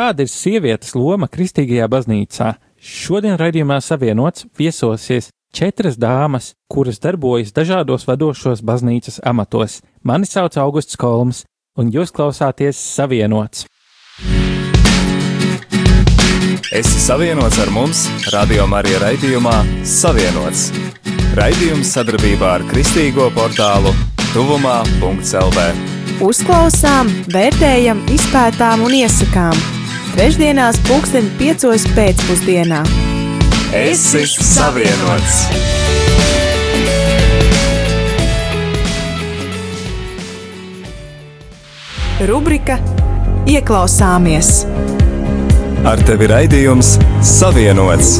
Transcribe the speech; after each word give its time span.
Kāda 0.00 0.24
ir 0.24 0.30
sievietes 0.32 0.94
loma 0.96 1.26
kristīgajā 1.28 1.84
baznīcā? 1.92 2.54
Šodien 2.80 3.34
raidījumā 3.36 3.76
savienots 3.84 4.46
viesosies 4.56 5.26
četras 5.52 5.98
dāmas, 6.00 6.54
kuras 6.72 6.96
darbojas 7.04 7.50
dažādos 7.52 8.06
vadošos 8.08 8.62
baznīcas 8.64 9.18
amatos. 9.28 9.82
Mani 10.00 10.24
sauc 10.24 10.54
Augusts 10.56 10.96
Kolms, 10.96 11.42
un 11.76 11.90
jūs 11.92 12.14
klausāties 12.16 12.80
Savienots. 12.80 13.66
Esi 16.72 17.02
savienots 17.04 17.58
ar 17.60 17.68
mums, 17.74 18.06
Radio 18.32 18.64
Marija 18.72 19.02
raidījumā 19.02 19.58
Savienots. 19.84 20.70
Raidījums 21.36 21.92
sadarbībā 21.92 22.54
ar 22.54 22.64
Kristīgo 22.70 23.28
portālu 23.36 23.92
Tuvumā.CLV. 24.30 25.68
Uzklausām, 26.24 27.12
vērtējam, 27.36 28.00
izpētām 28.16 28.86
un 28.88 28.96
iesakām. 29.02 29.79
Trešdienās, 30.10 30.74
pulksten 30.88 31.28
piecos 31.38 31.84
pēcpusdienā. 31.94 32.80
Esi 33.78 34.24
savienots! 34.26 35.36
Rubrika 42.26 42.80
Ieklausāmies! 43.46 44.50
Ar 45.86 46.02
tevi 46.02 46.26
raidījums 46.34 46.96
Savienots! 47.24 48.16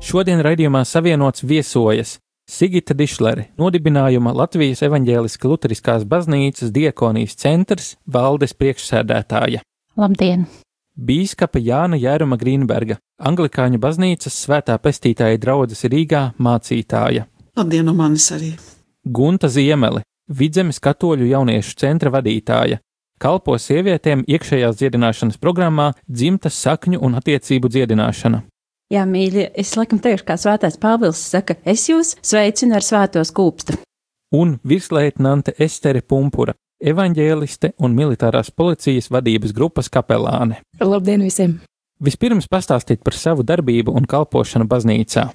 Šodien 0.00 0.40
raidījumā 0.40 0.86
savienots 0.88 1.44
viesojas 1.44 2.16
Sigita 2.46 2.94
Dišlere, 2.94 3.48
nodibinājuma 3.58 4.30
Latvijas 4.30 4.84
evaņģēliska 4.86 5.48
luteriskās 5.50 6.04
baznīcas 6.06 6.70
diekonijas 6.70 7.34
centrs 7.42 7.88
valdes 8.06 8.54
priekšsēdētāja. 8.54 9.64
Labdien! 9.98 10.44
Bīskapa 10.96 11.58
Jāna 11.58 11.98
Jēruma 11.98 12.38
Grīnberga, 12.38 13.00
Anglikāņu 13.18 13.82
baznīcas 13.82 14.38
svētā 14.46 14.78
pestītāja 14.78 15.42
draudzes 15.42 15.82
Rīgā 15.90 16.22
mācītāja. 16.38 17.26
Labdien, 17.58 17.90
no 17.90 17.96
manis 17.98 18.30
arī! 18.32 18.54
Gunta 19.02 19.50
Ziemele, 19.50 20.06
Vidzemes 20.30 20.78
katoļu 20.78 21.26
jauniešu 21.26 21.74
centra 21.82 22.14
vadītāja, 22.14 22.78
kalpo 23.18 23.58
sievietēm 23.58 24.22
iekšējās 24.22 24.78
dziedināšanas 24.78 25.42
programmā 25.42 25.96
dzimtas 26.06 26.62
sakņu 26.62 27.02
un 27.02 27.18
attiecību 27.18 27.74
dziedināšana. 27.74 28.46
Jā, 28.86 29.02
mīļie, 29.02 29.48
es 29.58 29.72
laikam 29.74 29.98
teikšu, 29.98 30.22
kā 30.28 30.36
svētais 30.38 30.76
Pāvils 30.78 31.18
saka, 31.18 31.56
es 31.66 31.88
jūs 31.90 32.12
sveicinu 32.22 32.76
ar 32.78 32.84
svēto 32.86 33.24
skūpstu. 33.26 33.80
Un 34.38 34.52
virsleitnante 34.62 35.56
Estere 35.58 36.04
Pumpura, 36.06 36.54
evaņģēliste 36.78 37.72
un 37.82 37.96
militārās 37.98 38.52
policijas 38.54 39.10
vadības 39.10 39.56
grupas 39.56 39.90
kapelāne. 39.90 40.60
Labdien 40.78 41.26
visiem! 41.26 41.56
Vispirms 41.98 42.46
pastāstīt 42.46 43.02
par 43.02 43.18
savu 43.18 43.42
darbību 43.48 43.90
un 43.96 44.06
kalpošanu 44.06 44.68
baznīcā. 44.70 45.26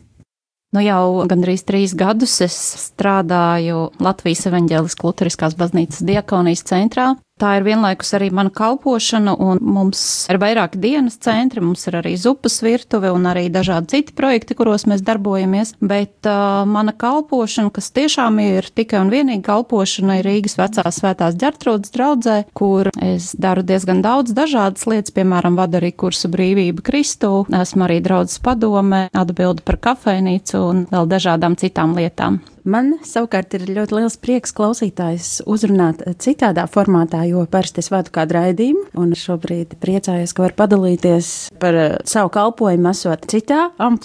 Nu 0.71 0.79
jau 0.85 1.25
gandrīz 1.27 1.65
trīs 1.67 1.91
gadus 1.99 2.37
es 2.45 2.55
strādāju 2.85 3.89
Latvijas 3.99 4.45
evaņģēliskās 4.47 5.03
luteriskās 5.03 5.57
baznīcas 5.59 6.05
diakonijas 6.07 6.63
centrā. 6.71 7.09
Tā 7.41 7.55
ir 7.57 7.63
vienlaikus 7.65 8.11
arī 8.13 8.27
mana 8.29 8.51
kalpošana, 8.53 9.33
un 9.41 9.57
mums 9.65 10.01
ir 10.29 10.37
vairāki 10.41 10.77
dienas 10.77 11.15
centri, 11.25 11.63
mums 11.65 11.87
ir 11.89 11.95
arī 11.97 12.11
zupas 12.21 12.59
virtuve 12.61 13.09
un 13.09 13.25
arī 13.25 13.47
dažādi 13.49 13.95
citi 13.95 14.13
projekti, 14.13 14.53
kuros 14.59 14.85
mēs 14.85 15.01
darbojamies. 15.01 15.73
Bet 15.81 16.29
uh, 16.29 16.61
mana 16.69 16.93
kalpošana, 16.93 17.73
kas 17.73 17.89
tiešām 17.97 18.37
ir 18.43 18.69
tikai 18.69 19.01
un 19.01 19.09
vienīgi 19.09 19.41
kalpošana, 19.47 20.19
ir 20.19 20.29
Rīgas 20.29 20.59
vecās 20.59 21.01
svētās 21.01 21.39
ģertrūdas 21.41 21.95
draudzē, 21.97 22.37
kur 22.53 22.91
es 23.01 23.31
daru 23.33 23.65
diezgan 23.65 24.05
daudz 24.05 24.37
dažādas 24.37 24.85
lietas, 24.85 25.15
piemēram, 25.17 25.57
vadu 25.57 25.81
arī 25.81 25.95
kursu 25.97 26.29
brīvība 26.29 26.85
Kristū, 26.85 27.47
esmu 27.49 27.89
arī 27.89 28.03
draudzes 28.05 28.37
padome, 28.45 29.07
atbildu 29.17 29.65
par 29.65 29.81
kafejnīcu 29.89 30.61
un 30.61 30.87
vēl 30.93 31.09
dažādām 31.17 31.57
citām 31.57 31.97
lietām. 31.97 32.43
Man 32.63 32.93
savukārt 33.05 33.55
ir 33.57 33.65
ļoti 33.73 33.95
liels 33.97 34.17
prieks 34.21 34.53
klausītājs 34.53 35.41
uzrunāt 35.49 36.03
citādā 36.21 36.67
formātā, 36.69 37.23
jo 37.25 37.41
parasti 37.49 37.81
es 37.81 37.89
vadu 37.89 38.13
kādu 38.13 38.37
raidījumu, 38.37 38.83
un 39.01 39.15
šobrīd 39.17 39.77
priecājos, 39.81 40.35
ka 40.37 40.45
var 40.45 40.53
padalīties 40.59 41.31
par 41.61 41.77
uh, 41.77 41.95
savu 42.05 42.29
kalpojumu, 42.33 42.91
esot 42.91 43.25
citā 43.31 43.69
amplitūnā. 43.81 44.01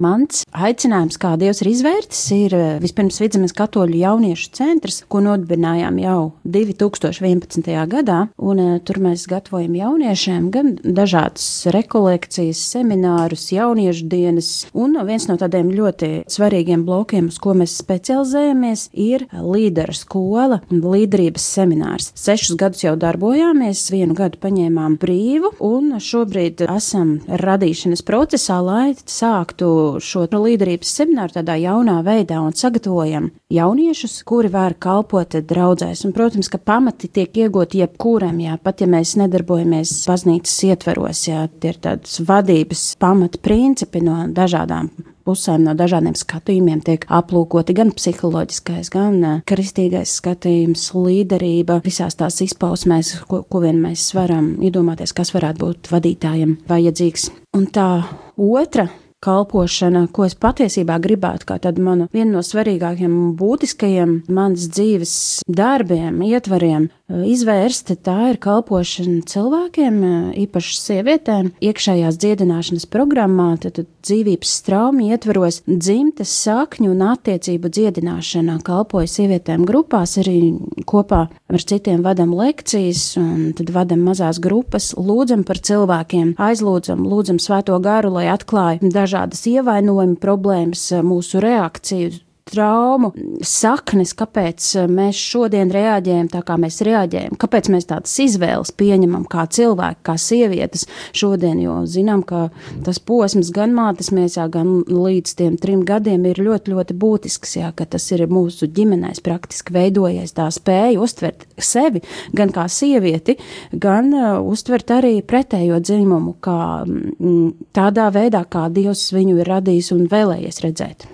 Mans 0.00 0.42
aicinājums, 0.56 1.18
kā 1.20 1.34
Dievs 1.40 1.60
ir 1.62 1.70
izvērtis, 1.70 2.22
ir 2.34 2.56
uh, 2.56 2.64
vispirms 2.82 3.20
Vidzemes 3.22 3.54
katoļu 3.56 4.00
jauniešu 4.00 4.50
centrs, 4.56 5.00
ko 5.08 5.22
nodibinājām 5.24 6.00
jau 6.02 6.18
2011. 6.44 7.72
gadā, 7.92 8.20
un 8.36 8.62
uh, 8.62 8.76
tur 8.84 9.00
mēs 9.04 9.26
gatavojam 9.30 9.76
jauniešiem 9.80 10.50
gan 10.54 10.74
dažādas 10.84 11.46
rekolekcijas, 11.74 12.60
seminārus, 12.74 13.48
jauniešu 13.54 14.08
dienas, 14.12 14.52
un 14.76 14.98
viens 15.08 15.28
no 15.30 15.38
tādiem 15.40 15.72
ļoti 15.72 16.12
svarīgiem 16.30 16.84
blokiem, 16.88 17.30
uz 17.32 17.40
ko 17.40 17.56
mēs 17.56 17.76
specializējamies, 17.94 18.88
ir 18.92 19.26
līderu 19.32 19.94
skola 19.94 20.60
un 20.72 20.82
līderības 20.82 21.44
seminārs. 21.56 22.10
Sešus 22.18 22.58
gadus 22.58 22.82
jau 22.84 22.94
darbojāmies, 22.98 23.86
vienu 23.94 24.16
gadu 24.18 24.40
paņēmām 24.42 24.98
brīvu, 25.00 25.54
un 25.64 25.94
šobrīd 26.02 26.64
esam 26.66 27.18
radīšanas 27.28 28.02
procesā, 28.06 28.58
lai 28.64 28.94
sāktu 28.98 30.00
šo 30.02 30.26
līderības 30.34 30.90
semināru 30.98 31.38
tādā 31.38 31.56
jaunā 31.60 32.00
veidā 32.06 32.40
un 32.42 32.56
sagatavojam 32.56 33.30
jauniešus, 33.54 34.18
kuri 34.28 34.50
var 34.52 34.76
kalpot 34.80 35.38
draudzēs. 35.48 36.04
Un, 36.06 36.14
protams, 36.16 36.50
ka 36.52 36.58
pamati 36.58 37.08
tiek 37.08 37.34
iegūti 37.44 37.82
jebkuram, 37.82 38.38
jā, 38.42 38.58
pat 38.62 38.84
ja 38.84 38.90
mēs 38.90 39.16
nedarbojamies 39.20 39.96
baznīcas 40.10 40.60
ietveros, 40.70 41.26
jā, 41.30 41.46
tie 41.60 41.74
ir 41.74 41.80
tādas 41.82 42.20
vadības 42.26 42.86
pamata 43.00 43.40
principi 43.44 44.04
no 44.04 44.24
dažādām 44.34 44.90
pusēm, 45.24 45.64
no 45.64 45.74
dažādiem 45.76 46.16
skatījumiem 46.18 46.82
tiek 46.84 47.06
aplūkoti 47.08 47.76
gan 47.76 47.92
psiholoģiskais, 47.96 48.90
gan 48.92 49.20
kristīgais 49.48 50.18
skatījums, 50.20 50.90
līderība, 50.96 51.80
visās 51.84 52.18
tās 52.20 52.40
izpausmēs, 52.44 53.14
ko, 53.30 53.42
ko 53.48 53.62
vien 53.64 53.80
mēs 53.82 54.10
varam 54.16 54.54
iedomāties, 54.64 55.14
kas 55.16 55.32
varētu 55.36 55.64
būt 55.64 55.94
vadītājiem 55.94 56.58
vajadzīgs. 56.68 57.30
Un 57.56 57.68
tā 57.72 57.88
otra 58.36 58.88
kalpošana, 59.24 60.06
ko 60.14 60.26
es 60.28 60.36
patiesībā 60.38 60.98
gribētu, 61.02 61.48
kā 61.48 61.58
tādu 61.62 61.84
manu 61.84 62.08
vienu 62.14 62.36
no 62.36 62.42
svarīgākajiem 62.44 63.14
un 63.14 63.32
būtiskajiem 63.38 64.14
manas 64.28 64.68
dzīves 64.72 65.14
darbiem, 65.48 66.20
ietvariem, 66.24 66.90
izvērst, 67.08 67.92
tā 68.04 68.16
ir 68.32 68.40
kalpošana 68.42 69.24
cilvēkiem, 69.28 69.98
īpaši 70.44 70.76
sievietēm, 70.80 71.50
iekšējās 71.64 72.18
dziedināšanas 72.20 72.88
programmā, 72.92 73.54
tad, 73.62 73.78
tad 73.78 73.90
dzīvības 74.04 74.54
straumi 74.60 75.10
ietveros 75.12 75.62
dzimtes 75.68 76.32
sakņu 76.44 76.90
un 76.92 77.04
attiecību 77.12 77.70
dziedināšanā, 77.72 78.58
kalpoju 78.64 79.10
sievietēm 79.10 79.64
grupās, 79.68 80.16
arī 80.20 80.54
kopā 80.88 81.26
ar 81.30 81.66
citiem 81.72 82.04
vadam 82.04 82.34
lekcijas, 82.36 83.04
un 83.20 83.52
tad 83.56 83.72
vadam 83.74 84.04
mazās 84.08 84.40
grupas, 84.42 84.92
lūdzam 84.96 85.44
par 85.48 85.60
cilvēkiem, 85.64 86.34
aizlūdzam, 86.40 87.04
lūdzam 87.08 87.40
svēto 87.42 87.78
garu, 87.84 88.14
lai 88.18 88.26
atklāja 88.32 88.80
dažādas 88.82 89.13
ievainojuma 89.50 90.18
problēmas, 90.22 90.88
mūsu 91.06 91.42
reakciju 91.44 92.23
traumu 92.48 93.10
saknes, 93.44 94.12
kāpēc 94.16 94.66
eh, 94.78 94.88
mēs 94.90 95.18
šodien 95.18 95.70
reaģējam 95.72 96.28
tā, 96.32 96.42
kā 96.46 96.56
mēs 96.60 96.80
reaģējam, 96.84 97.38
kāpēc 97.40 97.70
mēs 97.72 97.88
tādas 97.88 98.14
izvēles 98.20 98.72
pieņemam 98.76 99.24
kā 99.30 99.46
cilvēki, 99.56 100.02
kā 100.04 100.16
sievietes 100.20 100.84
šodien, 101.16 101.62
jo 101.64 101.80
zinām, 101.88 102.24
ka 102.26 102.48
tas 102.84 103.00
posms 103.00 103.50
gan 103.54 103.74
mātes 103.76 104.12
miesā, 104.14 104.46
gan 104.52 104.82
līdz 104.88 105.36
tiem 105.40 105.56
trim 105.60 105.84
gadiem 105.88 106.26
ir 106.28 106.42
ļoti, 106.44 106.74
ļoti 106.74 106.98
būtisks, 107.00 107.56
jā, 107.62 107.72
ka 107.76 107.88
tas 107.96 108.10
ir 108.12 108.26
mūsu 108.30 108.68
ģimenēs 108.74 109.24
praktiski 109.24 109.74
veidojies 109.74 110.36
tā 110.36 110.50
spēja 110.52 111.00
uztvert 111.00 111.46
sevi 111.56 112.04
gan 112.36 112.52
kā 112.54 112.66
sievieti, 112.70 113.38
gan 113.72 114.12
uh, 114.12 114.36
uztvert 114.44 114.92
arī 114.94 115.16
pretējo 115.26 115.80
dzimumu, 115.80 116.36
kā 116.44 116.58
mm, 116.84 117.72
tādā 117.76 118.10
veidā, 118.14 118.44
kā 118.50 118.68
Dievs 118.74 119.08
viņu 119.14 119.40
ir 119.40 119.52
radījis 119.54 119.92
un 119.96 120.06
vēlējies 120.10 120.64
redzēt. 120.64 121.13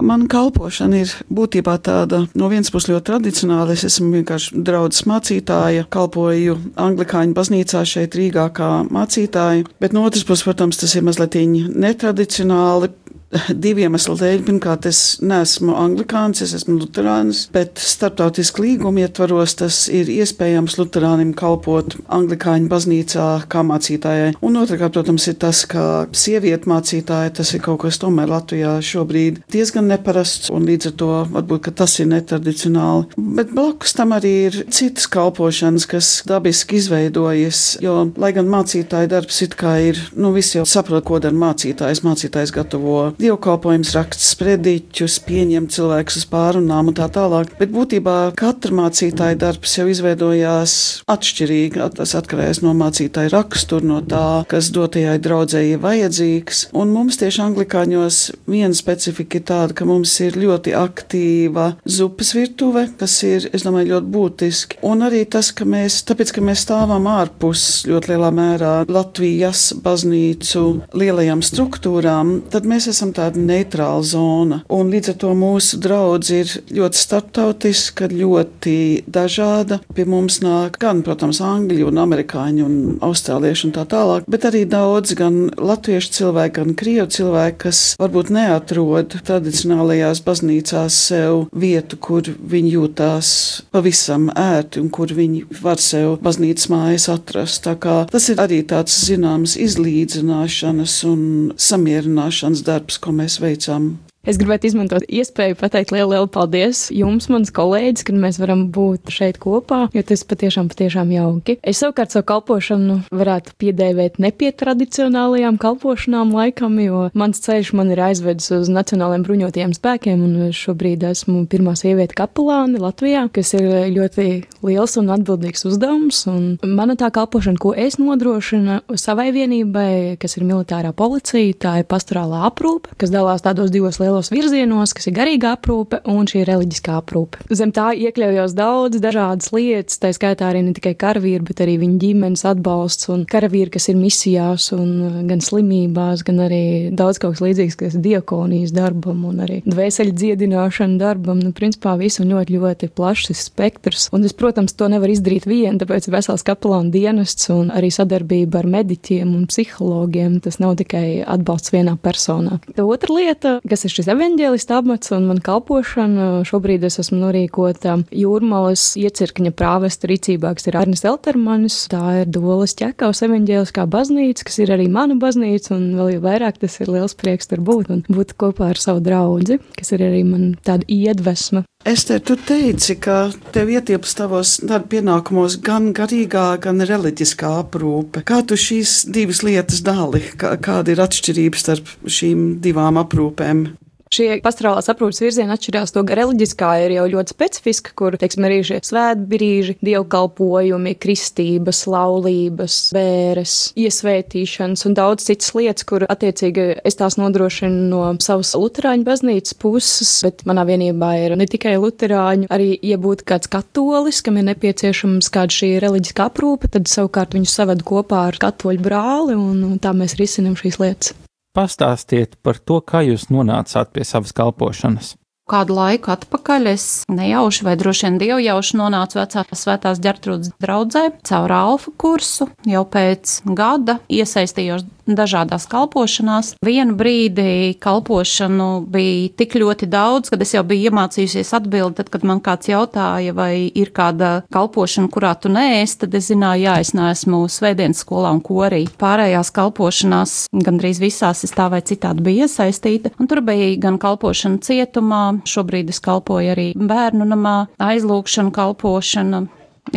Man 0.00 0.26
kalpošana 0.30 1.02
ir 1.02 1.12
būtībā 1.32 1.76
tāda 1.84 2.22
no 2.38 2.48
vienas 2.52 2.72
puses 2.72 2.90
ļoti 2.90 3.06
tradicionāla. 3.10 3.74
Es 3.76 3.84
esmu 3.88 4.10
vienkārši 4.18 4.62
draudzes 4.66 5.06
mācītāja, 5.10 5.86
kalpoju 5.92 6.56
Anglikāņu 6.80 7.36
baznīcā 7.36 7.84
šeit 7.88 8.16
Rīgā 8.18 8.48
kā 8.56 8.70
mācītāja, 8.88 9.68
bet 9.82 9.96
no 9.96 10.06
otras 10.08 10.24
puses, 10.28 10.46
protams, 10.48 10.80
tas 10.80 10.96
ir 10.96 11.06
mazliet 11.06 11.36
netradicionāli. 11.40 12.90
Divu 13.30 13.84
iemeslu 13.84 14.16
dēļ. 14.18 14.42
Pirmkārt, 14.46 14.86
es 14.90 15.18
neesmu 15.22 15.74
anglikāns, 15.78 16.42
es 16.44 16.54
esmu 16.56 16.78
luterānis, 16.80 17.44
bet 17.54 17.78
starptautiski 17.80 18.64
līguma 18.64 19.04
ietvaros 19.04 19.56
tas 19.60 19.84
ir 19.92 20.10
iespējams 20.10 20.76
luterānim 20.80 21.32
kalpot 21.38 21.96
anglikāņu 22.10 22.70
baznīcā 22.70 23.28
kā 23.50 23.62
mācītājai. 23.66 24.34
Un 24.46 24.58
otrkārt, 24.60 24.96
protams, 24.96 25.28
ir 25.30 25.38
tas, 25.42 25.62
ka 25.70 26.06
sieviete 26.16 26.70
mācītāja 26.70 27.34
tas 27.40 27.54
ir 27.54 27.62
kaut 27.64 27.84
kas 27.84 28.00
tomēr 28.02 28.30
Latvijā 28.30 28.76
šobrīd 28.84 29.42
diezgan 29.52 29.88
neparasts, 29.90 30.50
un 30.54 30.66
līdz 30.68 30.90
ar 30.90 30.96
to 31.02 31.12
varbūt 31.36 31.70
tas 31.78 31.96
ir 32.02 32.10
netradicionāli. 32.10 33.14
Bet 33.38 33.54
blakus 33.54 33.94
tam 33.96 34.16
arī 34.16 34.34
ir 34.48 34.58
citas 34.74 35.06
kalpošanas, 35.10 35.86
kas 35.90 36.10
dabiski 36.28 36.80
izveidojas, 36.80 37.78
jo, 37.84 37.96
lai 38.20 38.32
gan 38.36 38.50
mācītāja 38.50 39.10
darbs 39.14 39.42
it 39.46 39.54
kā 39.60 39.76
ir, 39.90 40.00
nu, 40.18 40.34
visi 40.34 40.58
jau 40.58 40.66
saprot, 40.68 41.04
ko 41.06 41.20
dara 41.22 41.36
mācītājs. 41.36 42.02
Mācītājs 42.04 42.52
gatavo 42.54 43.10
dievkalpojums, 43.22 43.92
raksts 43.96 44.32
sprediķus, 44.34 45.18
pieņem 45.26 45.68
cilvēkus 45.72 46.20
uz 46.20 46.26
pārunām 46.30 46.90
un 46.90 46.96
tā 46.96 47.06
tālāk. 47.12 47.52
Bet 47.60 47.72
būtībā 47.74 48.16
katra 48.38 48.74
mācītāja 48.76 49.38
darbs 49.40 49.76
jau 49.78 49.86
izveidojās 49.90 50.74
atšķirīgi. 51.10 51.82
Tas 52.00 52.14
atkarīgs 52.18 52.62
no 52.64 52.72
mācītāja 52.78 53.32
rakstura, 53.34 53.86
no 53.86 54.00
tā, 54.04 54.42
kas 54.50 54.70
dotajai 54.74 55.18
draudzēji 55.22 55.76
ir 55.76 55.82
vajadzīgs. 55.84 56.62
Un 56.76 56.94
mums 56.94 57.18
tieši 57.20 57.42
anglikāņos 57.44 58.20
viena 58.50 58.76
specifika 58.76 59.40
ir 59.40 59.46
tāda, 59.50 59.76
ka 59.76 59.88
mums 59.88 60.14
ir 60.24 60.38
ļoti 60.40 60.74
aktīva 60.78 61.70
zupas 61.84 62.32
virtuve, 62.36 62.86
kas 63.00 63.16
ir, 63.28 63.48
es 63.54 63.66
domāju, 63.66 63.94
ļoti 63.94 64.12
būtiski. 64.14 64.80
Un 64.86 65.04
arī 65.06 65.24
tas, 65.30 65.52
ka 65.56 65.66
mēs, 65.68 66.00
tāpēc, 66.08 66.34
ka 66.36 66.44
mēs 66.44 66.64
stāvam 66.66 67.08
ārpus 67.10 67.84
ļoti 67.90 68.14
lielā 68.14 68.32
mērā 68.34 68.74
Latvijas 68.90 69.70
baznīcu 69.84 70.64
lielajām 70.96 71.44
struktūrām, 71.44 72.36
tad 72.52 72.68
mēs 72.68 72.88
esam 72.92 73.09
tāda 73.16 73.40
neitrāla 73.40 74.02
zona. 74.06 74.60
Un 74.72 74.90
līdz 74.92 75.12
ar 75.14 75.18
to 75.22 75.32
mūsu 75.38 75.80
draudz 75.82 76.30
ir 76.34 76.52
ļoti 76.70 77.00
starptautiska, 77.00 78.10
ļoti 78.12 78.76
dažāda. 79.10 79.80
Pie 79.94 80.06
mums 80.08 80.40
nāk 80.44 80.78
gan, 80.82 81.02
protams, 81.06 81.42
angļu 81.44 81.90
un 81.90 82.00
amerikāņu 82.02 82.66
un 82.66 82.76
austrāliešu 83.04 83.68
un 83.68 83.74
tā 83.76 83.86
tālāk, 83.90 84.26
bet 84.30 84.46
arī 84.48 84.64
daudz 84.68 85.14
gan 85.18 85.42
latviešu 85.56 86.14
cilvēku, 86.18 86.60
gan 86.60 86.76
krievu 86.78 87.08
cilvēku, 87.10 87.58
kas 87.66 87.82
varbūt 88.00 88.32
neatrod 88.34 89.16
tradicionālajās 89.26 90.22
baznīcās 90.26 90.96
sev 91.10 91.46
vietu, 91.52 91.98
kur 92.00 92.24
viņi 92.24 92.74
jūtās 92.76 93.32
pavisam 93.74 94.28
ērti 94.36 94.82
un 94.82 94.90
kur 94.94 95.12
viņi 95.14 95.44
var 95.62 95.80
sev 95.82 96.18
baznīcas 96.24 96.70
mājas 96.72 97.08
atrast. 97.12 97.62
Tā 97.66 97.76
kā 97.80 97.96
tas 98.10 98.28
ir 98.32 98.40
arī 98.42 98.60
tāds 98.66 98.94
zināms 99.06 99.56
izlīdzināšanas 99.60 100.96
un 101.10 101.22
samierināšanas 101.60 102.64
darbs, 102.66 102.99
ko 103.00 103.12
mēs 103.16 103.40
veicam. 103.40 103.94
Es 104.28 104.36
gribētu 104.36 104.68
izmantot 104.68 105.06
iespēju 105.08 105.56
pateikt 105.56 105.94
lielu, 105.94 106.10
lielu 106.12 106.26
paldies 106.28 106.90
jums, 106.92 107.30
mans 107.32 107.48
kolēģis, 107.56 108.04
ka 108.04 108.12
mēs 108.12 108.36
varam 108.36 108.66
būt 108.68 109.08
šeit 109.08 109.38
kopā, 109.40 109.86
jo 109.96 110.02
tas 110.04 110.26
patiešām, 110.28 110.68
patiešām 110.68 111.08
jauki. 111.14 111.54
Es 111.64 111.80
savukārt 111.80 112.12
savu 112.12 112.26
kalpošanu 112.28 112.98
varētu 113.16 113.54
piedēvēt 113.62 114.18
nepietradicionālajām 114.20 115.56
kalpošanām 115.62 116.34
laikam, 116.36 116.76
jo 116.84 117.06
mans 117.16 117.40
ceļš 117.46 117.70
man 117.80 117.94
ir 117.94 118.02
aizvedis 118.10 118.50
uz 118.58 118.68
Nacionālajiem 118.68 119.24
bruņotajiem 119.24 119.72
spēkiem, 119.78 120.26
un 120.26 120.52
šobrīd 120.52 121.08
esmu 121.08 121.46
pirmā 121.48 121.72
sieviete 121.80 122.18
kapelāne 122.20 122.76
Latvijā, 122.82 123.24
kas 123.32 123.54
ir 123.56 123.70
ļoti 123.96 124.28
liels 124.68 124.98
un 125.00 125.10
atbildīgs 125.16 125.64
uzdevums. 125.72 126.20
Un 126.28 126.76
mana 126.76 126.98
tā 127.00 127.08
kalpošana, 127.08 127.56
ko 127.56 127.72
es 127.72 127.96
nodrošinu 127.96 128.82
savai 129.00 129.30
vienībai, 129.32 130.20
kas 130.20 130.36
ir 130.36 130.44
militārā 130.44 130.92
policija, 130.92 131.56
tā 131.56 131.74
ir 131.80 131.88
pastorālā 131.88 132.44
aprūpe, 132.52 132.92
kas 133.00 133.16
dalās 133.16 133.48
tādos 133.48 133.72
divos 133.72 133.96
lielos 133.96 134.09
lielos 134.10 134.30
virzienos, 134.32 134.92
kas 134.96 135.06
ir 135.06 135.14
garīga 135.14 135.54
aprūpe 135.54 136.00
un 136.10 136.26
šī 136.28 136.42
reliģiskā 136.48 136.96
aprūpe. 136.98 137.44
Zem 137.54 137.70
tā 137.74 137.90
iekļaujos 137.94 138.54
daudz 138.58 139.00
dažādas 139.02 139.50
lietas, 139.54 140.00
tā 140.02 140.10
skaitā 140.16 140.50
arī 140.50 140.64
ne 140.66 140.74
tikai 140.76 140.96
karavīri, 140.98 141.44
bet 141.46 141.62
arī 141.62 141.76
viņu 141.80 141.98
ģimenes 142.02 142.44
atbalsts 142.50 143.10
un 143.12 143.24
karavīri, 143.30 143.70
kas 143.74 143.88
ir 143.92 143.98
misijās 144.00 144.70
un 144.74 144.90
uh, 145.06 145.18
gan 145.28 145.42
slimībās, 145.44 146.24
gan 146.26 146.42
arī 146.46 146.62
daudz 146.96 147.20
kaut 147.22 147.36
kas 147.36 147.44
līdzīgs, 147.44 147.78
kas 147.78 147.96
ir 147.96 148.04
diakonijas 148.08 148.74
darbam 148.74 149.22
un 149.30 149.44
arī 149.46 149.60
dvēseli 149.66 150.14
dziedināšana 150.16 150.98
darbam. 151.00 151.38
Nu, 151.40 151.54
principā 151.56 151.94
visu 152.00 152.26
ļoti, 152.26 152.58
ļoti 152.58 152.90
plašs 152.96 153.30
spektrs. 153.46 154.08
Un 154.16 154.26
es, 154.26 154.34
protams, 154.36 154.74
to 154.76 154.90
nevar 154.90 155.12
izdarīt 155.12 155.46
vien, 155.48 155.78
tāpēc 155.80 156.10
vesels 156.12 156.44
kapelāna 156.46 156.90
dienests 156.92 157.50
un 157.54 157.70
arī 157.74 157.92
sadarbība 157.94 158.64
ar 158.64 158.70
mediķiem 158.70 159.30
un 159.36 159.46
psihologiem. 159.50 160.40
Tas 160.42 160.58
nav 160.62 160.76
tikai 160.80 161.22
atbalsts 161.22 161.72
vienā 161.74 161.96
personā. 162.00 162.58
Tā 162.74 162.86
otra 162.86 163.14
lieta, 163.14 163.56
kas 163.70 163.86
ir 163.86 163.94
šis 164.00 164.08
evaņģēlista 164.14 164.78
apmets 164.80 165.12
un 165.12 165.26
man 165.28 165.40
kalpošana. 165.44 166.28
Šobrīd 166.48 166.86
es 166.88 166.96
esmu 167.02 167.18
norīkota 167.20 167.98
jūrmalas 168.16 168.94
iecirkņa 168.96 169.52
prāvesta 169.52 170.08
rīcībā, 170.08 170.54
kas 170.56 170.70
ir 170.70 170.78
Arnis 170.80 171.04
Eltermanis. 171.04 171.76
Tā 171.92 172.22
ir 172.22 172.30
Dolas 172.32 172.72
ķekavas 172.78 173.20
evaņģēliskā 173.26 173.84
baznīca, 173.92 174.46
kas 174.48 174.56
ir 174.64 174.72
arī 174.72 174.86
mana 174.92 175.18
baznīca, 175.20 175.74
un 175.76 175.90
vēl 175.98 176.14
jau 176.14 176.22
vairāk 176.24 176.62
tas 176.62 176.78
ir 176.80 176.92
liels 176.94 177.16
prieks 177.18 177.50
tur 177.50 177.60
būt 177.66 177.90
un 177.92 178.06
būt 178.08 178.32
kopā 178.40 178.70
ar 178.72 178.80
savu 178.80 179.04
draudzi, 179.04 179.58
kas 179.76 179.92
ir 179.92 180.06
arī 180.06 180.22
man 180.24 180.54
tāda 180.64 180.88
iedvesma. 180.88 181.66
Ester, 181.84 182.20
tu 182.20 182.36
teici, 182.36 182.96
ka 183.00 183.30
tev 183.52 183.70
ietilpst 183.72 184.18
tavos 184.18 184.58
darba 184.60 184.90
pienākumos 184.96 185.58
gan 185.64 185.92
garīgā, 185.96 186.46
gan 186.60 186.80
reliģiskā 186.84 187.52
aprūpe. 187.62 188.24
Kā 188.28 188.42
tu 188.44 188.56
šīs 188.60 189.06
divas 189.12 189.40
lietas 189.44 189.80
dali? 189.84 190.20
Kā, 190.40 190.56
kāda 190.60 190.92
ir 190.92 191.00
atšķirība 191.04 191.60
starp 191.60 191.94
šīm 192.04 192.58
divām 192.64 193.00
aprūpēm? 193.00 193.64
Šie 194.10 194.40
pastorālās 194.42 194.90
aprūpas 194.90 195.20
virzieni 195.22 195.54
atšķirās 195.54 195.92
to 195.94 196.02
reliģiskā 196.02 196.68
ir 196.82 196.96
jau 196.96 197.04
ļoti 197.12 197.30
specifiska, 197.30 197.92
kur, 197.94 198.16
teiksim, 198.18 198.42
arī 198.48 198.56
šie 198.66 198.80
svētbrīži, 198.82 199.76
dievkalpojumi, 199.86 200.96
kristības, 200.98 201.84
laulības, 201.86 202.78
bēres, 202.96 203.54
iesvētīšanas 203.78 204.82
un 204.90 204.98
daudz 204.98 205.28
citas 205.28 205.54
lietas, 205.54 205.86
kur 205.86 206.08
attiecīgi 206.10 206.66
es 206.82 206.98
tās 206.98 207.20
nodrošinu 207.22 207.86
no 207.92 208.02
savas 208.18 208.50
luterāņu 208.58 209.06
baznīcas 209.06 209.54
puses, 209.62 210.16
bet 210.26 210.42
manā 210.42 210.66
vienībā 210.72 211.14
ir 211.22 211.38
ne 211.38 211.46
tikai 211.46 211.78
luterāņu, 211.78 212.50
arī, 212.50 212.72
ja 212.82 212.98
būtu 212.98 213.30
kāds 213.30 213.54
katolis, 213.54 214.24
kam 214.26 214.42
ir 214.42 214.50
nepieciešams 214.50 215.30
kāda 215.30 215.60
šī 215.60 215.76
reliģiskā 215.86 216.32
aprūpe, 216.32 216.74
tad 216.74 216.90
savukārt 216.90 217.38
viņus 217.38 217.58
saved 217.62 217.86
kopā 217.86 218.26
ar 218.34 218.42
katoļu 218.42 218.90
brāli 218.90 219.38
un 219.38 219.78
tā 219.78 219.94
mēs 219.94 220.18
risinam 220.18 220.58
šīs 220.58 220.82
lietas. 220.82 221.14
Pastāstiet 221.56 222.36
par 222.46 222.60
to, 222.62 222.78
kā 222.80 223.02
jūs 223.02 223.26
nonācāt 223.34 223.90
pie 223.94 224.04
savas 224.06 224.30
kalpošanas. 224.36 225.16
Kādu 225.50 225.74
laiku 225.74 226.12
atpakaļ 226.14 226.68
es 226.70 226.84
nejauši 227.10 227.64
vai 227.66 227.72
droši 227.78 228.06
vien 228.06 228.18
dievjauši 228.20 228.76
nonācu 228.78 229.18
vecās 229.18 229.48
svētās 229.58 229.98
ģertrūdas 230.04 230.52
draudzē 230.62 231.02
caur 231.26 231.54
alfa 231.56 231.90
kursu. 231.98 232.46
Jau 232.70 232.84
pēc 232.86 233.40
gada 233.58 233.98
iesaistījos 234.06 234.86
dažādās 235.18 235.66
kalpošanās. 235.70 236.54
Vienu 236.64 236.96
brīdi 236.98 237.76
kalpošanu 237.82 238.68
bija 238.90 239.30
tik 239.40 239.56
ļoti 239.60 239.88
daudz, 239.90 240.32
kad 240.32 240.42
es 240.42 240.54
jau 240.54 240.64
biju 240.66 240.90
iemācījusies 240.90 241.52
atbildēt, 241.56 242.00
tad, 242.00 242.10
kad 242.14 242.26
man 242.26 242.42
kāds 242.44 242.70
jautāja, 242.70 243.34
vai 243.36 243.70
ir 243.74 243.92
kāda 243.96 244.44
kalpošana, 244.54 245.10
kurā 245.12 245.34
tu 245.40 245.52
neesi, 245.52 245.98
tad 246.04 246.14
es 246.16 246.30
zināju, 246.30 246.64
jā, 246.68 246.76
es 246.84 246.94
neesmu 246.96 247.42
svētdienas 247.50 248.04
skolā 248.04 248.32
un 248.36 248.42
korī. 248.44 248.84
Pārējās 249.00 249.52
kalpošanās 249.56 250.36
gandrīz 250.52 251.02
visās 251.02 251.44
es 251.46 251.54
tā 251.56 251.68
vai 251.72 251.82
citādi 251.86 252.24
biju 252.26 252.46
iesaistīta, 252.46 253.14
un 253.18 253.30
tur 253.30 253.42
bija 253.44 253.74
gan 253.82 253.98
kalpošana 254.00 254.62
cietumā, 254.64 255.22
Šobrīd 255.50 255.90
es 255.92 256.00
kalpoju 256.04 256.52
arī 256.54 256.66
bērnu 256.76 257.26
namā, 257.28 257.56
aizlūkšanu 257.82 258.52
kalpošana, 258.54 259.44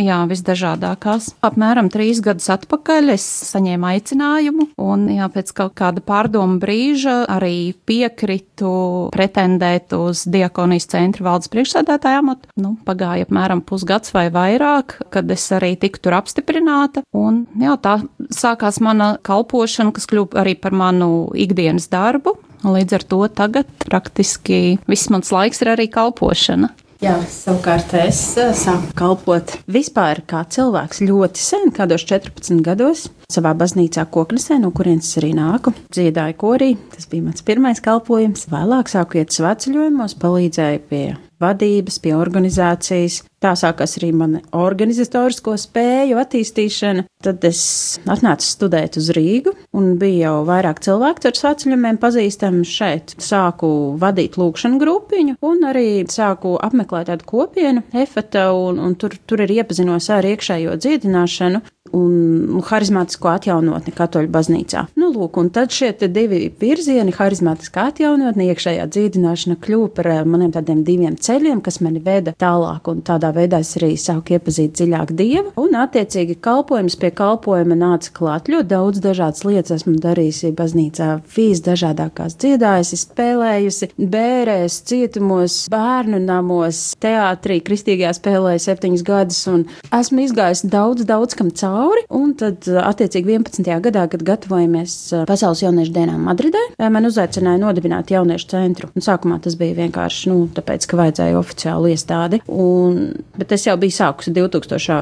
Jā, 0.00 0.18
visdažādākās. 0.26 1.30
Apmēram 1.44 1.90
trīs 1.92 2.18
gadus 2.24 2.48
atpakaļ 2.50 3.12
es 3.14 3.24
saņēmu 3.52 3.88
aicinājumu, 3.92 4.66
un 4.80 5.06
jā, 5.12 5.28
pēc 5.30 5.52
kaut 5.54 5.74
kāda 5.78 6.02
pārdomu 6.04 6.58
brīža 6.62 7.20
arī 7.30 7.74
piekritu 7.86 8.72
pretendēt 9.14 9.94
uz 9.96 10.24
diakonijas 10.30 10.88
centra 10.90 11.28
valdes 11.28 11.52
priekšsēdētāju 11.52 12.22
amatu. 12.24 12.50
Nu, 12.58 12.74
pagāja 12.86 13.28
apmēram 13.28 13.62
pusgads 13.66 14.14
vai 14.16 14.26
vairāk, 14.34 14.98
kad 15.14 15.30
es 15.30 15.46
arī 15.54 15.74
tiku 15.80 16.02
tur 16.02 16.18
apstiprināta, 16.18 17.04
un 17.14 17.44
jā, 17.60 17.76
tā 17.78 18.00
sākās 18.34 18.80
mana 18.82 19.14
kalpošana, 19.22 19.94
kas 19.94 20.08
kļuva 20.10 20.42
arī 20.42 20.56
par 20.58 20.74
manu 20.74 21.28
ikdienas 21.38 21.90
darbu. 21.92 22.38
Līdz 22.64 22.96
ar 22.96 23.02
to 23.04 23.18
tagad 23.28 23.68
praktiski 23.84 24.78
viss 24.88 25.10
mans 25.12 25.28
laiks 25.34 25.60
ir 25.60 25.74
arī 25.74 25.84
kalpošana. 25.92 26.72
Jā, 27.04 27.18
savukārt 27.28 27.90
es 28.00 28.18
eh, 28.40 28.54
sāku 28.56 28.94
kalpot 28.96 29.50
vispār 29.68 30.22
kā 30.24 30.38
cilvēks 30.48 31.02
ļoti 31.04 31.42
sen, 31.42 31.72
kādos 31.76 32.06
14 32.08 32.62
gados, 32.64 33.02
savā 33.28 33.52
baznīcā 33.60 34.06
Koknesē, 34.14 34.56
no 34.62 34.70
kurienes 34.72 35.10
arī 35.20 35.34
nāku. 35.36 35.74
Dziedāju 35.92 36.38
korī, 36.40 36.70
tas 36.94 37.04
bija 37.10 37.26
mans 37.26 37.44
pirmais 37.44 37.84
kalpojums. 37.84 38.46
Vēlāk 38.48 38.88
sāku 38.88 39.20
iet 39.20 39.36
svētceļojumos, 39.36 40.16
palīdzēju 40.22 40.82
pie 40.88 41.04
vadības, 41.44 42.00
pie 42.00 42.14
organizācijas. 42.16 43.20
Tā 43.44 43.50
sākās 43.60 43.98
arī 43.98 44.08
mana 44.16 44.38
organizatorisko 44.56 45.58
spēju 45.60 46.16
attīstīšana. 46.16 47.02
Tad 47.24 47.44
es 47.44 47.60
atnācu 48.08 48.46
studēt 48.48 48.96
uz 48.96 49.10
Rīgu, 49.16 49.52
un 49.76 49.98
bija 50.00 50.30
jau 50.30 50.46
vairāk 50.48 50.80
cilvēku 50.84 51.28
ar 51.28 51.36
sāceļumiem 51.36 52.00
pazīstami 52.00 52.64
šeit. 52.68 53.12
Sāku 53.20 53.68
vadīt 54.00 54.38
lūkšanu 54.40 54.80
grupiņu, 54.80 55.36
un 55.44 55.68
arī 55.68 55.86
sāku 56.08 56.54
apmeklēt 56.56 57.12
tādu 57.12 57.28
kopienu, 57.28 57.84
efeta, 57.92 58.48
un, 58.56 58.80
un 58.80 58.96
tur, 58.96 59.18
tur 59.28 59.44
arī 59.44 59.60
iepazinos 59.60 60.08
ar 60.12 60.24
iekšējo 60.32 60.80
dziedināšanu 60.80 61.60
un 61.94 62.62
harizmātisko 62.64 63.30
atjaunotni 63.34 63.92
katoļu 63.94 64.30
baznīcā. 64.32 64.86
Nu, 64.98 65.10
lūk, 65.14 65.38
un 65.40 65.50
tad 65.54 65.74
šie 65.74 65.92
divi 66.08 66.46
virzieni, 66.60 67.14
harizmātiskā 67.14 67.88
atjaunotne, 67.92 68.48
iekšējā 68.50 68.86
dzīvināšana, 68.90 69.58
kļuva 69.62 69.90
par 69.98 70.10
eh, 70.10 70.22
maniem 70.28 70.54
tādiem 70.54 70.82
diviem 70.86 71.18
ceļiem, 71.20 71.60
kas 71.64 71.80
mani 71.84 72.02
veda 72.04 72.34
tālāk, 72.40 72.88
un 72.90 73.04
tādā 73.06 73.33
veidā 73.36 73.60
es 73.64 73.74
arī 73.78 73.94
sāku 74.00 74.36
iepazīt 74.36 74.74
dziļāk 74.78 75.14
Dievu, 75.18 75.52
un 75.60 75.76
attiecīgi 75.78 76.38
kalpojums 76.44 76.96
pie 77.00 77.10
kalpojuma 77.14 77.76
nāca 77.78 78.12
klāt 78.16 78.50
ļoti 78.52 78.70
daudz 78.70 79.02
dažādas 79.04 79.44
lietas 79.46 79.78
esmu 79.78 79.96
darījusi 80.02 80.52
baznīcā, 80.56 81.10
vīs 81.34 81.62
dažādākās 81.64 82.38
dziedājusi, 82.42 83.00
spēlējusi, 83.04 83.90
bērēs, 83.98 84.80
cietumos, 84.88 85.58
bērnu 85.72 86.20
namos, 86.24 86.82
teātrī, 87.02 87.60
kristīgajā 87.64 88.14
spēlēju 88.18 88.64
septiņus 88.64 89.04
gadus, 89.06 89.42
un 89.50 89.66
esmu 89.94 90.24
izgājis 90.24 90.64
daudz, 90.70 91.06
daudz 91.08 91.36
kam 91.38 91.50
cauri. 91.54 92.04
Un 92.14 92.34
tad, 92.38 92.66
attiecīgi, 92.68 93.36
11. 93.38 93.70
gadā, 93.84 94.06
kad 94.12 94.24
gatavojamies 94.26 94.96
Pasaules 95.28 95.64
jauniešu 95.64 95.94
dienām 95.94 96.24
Madridē, 96.28 96.62
man 96.92 97.08
uzaicināja 97.08 97.62
nodibināt 97.62 98.12
jauniešu 98.14 98.50
centru. 98.54 98.90
Un 98.94 99.04
sākumā 99.04 99.40
tas 99.44 99.56
bija 99.60 99.78
vienkārši, 99.82 100.30
nu, 100.32 100.48
tāpēc, 100.54 100.88
ka 100.90 101.00
vajadzēja 101.00 101.40
oficiālu 101.40 101.92
iestādi. 101.94 102.42
Un, 102.48 103.23
bet 103.38 103.52
es 103.54 103.66
jau 103.66 103.76
biju 103.80 103.94
sākusi 103.94 104.32
2000. 104.34 105.00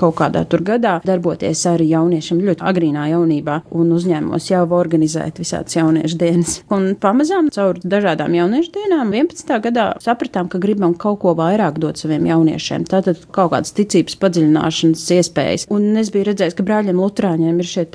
kaut 0.00 0.16
kādā 0.16 0.42
tur 0.48 0.62
gadā 0.64 0.94
darboties 1.04 1.60
ar 1.68 1.82
jauniešiem 1.84 2.40
ļoti 2.46 2.64
agrīnā 2.66 3.06
jaunībā 3.10 3.60
un 3.76 3.92
uzņēmos 3.94 4.48
jau 4.50 4.62
organizēt 4.76 5.40
visādas 5.42 5.76
jauniešu 5.76 6.18
dienas. 6.20 6.54
Un 6.72 6.94
pamazām 7.00 7.50
caur 7.52 7.78
dažādām 7.82 8.34
jauniešu 8.38 8.72
dienām 8.74 9.12
11. 9.14 9.52
gadā 9.66 9.86
sapratām, 10.02 10.48
ka 10.50 10.60
gribam 10.62 10.94
kaut 10.94 11.20
ko 11.24 11.34
vairāk 11.38 11.78
dot 11.82 12.00
saviem 12.00 12.26
jauniešiem. 12.30 12.86
Tātad 12.90 13.20
kaut 13.34 13.52
kādas 13.54 13.74
ticības 13.76 14.16
padziļināšanas 14.22 15.04
iespējas. 15.18 15.66
Un 15.72 16.00
es 16.00 16.12
biju 16.14 16.30
redzējis, 16.30 16.56
ka 16.58 16.66
brāļiem 16.66 17.00
Lutāņiem 17.00 17.60
ir 17.60 17.68
šie 17.68 17.86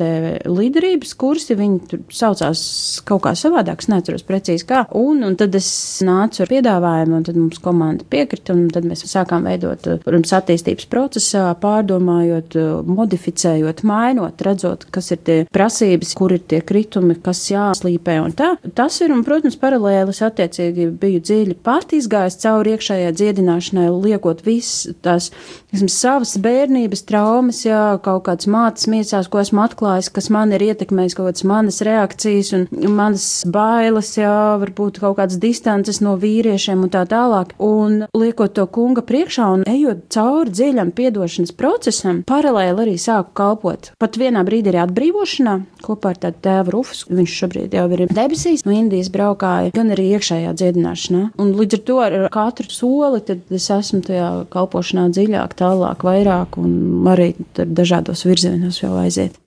līderības 0.45 1.15
kursi. 1.19 1.57
Viņi 1.57 1.81
tur 1.89 2.03
saucās 2.13 2.61
kaut 3.07 3.25
kā 3.25 3.35
savādāk, 3.37 3.81
es 3.83 3.89
neatceros 3.91 4.25
precīzi 4.27 4.67
kā. 4.69 4.85
Un, 4.95 5.23
un 5.25 5.37
tad 5.39 5.55
es 5.57 5.69
nācu 6.05 6.45
ar 6.45 6.51
piedāvājumu, 6.51 7.19
un 7.19 7.27
tad 7.27 7.39
mums 7.39 7.61
komanda 7.63 8.05
piekrita, 8.09 8.55
un 8.55 8.67
tad 8.73 8.87
mēs 8.87 9.05
sākām 9.09 9.44
veidot, 9.45 9.87
protams, 10.03 10.33
attīstības 10.35 10.87
procesā, 10.91 11.47
pārdomājot, 11.61 12.57
modificējot, 12.89 13.83
mainot, 13.87 14.41
redzot, 14.45 14.87
kas 14.93 15.11
ir 15.15 15.21
tie 15.25 15.37
prasības, 15.53 16.13
kur 16.17 16.35
ir 16.35 16.43
tie 16.49 16.61
kritumi, 16.65 17.17
kas 17.23 17.43
jāslīpē 17.51 18.17
un 18.23 18.35
tā. 18.37 18.53
Tas 18.77 18.99
ir, 19.03 19.13
un, 19.15 19.23
protams, 19.27 19.57
paralēli 19.61 20.13
es 20.13 20.21
attiecīgi 20.25 20.89
biju 21.01 21.21
dziļi 21.25 21.57
pati 21.65 21.99
izgājis 22.01 22.39
cauri 22.43 22.75
iekšējai 22.75 23.13
dziedināšanai, 23.15 23.87
liekot 24.05 24.43
visas 24.45 24.95
tās, 25.05 25.29
esmu, 25.75 25.89
savas 25.91 26.35
bērnības 26.41 27.05
traumas, 27.09 27.61
jā, 27.67 27.83
kaut 28.05 28.25
kāds 28.27 28.49
mātes 28.51 28.89
miesās, 28.91 29.29
ko 29.31 29.41
esmu 29.43 29.63
atklājis, 29.65 30.11
kas 30.15 30.31
man 30.33 30.53
ir 30.55 30.63
ietekmējis, 30.69 31.17
kaut 31.17 31.29
kādas 31.29 31.45
manas 31.47 31.81
reakcijas 31.85 32.53
un 32.57 32.67
manas 32.95 33.27
bailes, 33.51 34.13
jā, 34.19 34.35
varbūt 34.61 35.01
kaut 35.03 35.19
kādas 35.19 35.39
distances 35.41 36.01
no 36.03 36.15
vīriešiem 36.21 36.85
un 36.85 36.93
tā 36.93 37.03
tālāk. 37.09 37.53
Un 37.61 38.05
liekot 38.15 38.55
to 38.55 38.65
kunga 38.71 39.03
priekšā 39.05 39.34
un 39.43 39.65
ejot 39.69 40.05
cauri 40.13 40.53
dziļam 40.53 40.91
piedošanas 40.95 41.53
procesam, 41.57 42.21
paralēli 42.27 42.85
arī 42.85 42.95
sāku 43.01 43.33
kalpot. 43.37 43.91
Pat 44.01 44.19
vienā 44.19 44.45
brīdī 44.47 44.71
arī 44.71 44.81
atbrīvošanā 44.85 45.55
kopā 45.85 46.13
ar 46.13 46.21
tādu 46.23 46.41
tēvu 46.47 46.75
Rufus, 46.75 47.03
viņš 47.11 47.37
šobrīd 47.41 47.77
jau 47.77 47.85
ir 47.93 48.05
debesīs, 48.09 48.65
no 48.65 48.73
Indijas 48.75 49.11
braukāja, 49.13 49.73
gan 49.75 49.93
arī 49.93 50.09
iekšējā 50.15 50.55
dziedināšanā. 50.57 51.23
Un 51.41 51.53
līdz 51.59 51.79
ar 51.79 51.85
to 51.89 52.01
ar 52.07 52.17
katru 52.33 52.73
soli 52.73 53.23
es 53.55 53.69
esmu 53.73 54.01
tajā 54.07 54.29
kalpošanā 54.53 55.07
dziļāk, 55.15 55.57
tālāk, 55.61 56.05
vairāk 56.07 56.59
un 56.61 56.75
arī 57.11 57.33
dažādos 57.55 58.25
virzienos 58.27 58.81
jau 58.83 58.95
aiziet. 59.01 59.37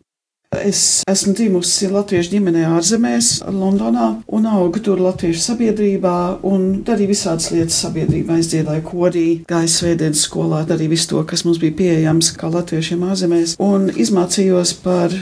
Es 0.56 1.02
esmu 1.04 1.34
dzimusi 1.36 1.90
Latviešu 1.92 2.30
ģimenē 2.32 2.62
ārzemēs, 2.72 3.26
Londonā, 3.52 4.06
un 4.32 4.46
augu 4.48 4.80
tur 4.80 5.00
Latviešu 5.04 5.42
sabiedrībā, 5.44 6.14
un 6.48 6.64
darīju 6.88 7.10
visādas 7.12 7.50
lietas 7.52 7.76
sabiedrībā. 7.84 8.38
Es 8.40 8.48
dziedāju 8.48 8.84
korī, 8.86 9.26
gāju 9.50 9.74
svētdienas 9.74 10.24
skolā, 10.24 10.62
darīju 10.70 10.94
visu 10.94 11.10
to, 11.12 11.24
kas 11.28 11.44
mums 11.44 11.60
bija 11.60 11.76
pieejams 11.82 12.32
kā 12.40 12.48
latviešiem 12.54 13.04
ārzemēs, 13.10 13.58
un 13.60 13.90
izmācījos 13.92 14.72
par 14.80 15.12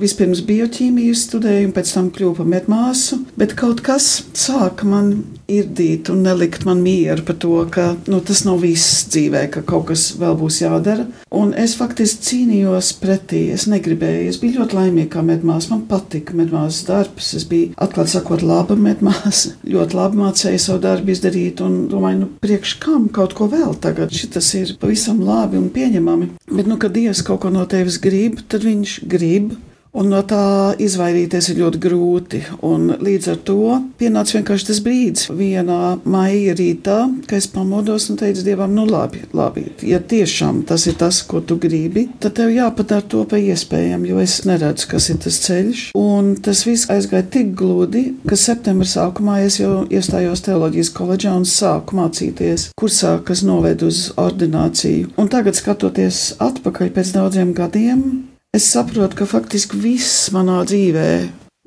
vispirms 0.00 0.44
bioķīmiju 0.46 1.16
studēju, 1.16 1.68
un 1.68 1.76
pēc 1.76 1.94
tam 1.96 2.10
kļuvu 2.14 2.40
par 2.40 2.50
medmāsu, 2.54 3.22
bet 3.40 3.56
kaut 3.58 3.82
kas 3.86 4.12
sāka 4.36 4.88
man 4.88 5.14
irdīt 5.50 6.10
un 6.12 6.22
nelikt 6.24 6.64
man 6.68 6.82
mieru 6.84 7.24
par 7.26 7.36
to, 7.42 7.54
ka 7.72 7.86
nu, 8.10 8.20
tas 8.24 8.44
nav 8.46 8.60
viss 8.62 9.04
dzīvē, 9.10 9.46
ka 9.54 9.62
kaut 9.66 9.88
kas 9.90 10.06
vēl 10.20 10.36
būs 10.38 10.60
jādara. 10.62 11.06
Un 11.34 11.52
es 11.58 11.74
faktiski 11.78 12.26
cīnījos 12.28 12.92
pretī, 13.00 13.46
es 13.54 13.66
negribēju, 13.70 14.28
es 14.30 14.40
biju 14.42 14.60
ļoti 14.60 14.78
laimīga 14.78 15.14
kā 15.16 15.24
medmāsa, 15.26 15.72
man 15.74 15.84
patika 15.90 16.36
medmāsas 16.38 16.86
darbs, 16.88 17.32
es 17.38 17.46
biju 17.50 17.72
atklāt 17.80 18.12
sakot 18.12 18.44
laba 18.46 18.76
medmāsa, 18.78 19.54
ļoti 19.74 19.98
labi 19.98 20.22
mācēju 20.22 20.62
savu 20.62 20.82
darbu 20.86 21.14
izdarīt 21.14 21.64
un 21.66 21.82
domāju, 21.90 22.22
nu 22.24 22.30
priekš 22.42 22.76
kam 22.82 23.08
kaut 23.14 23.34
ko 23.38 23.50
vēl 23.50 23.74
tagad, 23.82 24.14
šitas 24.14 24.52
ir 24.58 24.76
pavisam 24.80 25.22
labi 25.26 25.58
un 25.60 25.70
pieņemami. 25.74 26.34
Bet, 26.50 26.66
nu, 26.66 26.78
kad 26.80 26.94
Dievs 26.94 27.24
kaut 27.26 27.42
ko 27.44 27.52
no 27.54 27.66
tevis 27.70 27.98
grib, 28.02 28.40
tad 28.50 28.66
viņš 28.66 29.00
grib, 29.10 29.54
Un 29.90 30.06
no 30.12 30.20
tā 30.22 30.70
izvairīties 30.78 31.48
ir 31.50 31.60
ļoti 31.64 31.80
grūti. 31.82 32.40
Un 32.66 32.92
līdz 33.02 33.30
ar 33.32 33.38
to 33.46 33.56
pienāca 33.98 34.36
vienkārši 34.36 34.68
tas 34.68 34.78
brīdis, 34.84 35.26
vienā 35.34 35.98
maija 36.06 36.54
rītā, 36.54 36.98
kad 37.26 37.38
es 37.40 37.48
pamodos 37.50 38.06
un 38.12 38.20
teicu 38.20 38.44
Dievam, 38.46 38.70
nu 38.76 38.86
labi, 38.86 39.24
labi, 39.34 39.66
ja 39.86 39.98
tiešām 39.98 40.62
tas 40.68 40.86
ir 40.86 40.94
tas, 41.00 41.20
ko 41.26 41.42
tu 41.42 41.58
gribi, 41.60 42.06
tad 42.22 42.38
tev 42.38 42.54
jāpadara 42.54 43.02
to 43.10 43.24
pa 43.26 43.40
iespējām, 43.42 44.06
jo 44.06 44.22
es 44.22 44.38
neredzu, 44.46 44.86
kas 44.94 45.10
ir 45.10 45.20
tas 45.26 45.40
ceļš. 45.48 45.84
Un 45.98 46.36
tas 46.38 46.62
viss 46.68 46.90
aizgāja 46.92 47.26
tik 47.34 47.52
gludi, 47.58 48.06
ka 48.30 48.38
septembra 48.38 48.86
sākumā 48.86 49.40
es 49.48 49.58
jau 49.58 49.84
iestājos 49.90 50.46
teoloģijas 50.46 50.94
koledžā 50.94 51.34
un 51.34 51.48
sāku 51.48 51.98
mācīties 51.98 52.70
kursā, 52.78 53.18
kas 53.26 53.42
noved 53.42 53.82
uz 53.82 54.08
ordināciju. 54.20 55.16
Un 55.18 55.30
tagad, 55.32 55.58
skatoties 55.58 56.36
atpakaļ 56.38 56.94
pēc 56.94 57.16
daudziem 57.18 57.56
gadiem, 57.58 58.29
Es 58.50 58.64
saprotu, 58.72 59.14
ka 59.14 59.26
faktiski 59.30 59.78
viss 59.78 60.24
manā 60.34 60.56
dzīvē 60.66 61.10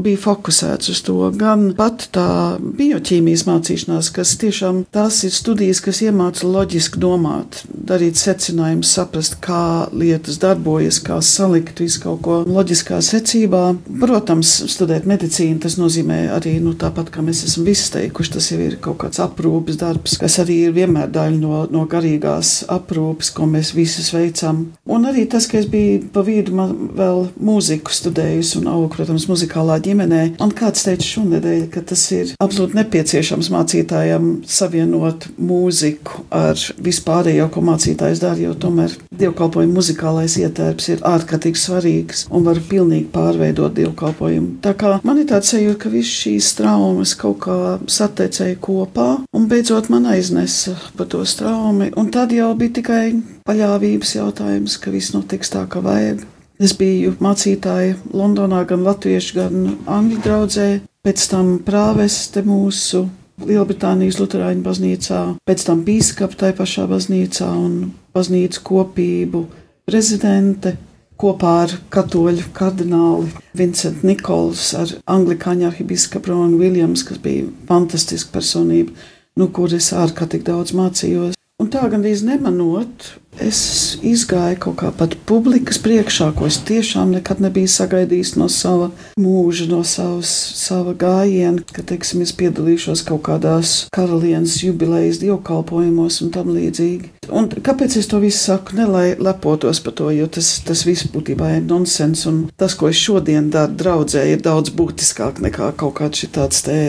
bija 0.03 0.19
fokusēts 0.23 0.91
uz 0.93 1.01
to. 1.05 1.17
Gan 1.39 1.71
pat 1.77 2.07
tā 2.15 2.27
bioķīmijas 2.59 3.45
mācīšanās, 3.47 4.11
kas 4.15 4.35
tiešām 4.41 4.83
tās 4.93 5.21
ir 5.27 5.33
studijas, 5.35 5.81
kas 5.83 6.01
iemāca 6.05 6.47
loģiski 6.47 7.01
domāt, 7.01 7.63
darīt 7.67 8.19
secinājumus, 8.19 8.93
saprast, 8.97 9.39
kā 9.43 9.89
lietas 9.95 10.39
darbojas, 10.43 10.99
kā 11.03 11.19
salikt 11.23 11.81
visu 11.83 12.03
kaut 12.03 12.21
ko 12.25 12.39
loģiskā 12.47 12.99
secībā. 13.03 13.63
Protams, 14.01 14.51
studēt 14.73 15.07
medicīnu 15.09 15.61
tas 15.63 15.77
nozīmē 15.79 16.25
arī, 16.35 16.57
nu, 16.63 16.75
tāpat 16.79 17.11
kā 17.13 17.23
mēs 17.25 17.43
esam 17.47 17.67
visi 17.67 17.89
teikuši, 17.95 18.33
tas 18.37 18.51
jau 18.51 18.59
ir 18.63 18.77
kaut 18.83 18.99
kāds 19.03 19.21
aprūpes 19.23 19.79
darbs, 19.81 20.17
kas 20.21 20.39
arī 20.43 20.59
ir 20.67 20.75
vienmēr 20.75 21.11
daļa 21.13 21.39
no, 21.39 21.63
no 21.71 21.85
garīgās 21.89 22.63
aprūpes, 22.71 23.33
ko 23.35 23.47
mēs 23.49 23.73
visus 23.77 24.11
veicam. 24.15 24.65
Un 24.89 25.07
arī 25.09 25.25
tas, 25.29 25.47
ka 25.49 25.59
es 25.59 25.67
biju 25.69 26.03
pa 26.13 26.23
vidu 26.25 26.55
vēl 26.97 27.27
mūziku 27.43 27.93
studējusi 27.93 28.59
un 28.61 28.69
augu, 28.73 28.91
protams, 28.95 29.27
muzikālā 29.29 29.79
ģimenē. 29.93 30.21
Un 30.43 30.51
kāds 30.55 30.85
teica 30.87 31.05
šonadēļ, 31.05 31.67
ka 31.73 31.83
tas 31.85 32.03
ir 32.15 32.33
absolūti 32.41 32.77
nepieciešams 32.79 33.51
mācītājam 33.53 34.29
savienot 34.49 35.29
mūziku 35.37 36.25
ar 36.33 36.59
vispārējo, 36.83 37.49
ko 37.53 37.63
mācītājs 37.65 38.21
dara, 38.23 38.39
jo 38.41 38.55
tomēr 38.57 38.95
dievkalpojuma 39.13 39.77
muzikālais 39.77 40.37
ietērps 40.41 40.89
ir 40.95 41.05
ārkārtīgi 41.07 41.61
svarīgs 41.61 42.25
un 42.33 42.47
var 42.47 42.61
pilnīgi 42.69 43.09
pārveidot 43.13 43.75
dievkalpojumu. 43.77 44.59
Tā 44.65 44.75
kā 44.79 44.97
man 45.05 45.21
ir 45.21 45.29
tāds 45.29 45.53
sajūta, 45.53 45.79
ka 45.85 45.93
viss 45.93 46.21
šīs 46.23 46.53
traumas 46.57 47.15
kaut 47.19 47.43
kā 47.45 47.59
sateicēja 47.85 48.59
kopā 48.63 49.09
un 49.35 49.49
beidzot 49.51 49.91
man 49.93 50.07
aiznesa 50.09 50.75
pa 50.97 51.07
to 51.09 51.23
straumi, 51.27 51.91
un 51.99 52.11
tad 52.13 52.33
jau 52.33 52.53
bija 52.57 52.79
tikai 52.79 53.03
paļāvības 53.47 54.17
jautājums, 54.17 54.79
ka 54.79 54.93
viss 54.93 55.13
notiks 55.15 55.53
tā, 55.53 55.67
kā 55.69 55.83
vajag. 55.83 56.23
Es 56.61 56.75
biju 56.77 57.15
mācītāja 57.23 57.97
Londonā, 58.13 58.61
gan 58.69 58.85
latviešu, 58.85 59.35
gan 59.39 59.75
angļu 59.89 60.21
draudzē, 60.23 60.67
pēc 61.03 61.25
tam 61.31 61.57
prāveste 61.65 62.43
mūsu 62.45 63.07
Lielbritānijas 63.43 64.19
Lutāņu 64.21 64.61
baznīcā, 64.63 65.21
pēc 65.47 65.65
tam 65.65 65.81
bīskapa 65.87 66.37
tajā 66.43 66.57
pašā 66.59 66.85
baznīcā 66.91 67.49
un 67.57 67.93
baznīcu 68.13 68.61
kopību 68.69 69.47
prezidente 69.89 70.75
kopā 71.19 71.53
ar 71.63 71.73
katoļu 71.93 72.49
kardināli 72.55 73.31
Vincentu 73.57 74.07
Nikols, 74.07 74.69
ar 74.77 74.93
anglikāņu 75.09 75.69
arhibīskapu 75.69 76.31
Ronu 76.31 76.59
Viljams, 76.61 77.05
kas 77.07 77.21
bija 77.23 77.47
fantastiska 77.69 78.33
personība, 78.37 78.93
no 79.39 79.49
kuras 79.53 79.91
ārkārtīgi 79.97 80.49
daudz 80.49 80.75
mācījos. 80.77 81.37
Un 81.63 81.69
tā 81.71 81.85
gandrīz 81.87 82.25
nemanot, 82.27 83.05
es 83.39 83.59
izgāju 84.03 84.57
kaut 84.65 84.75
kā 84.81 84.89
pat 84.99 85.13
publikas 85.29 85.77
priekšā, 85.79 86.33
ko 86.35 86.49
es 86.49 86.57
tiešām 86.67 87.13
nekad 87.15 87.39
nebiju 87.39 87.71
sagaidījis 87.71 88.33
no 88.35 88.49
sava 88.51 88.89
mūža, 89.15 89.69
no 89.71 89.79
savas, 89.87 90.33
sava 90.59 90.91
gājiena, 90.91 91.63
ka, 91.71 91.85
teiksim, 91.87 92.25
es 92.25 92.35
piedalīšos 92.35 93.05
kaut 93.07 93.23
kādās 93.29 93.77
karalienes 93.95 94.57
jubilejas 94.65 95.21
dievkalpojumos 95.23 96.19
un 96.25 96.35
tam 96.35 96.51
līdzīgi. 96.51 97.13
Un 97.31 97.47
kāpēc 97.47 97.95
es 98.01 98.11
to 98.11 98.19
visu 98.19 98.43
saku? 98.43 98.75
Ne 98.75 98.89
lai 98.91 99.07
lepotos 99.15 99.79
par 99.85 99.95
to, 99.95 100.11
jo 100.11 100.27
tas, 100.27 100.57
tas 100.67 100.83
viss 100.83 101.07
būtībā 101.15 101.61
ir 101.61 101.63
nonsens, 101.69 102.27
un 102.27 102.49
tas, 102.59 102.75
ko 102.75 102.91
es 102.91 102.99
šodien 102.99 103.47
daru 103.55 103.79
draudzē, 103.79 104.27
ir 104.35 104.43
daudz 104.43 104.75
būtiskāk 104.75 105.39
nekā 105.47 105.71
kaut 105.79 105.95
kāds 106.01 106.25
šitāds 106.25 106.67
te 106.67 106.79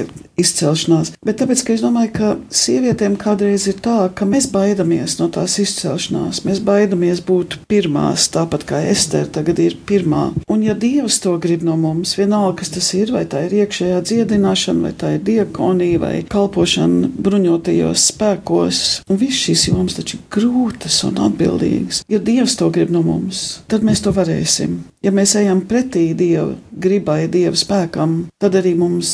izcelšanās. 0.41 1.13
Bet 1.25 1.39
tāpēc, 1.41 1.63
ka 1.65 1.75
es 1.77 1.83
domāju, 1.85 2.11
ka 2.15 2.31
sievietēm 2.55 3.17
kādreiz 3.21 3.67
ir 3.71 3.79
tā, 3.85 4.09
ka 4.17 4.27
mēs 4.29 4.49
baidamies 4.53 5.19
no 5.21 5.29
tās 5.33 5.57
izcelšanās, 5.63 6.43
mēs 6.47 6.63
baidamies 6.65 7.23
būt 7.27 7.59
pirmās, 7.71 8.29
tāpat 8.35 8.67
kā 8.69 8.83
Ester 8.91 9.29
tagad 9.31 9.61
ir 9.63 9.77
pirmā. 9.89 10.27
Un 10.51 10.65
ja 10.67 10.75
Dievs 10.79 11.21
to 11.25 11.37
grib 11.43 11.65
no 11.67 11.77
mums, 11.81 12.17
vienalga, 12.19 12.61
kas 12.63 12.75
tas 12.75 12.91
ir, 12.99 13.13
vai 13.15 13.25
tā 13.31 13.45
ir 13.47 13.57
iekšējā 13.63 14.01
dziedināšana, 14.11 14.89
vai 14.89 14.95
tā 14.99 15.15
ir 15.17 15.25
diakonija, 15.27 16.03
vai 16.03 16.15
kalpošana 16.31 17.13
bruņotajos 17.15 18.09
spēkos, 18.13 18.83
un 19.09 19.21
viss 19.21 19.47
šīs 19.47 19.69
jomas 19.71 19.99
taču 19.99 20.19
ir 20.19 20.27
grūtas 20.35 21.01
un 21.09 21.21
atbildīgas. 21.29 22.05
Ja 22.11 22.21
Dievs 22.23 22.59
to 22.61 22.71
grib 22.75 22.93
no 22.95 23.05
mums, 23.07 23.63
tad 23.71 23.87
mēs 23.87 24.05
to 24.05 24.13
varēsim. 24.15 24.83
Ja 25.05 25.13
mēs 25.13 25.35
ejam 25.37 25.61
pretī 25.69 26.11
Dieva 26.17 26.55
gribai, 26.71 27.27
Dieva 27.29 27.57
spēkam, 27.59 28.25
tad 28.41 28.57
arī 28.57 28.73
mums 28.79 29.11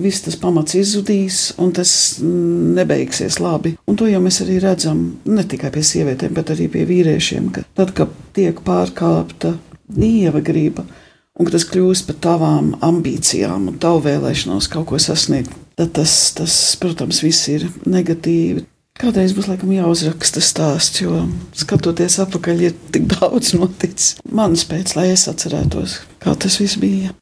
viss 0.00 0.24
tas 0.24 0.36
pamats 0.40 0.76
izzudīs, 0.78 1.52
un 1.62 1.72
tas 1.76 1.92
nebeigsies 2.22 3.38
labi. 3.42 3.74
Un 3.88 3.98
to 3.98 4.08
jau 4.10 4.22
mēs 4.24 4.42
arī 4.44 4.58
redzam 4.62 5.04
ne 5.28 5.44
tikai 5.48 5.72
pie 5.74 5.84
sievietēm, 5.86 6.34
bet 6.36 6.52
arī 6.54 6.68
pie 6.72 6.86
vīriešiem, 6.88 7.52
ka 7.54 7.64
tad, 7.76 7.94
kad 7.96 8.12
tiek 8.36 8.62
pārkāpta 8.64 9.56
dieva 9.92 10.40
griba, 10.44 10.86
un 11.38 11.50
tas 11.52 11.66
kļūst 11.68 12.08
par 12.08 12.20
tavām 12.26 12.74
ambīcijām 12.84 13.70
un 13.72 13.80
tavu 13.82 14.04
vēlēšanos 14.08 14.70
kaut 14.72 14.90
ko 14.92 15.00
sasniegt, 15.02 15.52
tad 15.78 15.94
tas, 15.98 16.14
tas 16.36 16.58
protams, 16.80 17.22
viss 17.24 17.48
ir 17.52 17.68
negatīvi. 17.86 18.66
Kādreiz 19.00 19.32
būs 19.32 19.48
laikam 19.48 19.72
jāuzraksta 19.72 20.42
stāsts, 20.44 21.00
jo 21.00 21.24
skatoties 21.56 22.18
atpakaļ, 22.22 22.60
ir 22.68 22.76
tik 22.92 23.08
daudz 23.14 23.54
noticis. 23.56 24.18
Manas 24.28 24.66
pēc, 24.68 24.92
lai 24.98 25.08
es 25.14 25.24
atcerētos, 25.32 26.02
kā 26.22 26.36
tas 26.36 26.60
viss 26.60 26.78
bija. 26.80 27.16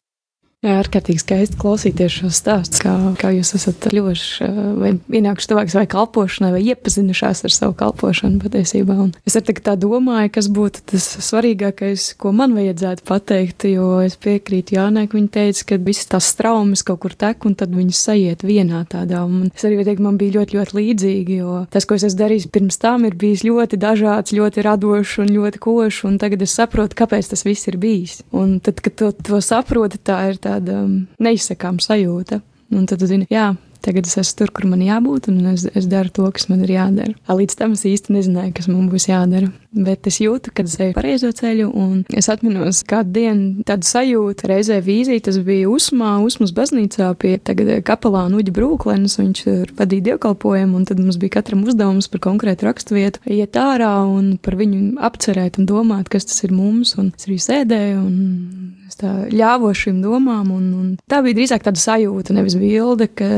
Jā, 0.60 0.74
ārkārtīgi 0.76 1.22
skaisti 1.22 1.56
klausīties 1.56 2.18
šo 2.18 2.28
stāstu, 2.36 2.82
kā, 2.82 2.90
kā 3.16 3.30
jūs 3.32 3.54
esat 3.56 3.86
kļuvuši 3.88 4.48
vai 4.76 4.90
ienākuši 5.16 5.48
tuvāk 5.48 5.70
savai 5.72 5.86
kalpošanai, 5.88 6.50
vai 6.52 6.58
iepazinušās 6.68 7.38
ar 7.48 7.54
savu 7.54 7.72
kalpošanu 7.78 8.42
patiesībā. 8.42 8.92
Un 9.06 9.14
es 9.24 9.38
arī 9.40 9.54
tā 9.56 9.72
domāju, 9.80 10.28
kas 10.34 10.50
būtu 10.52 10.82
tas 10.92 11.06
svarīgākais, 11.24 12.10
ko 12.20 12.34
man 12.36 12.52
vajadzētu 12.58 13.06
pateikt, 13.08 13.64
jo 13.72 14.02
es 14.04 14.18
piekrītu 14.20 14.76
Jānai, 14.76 15.06
ka 15.08 15.16
viņa 15.16 15.30
teica, 15.38 15.62
ka 15.70 15.78
visas 15.86 16.10
tās 16.12 16.28
traumas 16.36 16.84
kaut 16.84 17.00
kur 17.06 17.16
tek, 17.16 17.48
un 17.48 17.56
tad 17.56 17.72
viņas 17.72 18.02
sajiet 18.10 18.44
vienā 18.44 18.82
tādā. 18.92 19.24
Un 19.24 19.48
es 19.48 19.64
arī 19.64 19.80
teiktu, 19.80 20.04
man 20.04 20.20
bija 20.20 20.42
ļoti, 20.42 20.58
ļoti 20.60 20.76
līdzīgi, 20.76 21.40
jo 21.40 21.62
tas, 21.72 21.88
ko 21.88 21.96
es 21.96 22.04
esmu 22.10 22.20
darījis 22.20 22.50
pirms 22.52 22.80
tam, 22.84 23.08
ir 23.08 23.16
bijis 23.16 23.46
ļoti 23.48 23.80
dažāds, 23.80 24.36
ļoti 24.36 24.68
radošs 24.68 25.16
un 25.24 25.32
ļoti 25.38 25.64
košs, 25.70 26.04
un 26.12 26.20
tagad 26.20 26.44
es 26.44 26.60
saprotu, 26.60 27.00
kāpēc 27.00 27.32
tas 27.32 27.48
viss 27.48 27.72
ir 27.72 27.80
bijis. 27.80 28.20
Un 28.36 28.58
tad, 28.60 28.84
kad 28.84 29.00
to, 29.00 29.12
to 29.24 29.40
saproti, 29.40 30.04
tā 30.04 30.20
ir 30.28 30.36
tā 30.36 30.49
tāda 30.50 30.82
um, 30.84 31.00
neizsakāma 31.22 31.82
sajūta. 31.84 32.42
Un 32.70 32.86
tad, 32.86 33.02
zini, 33.02 33.26
jā, 33.30 33.48
tagad 33.82 34.06
es 34.06 34.16
esmu 34.20 34.36
tur, 34.38 34.50
kur 34.54 34.66
man 34.70 34.82
jābūt, 34.84 35.28
un 35.32 35.52
es, 35.52 35.64
es 35.76 35.88
daru 35.90 36.12
to, 36.14 36.26
kas 36.34 36.46
man 36.50 36.62
ir 36.64 36.74
jādara. 36.76 37.14
Līdz 37.26 37.56
tam 37.58 37.74
es 37.76 37.82
īsti 37.88 38.14
nezināju, 38.14 38.52
kas 38.56 38.68
man 38.70 38.88
būs 38.92 39.08
jādara. 39.08 39.50
Bet 39.70 40.06
es 40.10 40.20
jūtu, 40.22 40.52
ka 40.54 40.64
es 40.66 40.76
eju 40.82 40.94
pareizo 40.96 41.30
ceļu, 41.34 41.68
un 41.78 42.02
es 42.16 42.28
atminos 42.32 42.82
kādu 42.90 43.14
dienu 43.16 43.64
tādu 43.66 43.86
sajūtu, 43.86 44.48
reizē 44.50 44.80
vīziju, 44.84 45.22
tas 45.26 45.38
bija 45.46 45.70
Usmā, 45.70 46.16
Usmas 46.26 46.54
baznīcā 46.54 47.10
pie 47.20 47.36
tagad 47.42 47.72
kapelāna 47.86 48.40
Uģa 48.40 48.54
Brūklenes, 48.56 49.18
viņš 49.20 49.44
tur 49.46 49.74
vadīja 49.78 50.10
dievkalpojumu, 50.10 50.80
un 50.80 50.88
tad 50.90 51.02
mums 51.02 51.20
bija 51.22 51.38
katram 51.38 51.62
uzdevums 51.66 52.10
par 52.10 52.24
konkrētu 52.26 52.66
raksturvietu, 52.66 53.22
iet 53.30 53.58
ārā 53.58 53.94
un 54.10 54.34
par 54.42 54.58
viņu 54.60 55.00
apcerēt 55.10 55.58
un 55.62 55.70
domāt, 55.70 56.10
kas 56.12 56.28
tas 56.30 56.42
ir 56.46 56.54
mums, 56.54 56.96
un 56.98 57.14
es 57.14 57.30
arī 57.30 57.38
sēdēju, 57.42 58.02
un 58.02 58.79
es 58.90 58.98
tā 59.00 59.12
ļāvošu 59.30 59.86
šīm 59.86 60.00
domām, 60.04 60.50
un, 60.54 60.64
un 60.74 60.88
tā 61.10 61.22
bija 61.24 61.38
drīzāk 61.38 61.66
tāda 61.66 61.80
sajūta, 61.80 62.34
nevis 62.36 62.58
bilde, 62.60 63.08
ka 63.14 63.28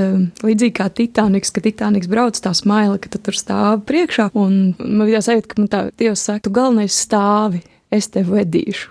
līdzīgi 0.42 0.76
kā 0.78 0.88
Titaniks, 0.92 1.52
ka 1.52 1.64
Titaniks 1.64 2.10
brauc 2.10 2.38
tā 2.40 2.54
smaila, 2.56 2.98
ka 3.02 3.12
tu 3.12 3.20
tur 3.22 3.36
stāv 3.36 3.84
priekšā, 3.88 4.30
un 4.38 4.72
man 4.80 5.04
bija 5.06 5.20
tā 5.20 5.28
sajūta, 5.30 5.52
ka 5.52 5.60
man 5.60 5.70
tā 5.72 5.84
Dievs 6.00 6.24
saka, 6.24 6.46
tu 6.46 6.54
galvenais 6.54 6.96
stāvi. 7.04 7.62
Es 7.92 8.06
tevi 8.08 8.38
vedīšu. 8.38 8.86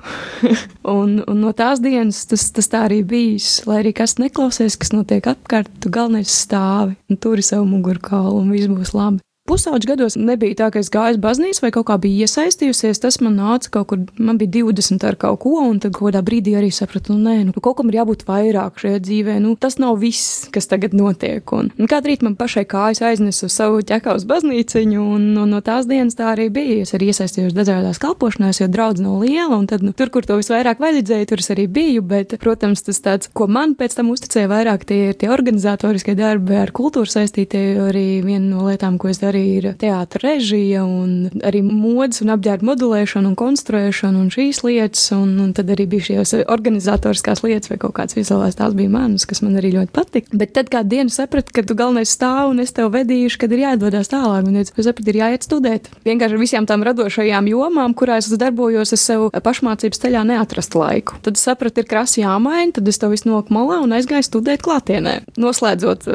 un, 0.93 1.15
un 1.26 1.39
no 1.41 1.56
tās 1.58 1.80
dienas 1.82 2.19
tas, 2.30 2.43
tas 2.54 2.67
tā 2.69 2.84
arī 2.86 3.00
bijis. 3.02 3.63
Lai 3.65 3.80
arī 3.80 3.95
kas 3.97 4.19
neklausies, 4.21 4.78
kas 4.78 4.93
notiek 4.93 5.26
apkārt, 5.26 5.71
tu 5.82 5.89
galvenais 5.89 6.30
stāvi 6.30 6.93
un 7.10 7.17
turi 7.17 7.41
savu 7.41 7.65
mugurkaulu 7.71 8.43
un 8.43 8.54
viss 8.54 8.69
būs 8.69 8.93
labi. 8.93 9.24
Pusauģis 9.52 9.84
gados 9.90 10.16
nebija 10.16 10.56
tā, 10.62 10.68
ka 10.72 10.80
es 10.80 10.88
gāju 10.88 11.18
uz 11.18 11.20
baznīcu 11.20 11.60
vai 11.66 11.70
kaut 11.76 11.90
kā 11.90 11.98
biju 12.00 12.24
iesaistījusies. 12.24 13.02
Tas 13.04 13.18
man 13.20 13.34
nāca 13.36 13.68
kaut 13.74 13.90
kur, 13.90 14.04
man 14.16 14.38
bija 14.40 14.62
20 14.62 15.04
ar 15.04 15.18
kaut 15.20 15.42
ko, 15.44 15.58
un 15.68 15.82
tad 15.84 15.92
kādā 15.98 16.22
brīdī 16.24 16.54
arī 16.56 16.70
sapratu, 16.72 17.12
nu, 17.12 17.26
nē, 17.28 17.50
nu, 17.50 17.56
kaut 17.60 17.76
kam 17.82 17.92
ir 17.92 17.98
jābūt 17.98 18.24
vairāk 18.30 18.80
šajā 18.80 19.02
dzīvē. 19.04 19.36
Nu, 19.44 19.58
tas 19.60 19.76
nav 19.82 19.98
viss, 20.00 20.46
kas 20.56 20.72
tagad 20.72 20.96
notiek. 20.96 21.44
Un, 21.52 21.68
un 21.76 21.90
kādu 21.92 22.08
rītu 22.08 22.30
man 22.30 22.38
pašai 22.40 22.64
kājas 22.72 23.04
aiznesu 23.10 23.50
savu 23.52 23.82
ķekā 23.90 24.14
uz 24.22 24.24
baznīciņu, 24.30 25.04
un, 25.18 25.28
un 25.44 25.52
no 25.52 25.60
tās 25.60 25.90
dienas 25.90 26.16
tā 26.16 26.32
arī 26.32 26.48
bija. 26.48 26.86
Es 26.86 26.96
arī 26.96 27.12
iesaistījos 27.12 27.52
dažādās 27.58 28.00
kalpošanās, 28.00 28.62
jo 28.64 28.70
draudz 28.72 29.04
nav 29.04 29.20
liela, 29.26 29.60
un 29.60 29.68
tad, 29.68 29.84
nu, 29.84 29.92
tur, 29.92 30.14
kur 30.16 30.24
to 30.24 30.40
visvairāk 30.40 30.80
vajadzēja, 30.80 31.28
tur 31.28 31.44
es 31.44 31.52
arī 31.52 31.68
biju. 31.68 32.06
Bet, 32.08 32.38
protams, 32.40 32.86
tas 32.88 33.04
tāds, 33.04 33.28
ko 33.36 33.52
man 33.52 33.76
pēc 33.76 34.00
tam 34.00 34.16
uzticēja 34.16 34.48
vairāk, 34.56 34.88
tie 34.88 35.02
ir 35.10 35.20
tie 35.20 35.28
organizatoriskie 35.36 36.16
darbi 36.16 36.56
ar 36.64 36.72
kultūru 36.72 37.12
saistītie, 37.12 37.68
arī 37.90 38.08
viena 38.24 38.48
no 38.48 38.72
lietām, 38.72 38.96
ko 38.96 39.12
es 39.12 39.20
darīju 39.20 39.40
arī 39.41 39.58
ir 39.60 39.67
teātris 39.82 40.21
režija, 40.21 40.84
un 40.86 41.41
arī 41.45 41.62
modes 41.65 42.21
un 42.21 42.32
apģērba 42.36 42.67
modulēšana 42.71 43.32
un 43.32 43.36
konstruēšana 43.39 44.19
un 44.21 44.30
šīs 44.34 44.62
lietas, 44.65 45.04
un, 45.15 45.34
un 45.41 45.54
tad 45.58 45.71
arī 45.73 45.88
bija 45.89 46.08
šīs 46.10 46.34
organizatoriskās 46.51 47.43
lietas 47.45 47.71
vai 47.71 47.80
kaut 47.82 47.95
kāds 47.97 48.17
vizuālais, 48.17 48.58
tās 48.58 48.75
bija 48.77 48.91
manas, 48.91 49.25
kas 49.25 49.41
man 49.41 49.58
arī 49.60 49.73
ļoti 49.75 49.93
patika. 49.95 50.38
Bet 50.38 50.54
tad 50.58 50.69
kādu 50.73 50.93
dienu 50.93 51.13
sapratu, 51.13 51.54
ka 51.56 51.63
tu 51.65 51.77
galvenais 51.77 52.12
stāv 52.12 52.51
un 52.51 52.62
es 52.63 52.73
tev 52.75 52.91
vedīšu, 52.93 53.41
kad 53.41 53.54
ir 53.56 53.63
jādodas 53.65 54.12
tālāk, 54.12 54.47
un 54.47 54.62
es 54.62 54.73
sapratu, 54.75 55.10
ir 55.12 55.21
jāiet 55.21 55.47
studēt. 55.47 55.89
Vienkārši 56.06 56.38
ar 56.38 56.41
visām 56.41 56.69
tām 56.69 56.86
radošajām 56.88 57.49
jomām, 57.51 57.95
kurās 57.97 58.30
es 58.30 58.39
darbojos, 58.41 58.93
es 58.93 59.06
sev 59.10 59.30
pašmācības 59.34 60.04
ceļā 60.06 60.23
neatrastu 60.27 60.82
laiku. 60.82 61.17
Tad 61.25 61.39
es 61.39 61.45
sapratu, 61.47 61.82
ir 61.82 61.89
krasi 61.89 62.21
jāmaina, 62.23 62.75
tad 62.77 62.88
es 62.88 63.01
to 63.01 63.10
visu 63.12 63.30
noku 63.30 63.54
malā 63.56 63.82
un 63.84 63.95
aizgāju 63.97 64.27
studēt 64.27 64.63
klātienē. 64.65 65.17
Noslēdzot, 65.41 66.08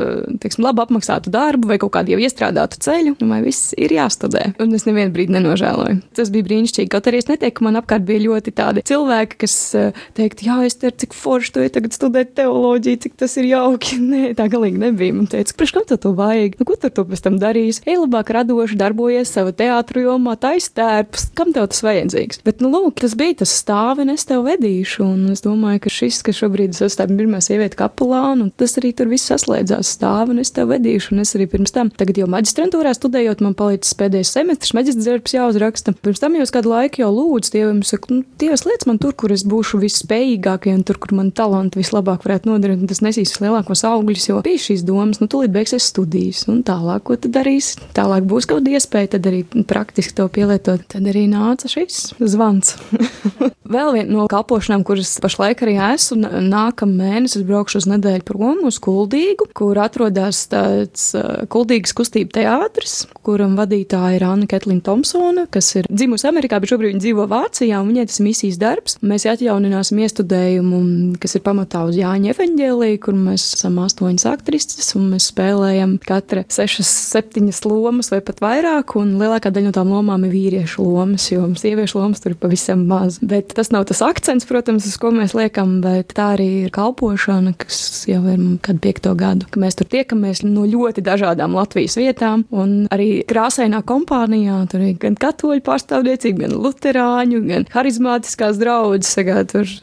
teiksim, 0.42 0.66
labi 0.66 0.84
apmaksātu 0.84 1.32
darbu 1.34 1.72
vai 1.72 1.80
kaut 1.82 1.94
kādu 1.96 2.14
jau 2.14 2.22
iestrādātu 2.22 2.80
ceļu 2.86 3.15
vai 3.20 3.40
viss 3.44 3.72
ir 3.78 3.94
jāstudē. 3.96 4.52
Un 4.62 4.74
es 4.76 4.86
nevienu 4.88 5.14
brīdi 5.14 5.34
nenožēloju. 5.36 6.00
Tas 6.16 6.30
bija 6.34 6.46
brīnišķīgi. 6.48 6.90
Kaut 6.92 7.08
arī 7.08 7.22
es 7.22 7.30
neteiktu, 7.30 7.58
ka 7.60 7.66
man 7.66 7.80
apkārt 7.80 8.06
bija 8.08 8.24
ļoti 8.26 8.54
tādi 8.56 8.84
cilvēki, 8.86 9.38
kas 9.42 9.56
uh, 9.78 10.04
teikt, 10.18 10.44
jā, 10.46 10.58
es 10.66 10.78
teiktu, 10.80 11.06
cik 11.06 11.16
forši 11.16 11.54
tu 11.54 11.66
tagad 11.76 11.96
studēt 11.96 12.34
teoloģiju, 12.38 13.00
cik 13.06 13.16
tas 13.20 13.36
ir 13.40 13.48
jauki. 13.50 13.98
Nē, 14.12 14.22
tā 14.38 14.48
galīgi 14.52 14.80
nebija. 14.82 15.16
Man 15.16 15.30
teica, 15.30 15.56
priekš 15.56 15.74
kam 15.76 15.86
tev 15.88 16.00
to 16.04 16.12
vajag? 16.16 16.58
Nu, 16.60 16.68
ko 16.68 16.76
tu 16.80 16.90
to 16.92 17.06
pēc 17.08 17.24
tam 17.24 17.40
darīsi? 17.42 17.84
Ej, 17.88 18.00
labāk 18.04 18.32
radoši 18.36 18.78
darbojies 18.80 19.32
savā 19.36 19.54
teātrī 19.56 20.06
jomā, 20.06 20.36
taistērps, 20.40 21.30
kam 21.38 21.52
tev 21.56 21.68
tas 21.72 21.82
vajadzīgs? 21.86 22.42
Bet, 22.46 22.62
nu, 22.64 22.70
lūk, 22.72 22.98
tas 23.02 23.16
bija 23.18 23.40
tas 23.42 23.52
stāvi, 23.60 24.04
un 24.06 24.14
es 24.14 24.26
tev 24.28 24.46
vedīšu. 24.46 25.04
Un 25.06 25.32
es 25.34 25.44
domāju, 25.44 25.84
ka 25.86 25.92
šis, 25.92 26.22
kas 26.26 26.40
šobrīd 26.42 26.76
tā 26.76 27.06
pirmā 27.10 27.40
sieviete 27.44 27.78
kapelāna, 27.78 28.46
un 28.46 28.50
tas 28.50 28.76
arī 28.80 28.92
tur 28.96 29.10
viss 29.10 29.28
saslēdzās 29.30 29.92
stāvi, 29.96 30.34
un 30.34 30.42
es 30.42 30.52
tev 30.56 30.70
vedīšu. 30.72 31.14
Un 31.14 31.24
es 31.24 31.34
arī 31.38 31.48
pirms 31.50 31.74
tam, 31.74 31.92
tagad 31.92 32.20
jau 32.20 32.28
maģistrantūrā 32.32 32.95
studējot, 32.96 33.42
man 33.44 33.54
palīdz 33.58 33.92
pēdējais 34.00 34.32
semestris, 34.36 34.74
maģistra 34.76 35.04
darbs 35.06 35.36
jāuzraksta. 35.36 35.94
Pirms 36.04 36.22
tam 36.22 36.36
jau 36.38 36.46
kādu 36.56 36.72
laiku 36.72 37.02
jau 37.02 37.10
lūdzu 37.14 37.52
Dievam, 37.54 37.82
saku, 37.86 38.18
nu, 38.18 38.24
Dievs, 38.40 38.66
liec 38.68 38.86
man 38.88 39.00
tur, 39.02 39.14
kur 39.18 39.34
es 39.34 39.44
būšu 39.48 39.80
visspējīgākie 39.82 40.74
un 40.74 40.84
tur, 40.86 41.00
kur 41.02 41.14
man 41.18 41.32
talanti 41.36 41.80
vislabāk 41.80 42.26
varētu 42.26 42.50
nodarīt, 42.50 42.82
un 42.82 42.90
tas 42.90 43.02
nesīs 43.04 43.36
lielākos 43.42 43.84
augļus, 43.88 44.28
jo 44.30 44.40
bija 44.46 44.62
šīs 44.66 44.84
domas, 44.86 45.20
nu, 45.22 45.30
tūlīt 45.32 45.54
beigsies 45.54 45.90
studijas, 45.92 46.46
un 46.52 46.62
tālāk, 46.66 47.06
ko 47.06 47.18
tad 47.20 47.36
darīs? 47.36 47.74
Tālāk 47.96 48.26
būs 48.28 48.48
kaut 48.48 48.62
kāda 48.62 48.76
iespēja, 48.78 49.14
tad 49.16 49.28
arī 49.30 49.44
praktiski 49.68 50.16
to 50.16 50.28
pielietot. 50.32 50.86
Tad 50.92 51.06
arī 51.10 51.26
nāca 51.30 51.70
šis 51.70 52.14
zvans. 52.20 52.76
Vēl 53.66 53.92
viena 53.96 54.12
no 54.12 54.24
kalpošanām, 54.30 54.84
kuras 54.86 55.16
pašlaik 55.22 55.64
arī 55.64 55.74
esmu, 55.88 56.20
nākamā 56.46 56.96
mēnesī 57.00 57.42
braukšu 57.46 57.80
uz 57.82 57.88
nedēļu 57.90 58.24
prom 58.26 58.62
uz 58.68 58.78
Kuldīgu, 58.82 59.48
kur 59.56 59.78
atrodas 59.82 60.44
tāds 60.52 61.08
Kuldīgas 61.52 61.94
kustība 61.96 62.36
teātris, 62.38 62.85
kuram 63.26 63.56
vadītāja 63.58 64.18
ir 64.18 64.24
Anna 64.26 64.46
Ketlina 64.50 64.84
Thompsona, 64.86 65.46
kas 65.52 65.72
ir 65.80 65.88
dzimusi 65.90 66.28
Amerikā, 66.28 66.60
bet 66.62 66.72
šobrīd 66.72 66.94
viņa 66.94 67.02
dzīvo 67.02 67.26
Vācijā, 67.30 67.80
un 67.80 67.90
viņai 67.90 68.06
tas 68.10 68.20
misijas 68.24 68.58
darbs. 68.60 68.98
Mēs 69.06 69.26
atjaunināsim 69.30 70.00
iestudējumu, 70.04 70.80
kas 71.22 71.36
ir 71.38 71.44
pamatā 71.46 71.84
uz 71.88 71.98
Jāņa 71.98 72.32
evaņģēlī, 72.34 72.90
kur 73.02 73.18
mēs 73.18 73.48
esam 73.58 73.80
astoņas 73.84 74.26
aktrises, 74.30 74.92
un 74.98 75.10
mēs 75.14 75.30
spēlējam 75.32 75.96
katra 76.06 76.44
sešas, 76.52 76.90
septiņas 77.12 77.62
lomas 77.66 78.12
vai 78.14 78.22
pat 78.24 78.42
vairāk, 78.44 78.96
un 79.00 79.16
lielākā 79.20 79.52
daļa 79.54 79.70
no 79.70 79.76
tām 79.76 79.92
lomām 79.94 80.26
ir 80.28 80.34
vīriešu 80.34 80.86
lomas, 80.86 81.28
jo 81.32 81.48
sieviešu 81.58 82.00
lomas 82.00 82.22
tur 82.22 82.34
ir 82.34 82.40
pavisam 82.40 82.86
maz. 82.88 83.18
Bet 83.22 83.54
tas 83.56 83.72
nav 83.74 83.88
tas 83.90 84.02
akcents, 84.04 84.46
protams, 84.48 84.86
uz 84.88 84.96
ko 85.00 85.12
mēs 85.14 85.34
liekam, 85.36 85.80
bet 85.84 86.14
tā 86.16 86.32
arī 86.36 86.48
ir 86.66 86.74
kalpošana, 86.74 87.56
kas 87.58 88.06
jau 88.10 88.22
ir 88.30 88.42
kad 88.62 88.80
piekto 88.82 89.14
gadu, 89.18 89.48
ka 89.50 89.60
mēs 89.60 89.78
tur 89.78 89.88
tiekamies 89.90 90.42
no 90.46 90.66
ļoti 90.68 91.04
dažādām 91.06 91.56
Latvijas 91.56 91.96
vietām, 91.98 92.44
un 92.54 92.75
arī 92.94 93.22
krāsainā 93.28 93.82
kompānijā 93.86 94.58
tur 94.70 94.84
ir 94.86 94.96
gan 95.02 95.16
katoļu 95.20 95.62
pārstāvniecība, 95.66 96.44
gan 96.44 96.56
luterāņu, 96.64 97.40
gan 97.48 97.66
harizmātiskās 97.74 98.60
draudzes. 98.60 99.16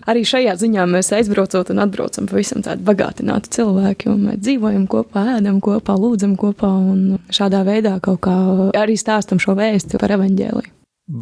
Arī 0.10 0.26
šajā 0.28 0.56
ziņā 0.62 0.86
mēs 0.90 1.14
aizbraucot 1.18 1.74
un 1.74 1.84
atbraucam 1.86 2.30
pavisam 2.30 2.64
tādi 2.66 2.86
bagātināti 2.88 3.54
cilvēki, 3.58 4.12
un 4.14 4.28
mēs 4.30 4.44
dzīvojam 4.44 4.86
kopā, 4.92 5.26
ēdam 5.38 5.60
kopā, 5.64 5.98
lūdzam 6.00 6.38
kopā, 6.40 6.72
un 6.94 7.20
šādā 7.34 7.64
veidā 7.68 7.98
kaut 8.04 8.24
kā 8.28 8.38
arī 8.80 8.98
stāstam 9.00 9.42
šo 9.42 9.58
vēstu 9.60 10.02
par 10.02 10.16
evaņģēliju. 10.18 10.74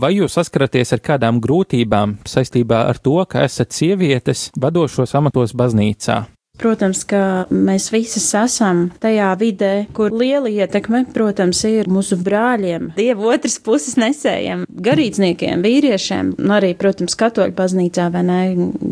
Vai 0.01 0.11
jūs 0.13 0.35
saskaraties 0.37 0.93
ar 0.93 1.01
kādām 1.01 1.39
grūtībām 1.41 2.19
saistībā 2.29 2.83
ar 2.91 2.99
to, 3.01 3.15
ka 3.25 3.41
esat 3.47 3.73
sievietes 3.73 4.51
vadošos 4.61 5.15
amatos 5.17 5.55
baznīcā? 5.57 6.19
Protams, 6.61 7.01
ka 7.09 7.47
mēs 7.49 7.87
visas 7.89 8.27
esam 8.37 8.83
tajā 9.01 9.31
vidē, 9.39 9.71
kur 9.97 10.13
liela 10.13 10.49
ietekme, 10.51 11.07
protams, 11.09 11.63
ir 11.65 11.87
mūsu 11.89 12.19
brāļiem, 12.21 12.91
dievu 12.93 13.31
otras 13.33 13.57
puses 13.65 13.97
nesējiem, 13.97 14.67
garīdzniekiem, 14.69 15.63
vīriešiem, 15.65 16.35
un 16.37 16.53
arī, 16.53 16.75
protams, 16.77 17.17
katoļu 17.17 17.55
baznīcā 17.57 18.05
vai 18.13 18.21
ne, 18.27 18.39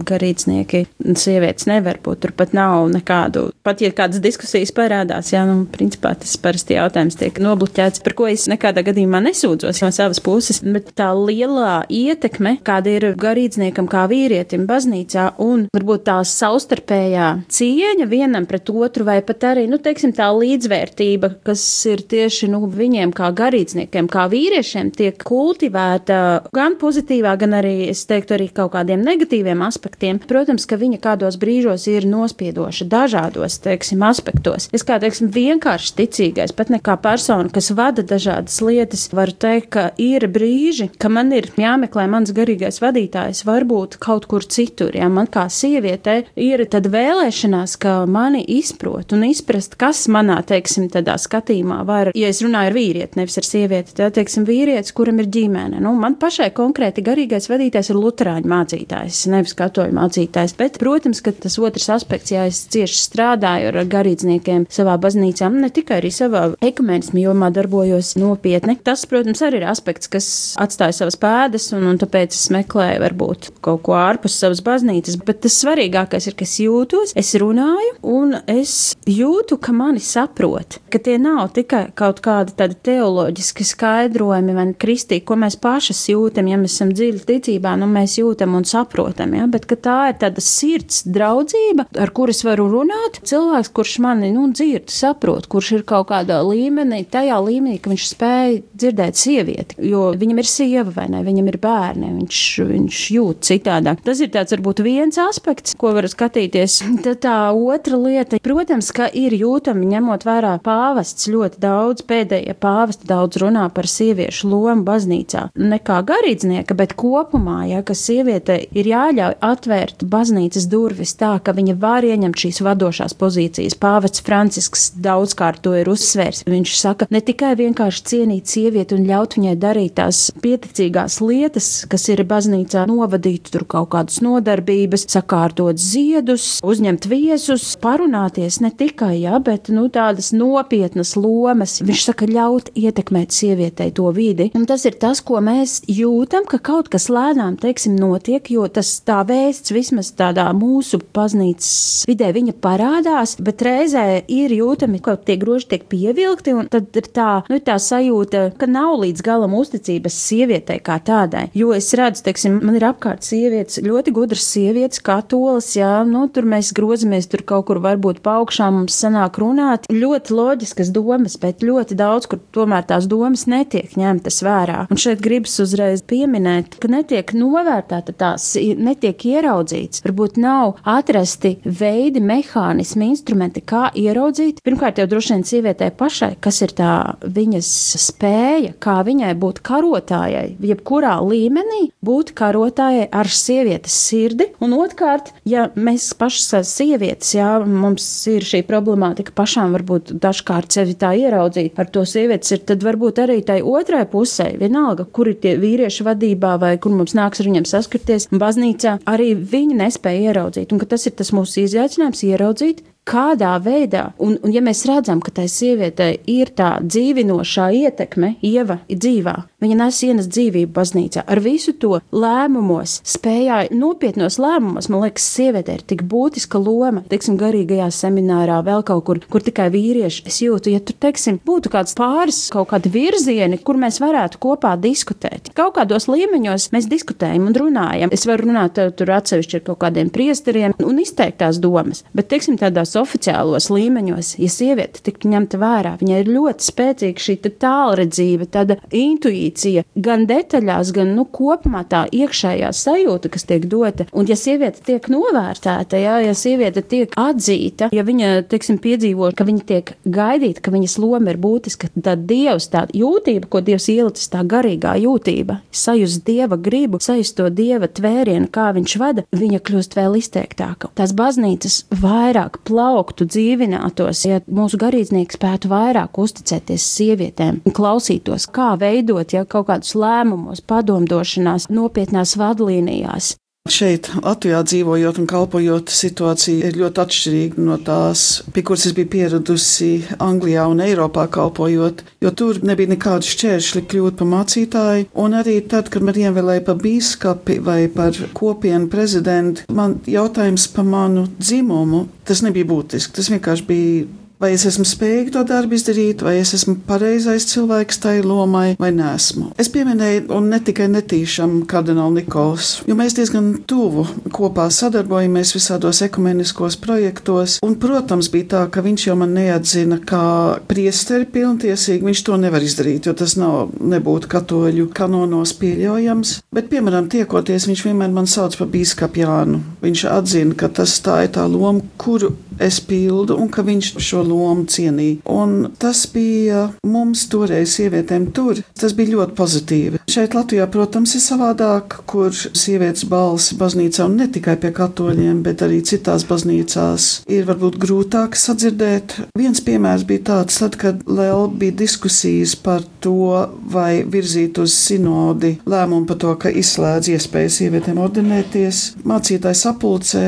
garīdznieki, 0.10 0.82
sievietes 1.14 1.68
nevar 1.70 2.00
būt, 2.02 2.24
tur 2.24 2.34
pat 2.40 2.56
nav 2.58 2.88
nekādu, 2.90 3.52
pat 3.66 3.84
ja 3.86 3.92
kādas 3.94 4.24
diskusijas 4.24 4.74
parādās, 4.74 5.30
jā, 5.36 5.46
nu, 5.46 5.68
principā 5.70 6.16
tas 6.18 6.34
parasti 6.42 6.80
jautājums 6.80 7.20
tiek 7.22 7.38
nobluķēts, 7.38 8.02
par 8.06 8.18
ko 8.18 8.32
es 8.32 8.48
nekādā 8.50 8.82
gadījumā 8.90 9.22
nesūdzos 9.28 9.84
no 9.86 9.92
savas 9.94 10.24
puses, 10.26 10.64
bet 10.66 10.90
tā 10.98 11.12
lielā 11.14 11.84
ietekme, 11.86 12.58
kāda 12.66 12.98
ir 12.98 13.08
garīdzniekam 13.20 13.86
kā 13.94 14.08
vīrietim 14.10 14.66
baznīcā, 14.70 15.30
un 15.46 15.68
varbūt 15.76 16.08
tā 16.10 16.18
savstarpējā 16.26 17.30
cieņa 17.60 18.08
vienam 18.10 18.48
pret 18.50 18.70
otru, 18.72 19.06
vai 19.08 19.20
pat 19.26 19.46
arī, 19.52 19.66
nu, 19.70 19.80
teiksim, 19.84 20.14
tā 20.16 20.30
līdzvērtība, 20.36 21.32
kas 21.48 21.64
ir 21.90 22.04
tieši, 22.10 22.50
nu, 22.54 22.64
viņiem 22.72 23.12
kā 23.16 23.32
garīdzniekiem, 23.36 24.10
kā 24.12 24.26
vīriešiem, 24.32 24.92
tiek 24.96 25.20
kultivēta 25.28 26.20
gan 26.56 26.78
pozitīvā, 26.80 27.36
gan 27.42 27.58
arī, 27.60 27.74
es 27.92 28.06
teiktu, 28.10 28.38
arī 28.38 28.50
kaut 28.56 28.74
kādiem 28.76 29.04
negatīviem 29.06 29.64
aspektiem. 29.66 30.22
Protams, 30.30 30.68
ka 30.70 30.80
viņa 30.80 31.02
kādos 31.04 31.40
brīžos 31.42 31.88
ir 31.92 32.08
nospiedoša 32.10 32.88
dažādos, 32.90 33.60
teiksim, 33.64 34.04
aspektos. 34.08 34.70
Es 34.76 34.86
kā, 34.88 35.00
teiksim, 35.02 35.32
vienkārši 35.36 35.96
ticīgais, 36.00 36.56
pat 36.56 36.72
ne 36.74 36.82
kā 36.84 36.96
persona, 37.02 37.52
kas 37.54 37.72
vada 37.76 38.06
dažādas 38.06 38.60
lietas, 38.64 39.08
varu 39.16 39.36
teikt, 39.36 39.70
ka 39.74 39.86
ir 40.00 40.26
brīži, 40.32 40.90
ka 41.00 41.12
man 41.12 41.34
ir 41.36 41.50
jāmeklē 41.60 42.08
mans 42.12 42.32
garīgais 42.36 42.80
vadītājs 42.84 43.44
varbūt 43.48 44.00
kaut 44.02 44.30
kur 44.30 44.46
citur, 44.46 44.96
ja 44.96 45.10
man 45.12 45.28
kā 45.30 45.48
sievietei 45.52 46.24
ir 46.40 46.64
tad 46.72 46.88
vēlēšana 46.94 47.49
apņemšanās, 47.50 47.78
ka 47.80 48.06
mani 48.06 48.44
izprot 48.48 49.14
un 49.14 49.24
izprast, 49.28 49.76
kas 49.80 50.08
manā, 50.08 50.40
teiksim, 50.46 50.90
tādā 50.90 51.18
skatījumā 51.18 51.84
var, 51.86 52.12
ja 52.16 52.30
es 52.30 52.42
runāju 52.42 52.70
ar 52.70 52.76
vīrieti, 52.76 53.18
nevis 53.18 53.38
ar 53.38 53.46
sievieti, 53.46 53.96
tad, 53.98 54.14
teiksim, 54.14 54.46
vīrietis, 54.46 54.94
kuram 54.94 55.20
ir 55.20 55.30
ģimene. 55.30 55.80
Nu, 55.82 55.94
man 55.98 56.16
pašai 56.20 56.52
konkrēti 56.54 57.04
garīgais 57.06 57.50
vadītājs 57.50 57.92
ir 57.92 58.00
luterāņu 58.00 58.50
mācītājs, 58.50 59.26
nevis 59.32 59.56
katoļu 59.58 59.96
mācītājs, 59.98 60.56
bet, 60.60 60.80
protams, 60.80 61.22
ka 61.22 61.34
tas 61.34 61.58
otrs 61.60 61.90
aspekts, 61.90 62.34
ja 62.34 62.46
es 62.50 62.62
cieši 62.70 63.00
strādāju 63.00 63.72
ar 63.72 63.82
garīdzniekiem 63.90 64.68
savā 64.70 64.98
baznīcā, 65.02 65.50
ne 65.50 65.72
tikai 65.74 66.00
arī 66.02 66.14
savā 66.14 66.46
ekumēnismu 66.62 67.24
jomā 67.24 67.52
darbojos 67.56 68.16
nopietni, 68.20 68.78
tas, 68.84 69.06
protams, 69.10 69.44
arī 69.46 69.62
ir 69.62 69.70
aspekts, 69.70 70.12
kas 70.12 70.30
atstāja 70.60 71.02
savas 71.02 71.20
pēdas, 71.20 71.72
un, 71.78 71.88
un 71.90 72.00
tāpēc 72.02 72.36
es 72.36 72.48
meklēju 72.54 73.04
varbūt 73.04 73.52
kaut 73.66 73.84
ko 73.86 73.98
ārpus 74.00 74.38
savas 74.40 74.62
baznīcas, 74.66 75.20
bet 75.26 75.42
tas 75.46 75.58
svarīgākais 75.64 76.30
ir, 76.30 76.36
ka 76.40 76.46
es 76.48 76.58
jūtos, 76.62 77.14
es 77.20 77.29
runāju, 77.40 77.96
un 78.10 78.36
es 78.50 78.96
jūtu, 79.10 79.60
ka 79.62 79.74
mani 79.76 80.02
saprot, 80.04 80.80
ka 80.92 81.02
tie 81.04 81.18
nav 81.22 81.52
tikai 81.56 81.90
kaut 81.98 82.22
kādi 82.26 82.56
tādi 82.58 82.78
teoloģiski 82.90 83.68
skaidrojumi 83.68 84.56
vai 84.58 84.68
kristīgi, 84.80 85.26
ko 85.28 85.38
mēs 85.40 85.58
pašas 85.62 86.02
jūtam, 86.12 86.50
ja 86.52 86.60
mēs 86.62 86.78
esam 86.78 86.94
dziļi 86.96 87.26
ticībā, 87.30 87.76
nu 87.80 87.90
mēs 87.92 88.18
jūtam 88.22 88.56
un 88.60 88.68
saprotam, 88.68 89.36
ja, 89.38 89.48
bet 89.52 89.68
tā 89.70 89.98
ir 90.12 90.20
tāda 90.22 90.44
sirds 90.44 91.04
draudzība, 91.08 91.88
ar 92.00 92.14
kuras 92.16 92.44
varu 92.48 92.70
runāt, 92.72 93.22
cilvēks, 93.30 93.72
kurš 93.76 93.98
mani, 94.06 94.32
nu, 94.36 94.48
dzird, 94.54 94.90
saprot, 94.94 95.48
kurš 95.52 95.72
ir 95.80 95.86
kaut 95.90 96.10
kādā 96.12 96.40
līmenī, 96.46 97.04
tajā 97.12 97.38
līmenī, 97.44 97.78
ka 97.82 97.92
viņš 97.94 98.08
spēj 98.14 98.60
dzirdēt 98.74 99.20
sievieti, 99.20 99.80
jo 99.90 100.10
viņam 100.18 100.42
ir 100.42 100.50
sieva 100.50 100.94
vai 100.96 101.08
ne, 101.12 101.24
viņam 101.26 101.52
ir 101.52 101.60
bērni, 101.62 102.12
viņš, 102.22 102.42
viņš 102.70 103.02
jūt 103.16 103.46
citādāk. 103.50 104.04
Tas 104.06 104.22
ir 104.24 104.32
tāds 104.34 104.56
varbūt 104.56 104.84
viens 104.86 105.20
aspekts, 105.22 105.76
ko 105.80 105.94
var 105.98 106.08
skatīties. 106.10 106.80
Tad 107.06 107.19
tā 107.22 107.52
otra 107.54 107.98
lieta, 108.00 108.40
protams, 108.44 108.92
ka 108.96 109.08
ir 109.12 109.36
jūtama 109.36 109.88
ņemot 109.94 110.26
vērā 110.28 110.54
pāvests 110.64 111.30
ļoti 111.32 111.62
daudz, 111.62 112.04
pēdējie 112.10 112.56
pāvesti 112.60 113.10
daudz 113.10 113.40
runā 113.44 113.68
par 113.74 113.90
sieviešu 113.90 114.50
lomu 114.50 114.86
baznīcā. 114.88 115.50
Ne 115.60 115.80
kā 115.84 116.00
garīdznieka, 116.08 116.76
bet 116.78 116.96
kopumā, 117.00 117.62
ja, 117.70 117.84
ka 117.86 117.96
sievietei 117.98 118.68
ir 118.72 118.90
jāļauj 118.92 119.38
atvērt 119.46 120.06
baznīcas 120.10 120.68
durvis 120.72 121.16
tā, 121.20 121.36
ka 121.44 121.54
viņa 121.58 121.76
var 121.82 122.08
ieņemt 122.08 122.40
šīs 122.44 122.62
vadošās 122.66 123.16
pozīcijas. 123.20 123.78
Pāvests 123.80 124.24
Francisks 124.26 124.90
daudzkārt 124.96 125.64
to 125.66 125.76
ir 125.80 125.90
uzsvērs. 125.92 126.46
Viņš 126.50 126.76
saka, 126.80 127.10
ne 127.14 127.22
tikai 127.26 127.54
vienkārši 127.60 128.06
cienīt 128.14 128.52
sievieti 128.52 128.96
un 128.98 129.08
ļaut 129.10 129.38
viņai 129.40 129.56
darīt 129.60 129.98
tās 130.00 130.30
pieticīgās 130.44 131.20
lietas, 131.24 131.70
kas 131.92 132.08
ir 132.14 132.24
baznīcā 132.30 132.86
novadīt 132.90 133.52
tur 133.54 133.66
kaut 133.70 133.92
kādas 133.94 134.22
nodarbības, 134.24 135.08
sakārtot 135.12 135.80
ziedus, 135.82 136.60
uzņemt 136.66 137.09
viesus, 137.10 137.66
parunāties 137.82 138.60
ne 138.64 138.72
tikai, 138.76 139.16
jā, 139.24 139.40
bet, 139.44 139.72
nu, 139.74 139.88
tādas 139.94 140.32
nopietnas 140.36 141.16
lomas. 141.20 141.80
Viņš 141.86 142.06
saka, 142.10 142.28
ļaut 142.30 142.72
ietekmēt 142.78 143.34
sievietei 143.36 143.92
to 143.96 144.10
vidi. 144.16 144.50
Un 144.58 144.68
tas 144.70 144.86
ir 144.88 144.98
tas, 145.02 145.22
ko 145.26 145.42
mēs 145.44 145.80
jūtam, 145.90 146.48
ka 146.50 146.62
kaut 146.64 146.92
kas 146.94 147.10
lēnām, 147.12 147.58
teiksim, 147.62 147.98
notiek, 148.00 148.46
jo 148.54 148.68
tas 148.72 148.92
tā 149.06 149.22
vēsts 149.28 149.74
vismaz 149.76 150.12
tādā 150.18 150.48
mūsu 150.56 151.02
baznīcas 151.16 152.06
vidē 152.10 152.32
viņa 152.36 152.56
parādās, 152.62 153.36
bet 153.44 153.64
reizē 153.66 154.06
ir 154.30 154.54
jūtami, 154.56 155.02
ka 155.04 155.18
tie 155.26 155.38
groži 155.42 155.72
tiek 155.74 155.86
pievilkti, 155.92 156.56
un 156.58 156.70
tad 156.72 156.96
ir 157.00 157.10
tā, 157.16 157.30
nu, 157.50 157.60
tā 157.64 157.78
sajūta, 157.82 158.46
ka 158.60 158.70
nav 158.70 159.00
līdz 159.04 159.26
galam 159.26 159.56
uzticības 159.58 160.18
sievietei 160.28 160.80
kā 160.84 161.00
tādai. 161.06 161.48
Jo 161.58 161.74
es 161.78 161.92
redzu, 161.98 162.24
teiksim, 162.28 162.60
man 162.64 162.78
ir 162.80 162.88
apkārt 162.90 163.26
sievietes, 163.28 163.82
ļoti 163.86 164.14
gudras 164.16 164.46
sievietes, 164.50 165.02
katolas, 165.06 165.72
jā, 165.78 166.00
nu, 166.08 166.26
tur 166.34 166.48
mēs 166.50 166.74
grozam 167.00 167.14
mēs 167.14 167.30
tur 167.30 167.44
kaut 167.48 167.68
kur 167.68 167.80
varbūt 167.80 168.20
paaugšām 168.26 168.82
mums 168.82 168.98
sanāk 169.00 169.40
runāt. 169.40 169.88
Ļoti 169.90 170.34
loģiskas 170.36 170.92
domas, 170.92 171.38
bet 171.40 171.64
ļoti 171.64 171.96
daudz, 171.96 172.28
kur 172.28 172.40
tomēr 172.54 172.84
tās 172.86 173.08
domas 173.08 173.46
netiek 173.48 173.96
ņemtas 173.98 174.42
vērā. 174.44 174.88
Un 174.90 175.00
šeit 175.00 175.22
gribas 175.22 175.60
uzreiz 175.60 176.04
pieminēt, 176.04 176.80
ka 176.80 176.90
netiek 176.92 177.32
novērtēta 177.34 178.14
tās, 178.14 178.56
netiek 178.58 179.16
ieraudzīts. 179.26 180.04
Varbūt 180.04 180.40
nav 180.42 180.80
atrasti 180.84 181.60
veidi, 181.64 182.20
mehānismi, 182.20 183.10
instrumenti, 183.14 183.64
kā 183.64 183.90
ieraudzīt. 183.96 184.62
Pirmkārt, 184.66 185.00
jau 185.00 185.08
droši 185.10 185.36
vien 185.36 185.46
sievietē 185.48 185.92
pašai, 185.96 186.36
kas 186.42 186.62
ir 186.66 186.76
tā 186.76 186.94
viņas 187.24 187.72
spēja, 188.10 188.76
kā 188.84 189.00
viņai 189.08 189.34
būt 189.40 189.64
karotājai, 189.66 190.58
jebkurā 190.60 191.16
līmenī 191.24 191.90
būt 192.06 192.34
karotājai 192.38 193.08
ar 193.12 193.32
sievietes 193.32 193.96
sirdi. 194.10 194.52
Un 194.64 194.76
otrkārt, 194.78 195.34
ja 195.48 195.70
mēs 195.80 196.12
pašas 196.20 196.50
sievietes 196.50 196.89
sievietes, 196.90 197.34
jā, 197.38 197.50
mums 197.66 198.06
ir 198.32 198.46
šī 198.46 198.64
problemātika 198.68 199.34
pašām 199.38 199.76
varbūt 199.78 200.14
dažkārt 200.22 200.74
sevi 200.74 200.96
tā 201.00 201.14
ieraudzīt, 201.20 201.78
ar 201.80 201.90
to 201.94 202.06
sievietes 202.10 202.56
ir, 202.56 202.64
tad 202.70 202.84
varbūt 202.86 203.22
arī 203.26 203.40
tai 203.46 203.60
otrai 203.62 204.06
pusē, 204.10 204.52
vienalga, 204.60 205.06
kur 205.06 205.32
ir 205.32 205.40
tie 205.44 205.56
vīrieši 205.62 206.08
vadībā 206.08 206.56
vai 206.62 206.76
kur 206.82 206.96
mums 206.96 207.16
nāks 207.18 207.42
ar 207.42 207.50
viņiem 207.50 207.68
saskarties, 207.70 208.30
baznīcā 208.32 209.00
arī 209.10 209.34
viņi 209.38 209.80
nespēja 209.84 210.32
ieraudzīt, 210.34 210.74
un 210.74 210.86
tas 210.90 211.06
ir 211.06 211.18
tas 211.20 211.34
mūsu 211.36 211.66
izaicinājums 211.66 212.26
ieraudzīt, 212.32 212.84
kādā 213.10 213.56
veidā, 213.64 214.12
un, 214.22 214.38
un 214.44 214.54
ja 214.54 214.62
mēs 214.64 214.84
redzam, 214.90 215.22
ka 215.24 215.34
tai 215.34 215.48
sievietei 215.50 216.20
ir 216.30 216.52
tā 216.56 216.78
dzīvinošā 216.84 217.70
ietekme, 217.80 218.36
ieva 218.46 218.80
ir 218.92 219.00
dzīvā, 219.02 219.36
viņa 219.64 219.78
nes 219.80 220.02
ienes 220.06 220.30
dzīvību 220.30 220.74
baznīcā, 220.76 221.24
ar 221.26 221.42
visu 221.44 221.74
to 221.82 221.98
lēmumos, 222.14 223.00
spējā 223.08 223.62
nopietnos 223.74 224.38
lēmumos, 224.42 224.90
man 224.92 225.06
liekas, 225.08 225.26
sievietei 225.36 225.80
ir 225.80 225.86
tik 225.90 226.04
būtiska 226.10 226.62
loma, 226.62 227.04
teiksim, 227.10 227.38
garīgajā 227.40 227.90
seminārā, 227.96 228.60
vēl 228.68 228.86
kaut 228.88 229.06
kur, 229.08 229.22
kur 229.32 229.46
tikai 229.46 229.70
vīrieši. 229.74 230.26
Es 230.30 230.40
jūtu, 230.44 230.74
ja 230.74 230.84
tur, 230.84 230.98
teiksim, 231.08 231.40
būtu 231.46 231.72
kāds 231.74 231.98
pāris, 231.98 232.44
kaut 232.54 232.70
kādi 232.74 232.92
virzieni, 232.94 233.60
kur 233.66 233.80
mēs 233.80 234.00
varētu 234.04 234.42
kopā 234.44 234.76
diskutēt. 234.82 235.52
Kaut 235.58 235.76
kādos 235.80 236.10
līmeņos 236.12 236.70
mēs 236.76 236.90
diskutējam 236.92 237.50
un 237.50 237.58
runājam. 237.58 238.14
Es 238.14 238.28
varu 238.30 238.50
runāt 238.50 238.78
tur 239.00 239.14
atsevišķi 239.18 239.60
ar 239.60 239.66
kaut 239.72 239.82
kādiem 239.84 240.12
priesteriem 240.14 240.78
un 240.86 241.02
izteikt 241.02 241.40
tās 241.42 241.60
domas, 241.62 242.04
bet, 242.14 242.30
teiksim, 242.32 242.58
tādās 242.60 242.89
oficiālos 243.00 243.70
līmeņos, 243.74 244.36
ja 244.42 244.50
sieviete 244.52 245.04
tiktu 245.06 245.30
ņemta 245.32 245.60
vērā, 245.62 245.96
viņai 246.02 246.22
ir 246.24 246.32
ļoti 246.34 246.68
spēcīga 246.70 247.26
šī 247.26 247.38
tālredzība, 247.60 248.48
tāda 248.50 248.78
intuīcija, 248.96 249.86
gan 249.96 250.26
detaļās, 250.30 250.94
gan 250.96 251.14
nu, 251.18 251.26
kopumā 251.26 251.84
tā 251.90 252.06
iekšējā 252.16 252.72
sajūta, 252.76 253.32
kas 253.34 253.48
tiek 253.50 253.68
dota. 253.70 254.08
Un, 254.14 254.28
ja 254.30 254.38
sieviete 254.40 254.84
tiek 254.86 255.10
novērtēta, 255.12 256.00
jā, 256.00 256.18
ja 256.26 256.36
sieviete 256.38 256.84
tiek 256.86 257.14
atzīta, 257.20 257.90
ja 257.96 258.06
viņa, 258.06 258.32
teiksim, 258.52 258.80
piedzīvo, 258.82 259.32
ka 259.38 259.48
viņa 259.48 259.66
tiek 259.70 259.94
gaidīta, 260.06 260.64
ka 260.66 260.74
viņas 260.74 260.98
loma 261.02 261.34
ir 261.34 261.42
būtiska, 261.42 261.92
tad 262.00 262.26
Dievs, 262.30 262.70
tā 262.74 262.86
jūtība, 262.96 263.50
ko 263.50 263.62
Dievs 263.66 263.90
ielicis, 263.92 264.30
tā 264.32 264.44
garīgā 264.48 264.96
jūtība, 265.02 265.60
sajust 265.72 266.26
Dieva 266.28 266.60
gribu, 266.60 267.02
sajust 267.04 267.38
to 267.40 267.50
Dieva 267.54 267.90
tvērienu, 267.90 268.50
kā 268.54 268.70
viņš 268.76 268.98
vada, 269.02 269.26
viņa 269.36 269.62
kļūst 269.66 269.98
vēl 269.98 270.20
izteiktāka. 270.20 270.92
Tās 270.98 271.16
baznīcas 271.18 271.84
vairāk 272.02 272.62
plauktu, 272.80 273.28
dzīvinātos, 273.28 274.24
ja 274.24 274.40
mūsu 274.48 274.80
garīdznieki 274.80 275.36
spētu 275.36 275.72
vairāk 275.72 276.16
uzticēties 276.24 276.86
sievietēm 276.96 277.60
klausītos, 277.76 278.48
kā 278.56 278.72
veidot 278.80 279.36
ja, 279.36 279.44
kaut 279.44 279.68
kādus 279.68 279.98
lēmumus, 280.00 280.64
padomdošanās, 280.64 281.68
nopietnās 281.74 282.38
vadlīnijās. 282.40 283.34
Šeit, 283.70 284.08
Latvijā 284.24 284.60
dzīvojot 284.66 285.20
un 285.22 285.28
kalpojot, 285.30 285.92
situācija 285.94 286.70
ir 286.70 286.78
ļoti 286.80 287.02
atšķirīga 287.04 287.66
no 287.68 287.78
tās, 287.86 288.24
pie 288.54 288.64
kuras 288.66 288.88
es 288.90 288.96
biju 288.98 289.10
pieradusi 289.14 289.90
Anglijā 290.26 290.66
un 290.72 290.82
Eiropā 290.84 291.28
kalpojot, 291.32 292.02
jo 292.24 292.32
tur 292.34 292.60
nebija 292.66 292.94
nekāda 292.96 293.30
šķēršļa 293.30 293.84
kļūt 293.92 294.18
par 294.20 294.32
mācītāju. 294.34 295.10
Un 295.22 295.38
arī 295.38 295.60
tad, 295.70 295.92
kad 295.94 296.06
man 296.06 296.18
ievēlēja 296.18 296.66
par 296.66 296.80
bīskapi 296.82 297.60
vai 297.66 297.82
par 297.94 298.18
kopienu 298.38 298.90
prezidentu, 298.90 299.68
man 299.70 300.00
jautājums 300.10 300.66
par 300.74 300.90
manu 300.90 301.28
dzimumu, 301.38 302.08
tas 302.26 302.42
nebija 302.46 302.68
būtiski. 302.74 303.20
Tas 303.20 303.30
vienkārši 303.34 303.70
bija 303.70 304.08
Vai 304.40 304.54
es 304.56 304.64
esmu 304.64 304.86
spējīga 304.88 305.34
to 305.36 305.42
darbu 305.44 305.76
izdarīt, 305.76 306.22
vai 306.24 306.38
es 306.40 306.54
esmu 306.56 306.78
pareizais 306.88 307.44
cilvēks 307.50 307.98
tai 308.00 308.22
lomai, 308.24 308.78
vai 308.80 308.94
nesmu. 308.96 309.50
Es 309.60 309.68
pieminēju, 309.74 310.30
un 310.32 310.48
ne 310.54 310.62
tikai 310.64 310.88
netīšām 310.94 311.58
kardinālu 311.68 312.22
Nikols, 312.22 312.70
jo 312.88 312.96
mēs 312.96 313.18
diezgan 313.18 313.50
tuvu 313.68 314.06
kopā 314.32 314.70
sadarbojamies 314.72 315.52
visādos 315.58 316.00
ekumeniskos 316.08 316.80
projektos, 316.80 317.58
un, 317.68 317.76
protams, 317.84 318.32
bija 318.32 318.48
tā, 318.56 318.64
ka 318.72 318.86
viņš 318.88 319.10
jau 319.10 319.20
man 319.20 319.36
neatzina 319.36 320.00
kā 320.08 320.24
priesteri 320.72 321.28
pilntiesīgi, 321.28 322.08
viņš 322.08 322.26
to 322.32 322.40
nevar 322.40 322.64
izdarīt, 322.64 323.12
jo 323.12 323.18
tas 323.20 323.36
nav, 323.36 323.76
nebūtu 323.76 324.32
katoļu 324.32 324.88
kanonos 324.96 325.52
pieļaujams, 325.60 326.38
bet, 326.56 326.72
piemēram, 326.72 327.12
tiekoties, 327.12 327.68
viņš 327.68 327.90
vienmēr 327.90 328.16
man 328.16 328.32
sauc 328.32 328.56
par 328.56 328.72
bīskapjānu. 328.72 329.66
Viņš 329.84 330.08
atzina, 330.16 330.56
ka 330.56 330.72
tas 330.80 330.96
tā 331.04 331.26
ir 331.28 331.36
tā 331.36 331.44
loma, 331.52 331.84
kuru 332.00 332.38
es 332.60 332.80
pildu, 332.84 333.38
un 333.40 333.48
ka 333.52 333.64
viņš 333.64 333.94
šo 334.04 334.26
lomu 334.30 334.68
cienīja. 334.70 335.20
Un 335.30 335.74
tas 335.82 336.06
bija 336.14 336.68
mums 336.88 337.26
toreiz, 337.32 337.74
sievietēm, 337.76 338.30
tur. 338.36 338.62
Tas 338.80 338.96
bija 338.98 339.16
ļoti 339.18 339.36
pozitīvi. 339.38 340.02
Šeit 340.10 340.36
Latvijā, 340.38 340.66
protams, 340.72 341.14
ir 341.18 341.24
savādāk, 341.24 342.00
kur 342.10 342.34
sievietes 342.34 343.06
balss 343.10 343.54
baznīcā 343.60 344.08
un 344.10 344.18
ne 344.22 344.30
tikai 344.32 344.56
pie 344.62 344.72
katoļiem, 344.76 345.42
bet 345.46 345.64
arī 345.66 345.82
citās 345.86 346.26
baznīcās 346.30 347.10
ir 347.30 347.46
varbūt 347.50 347.78
grūtāk 347.82 348.38
sadzirdēt. 348.40 349.18
Viens 349.38 349.62
piemērs 349.66 350.06
bija 350.10 350.26
tāds, 350.32 350.60
tad, 350.62 350.78
kad 350.82 351.04
Lēl 351.10 351.50
bija 351.60 351.78
diskusijas 351.84 352.56
par 352.60 352.86
to, 353.04 353.46
vai 353.72 354.04
virzīt 354.06 354.60
uz 354.62 354.74
sinodi 354.76 355.56
lēmumu 355.70 356.10
par 356.10 356.20
to, 356.22 356.34
ka 356.42 356.52
izslēdz 356.62 357.12
iespēju 357.16 357.54
sievietēm 357.56 358.02
ordinēties. 358.02 358.82
Mācītājs 359.10 359.66
sapulcē 359.66 360.26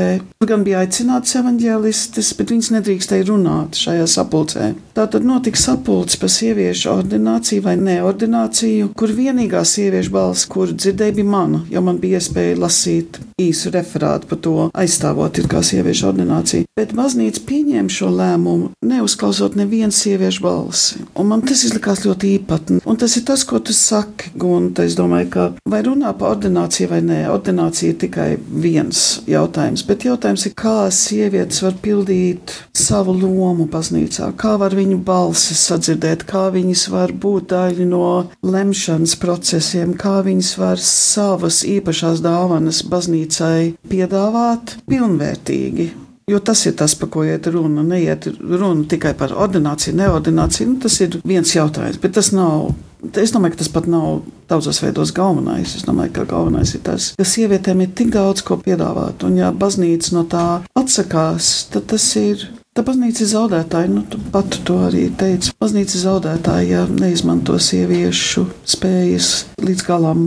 gan 0.47 0.65
bija 0.65 0.81
aicināts 0.85 1.35
evaņģēlistis, 1.39 2.33
bet 2.39 2.53
viņas 2.53 2.71
nedrīkstēja 2.77 3.27
runāt 3.29 3.77
šajā 3.77 3.90
sapulcē. 4.07 4.73
Tā 4.95 5.07
tad 5.07 5.23
notika 5.23 5.59
sapulce 5.59 6.19
par 6.19 6.31
sieviešu 6.31 6.89
ordināciju 6.91 7.63
vai 7.63 7.77
neordināciju, 7.79 8.91
kur 8.97 9.13
vienīgā 9.15 9.63
sieviešu 9.67 10.11
balss, 10.11 10.47
kuru 10.51 10.75
dzirdēju, 10.75 11.17
bija 11.21 11.31
mana, 11.31 11.61
jo 11.71 11.83
man 11.85 11.99
bija 12.01 12.19
iespēja 12.19 12.59
lasīt 12.59 13.21
īsu 13.41 13.71
referātu 13.73 14.29
par 14.29 14.41
to, 14.45 14.55
aizstāvot 14.77 15.39
ir 15.39 15.47
kā 15.51 15.61
sieviešu 15.65 16.09
ordinācija. 16.11 16.67
Bet 16.77 16.93
baznīca 16.97 17.43
pieņēma 17.47 17.91
šo 17.91 18.11
lēmumu, 18.15 18.71
neuzklausot 18.85 19.55
nevienu 19.59 19.95
sieviešu 19.95 20.43
balsi. 20.43 21.01
Un 21.19 21.31
man 21.31 21.43
tas 21.45 21.63
izlikās 21.67 22.03
ļoti 22.05 22.35
īpatni. 22.37 22.81
Un 22.85 22.99
tas 22.99 23.15
ir 23.17 23.25
tas, 23.27 23.45
ko 23.47 23.59
tu 23.59 23.75
saki, 23.75 24.31
Gunta. 24.41 24.85
Es 24.87 24.95
domāju, 24.97 25.29
ka 25.33 25.47
vai 25.69 25.81
runā 25.85 26.13
par 26.17 26.35
ordināciju 26.35 26.91
vai 26.91 27.01
nē, 27.05 27.19
ordinācija 27.31 27.93
ir 27.93 27.99
tikai 28.05 28.29
viens 28.63 29.21
jautājums, 29.29 29.85
bet 29.87 30.05
jautājums 30.07 30.47
ir, 30.47 30.55
kā 30.57 30.77
sievietes 30.93 31.61
var 31.65 31.77
pildīt 31.83 32.55
savu 32.77 33.15
lomu 33.17 33.67
baznīcā, 33.81 34.31
kā 34.37 34.55
var 34.61 34.75
viņu 34.77 34.99
balsi 35.05 35.57
sadzirdēt, 35.57 36.27
kā 36.29 36.49
viņas 36.53 36.85
var 36.93 37.13
būt 37.17 37.49
daļa 37.51 37.87
no 37.89 38.11
lemšanas 38.45 39.17
procesiem, 39.21 39.95
kā 39.97 40.21
viņas 40.25 40.53
var 40.61 40.81
savas 40.85 41.63
īpašās 41.65 42.21
dāvanas 42.21 42.83
baznīcai 42.85 43.73
piedāvāt 43.89 44.77
pilnvērtīgi. 44.91 45.89
Jo 46.29 46.39
tas 46.39 46.61
ir 46.69 46.77
tas, 46.79 46.93
par 46.95 47.09
ko 47.11 47.25
iet 47.27 47.47
runa. 47.51 47.83
Neiet 47.83 48.27
runa 48.39 48.85
tikai 48.87 49.11
par 49.17 49.33
ordināciju, 49.33 49.97
neordināciju. 49.99 50.69
Nu, 50.69 50.77
tas 50.79 50.95
ir 51.03 51.17
viens 51.27 51.51
jautājums, 51.51 51.99
bet 51.99 52.15
tas 52.15 52.31
nav. 52.31 52.69
Es 53.17 53.33
domāju, 53.33 53.55
ka 53.55 53.63
tas 53.63 53.71
pat 53.73 53.89
nav 53.89 54.21
daudzos 54.47 54.79
veidos 54.83 55.11
galvenais. 55.17 55.73
Es 55.75 55.83
domāju, 55.87 56.13
ka 56.19 56.27
galvenais 56.29 56.71
ir 56.77 56.85
tas, 56.85 57.09
ka 57.17 57.25
sievietēm 57.27 57.81
ir 57.83 57.91
tik 57.97 58.13
daudz 58.13 58.45
ko 58.45 58.61
piedāvāt, 58.61 59.25
un 59.27 59.41
ja 59.41 59.49
baznīca 59.51 60.13
no 60.15 60.23
tā 60.29 60.45
atsakās, 60.77 61.51
tad 61.73 61.89
tas 61.91 62.05
ir 62.21 62.45
Tā 62.71 62.85
baznīca 62.87 63.25
zaudētāja, 63.27 63.89
nu, 63.91 64.01
tu 64.07 64.15
pat 64.31 64.55
to 64.63 64.77
arī 64.85 65.09
teici. 65.19 65.51
Baznīca 65.59 65.99
zaudētāja, 65.99 66.67
ja 66.69 66.83
neizmanto 66.87 67.57
sieviešu 67.59 68.45
spējas 68.63 69.31
līdz 69.59 69.83
galam. 69.89 70.21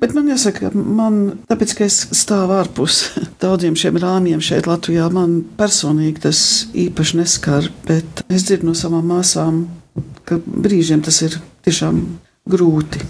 Bet 0.00 0.16
man 0.16 0.26
jāsaka, 0.26 0.72
man, 0.74 1.20
tāpēc, 1.46 1.74
ka 1.78 1.86
es 1.86 2.00
stāvu 2.10 2.56
ārpus 2.58 2.98
daudziem 3.44 3.78
šiem 3.78 4.00
rāmjiem 4.02 4.42
šeit 4.42 4.66
Latvijā, 4.66 5.06
man 5.14 5.38
personīgi 5.60 6.24
tas 6.26 6.40
īpaši 6.74 7.20
neskar, 7.20 7.70
bet 7.86 8.24
es 8.26 8.48
dzirdu 8.48 8.72
no 8.72 8.74
savām 8.74 9.06
māsām, 9.14 9.62
ka 10.26 10.40
brīžiem 10.42 11.06
tas 11.06 11.22
ir 11.22 11.38
tiešām 11.68 12.02
grūti. 12.50 13.06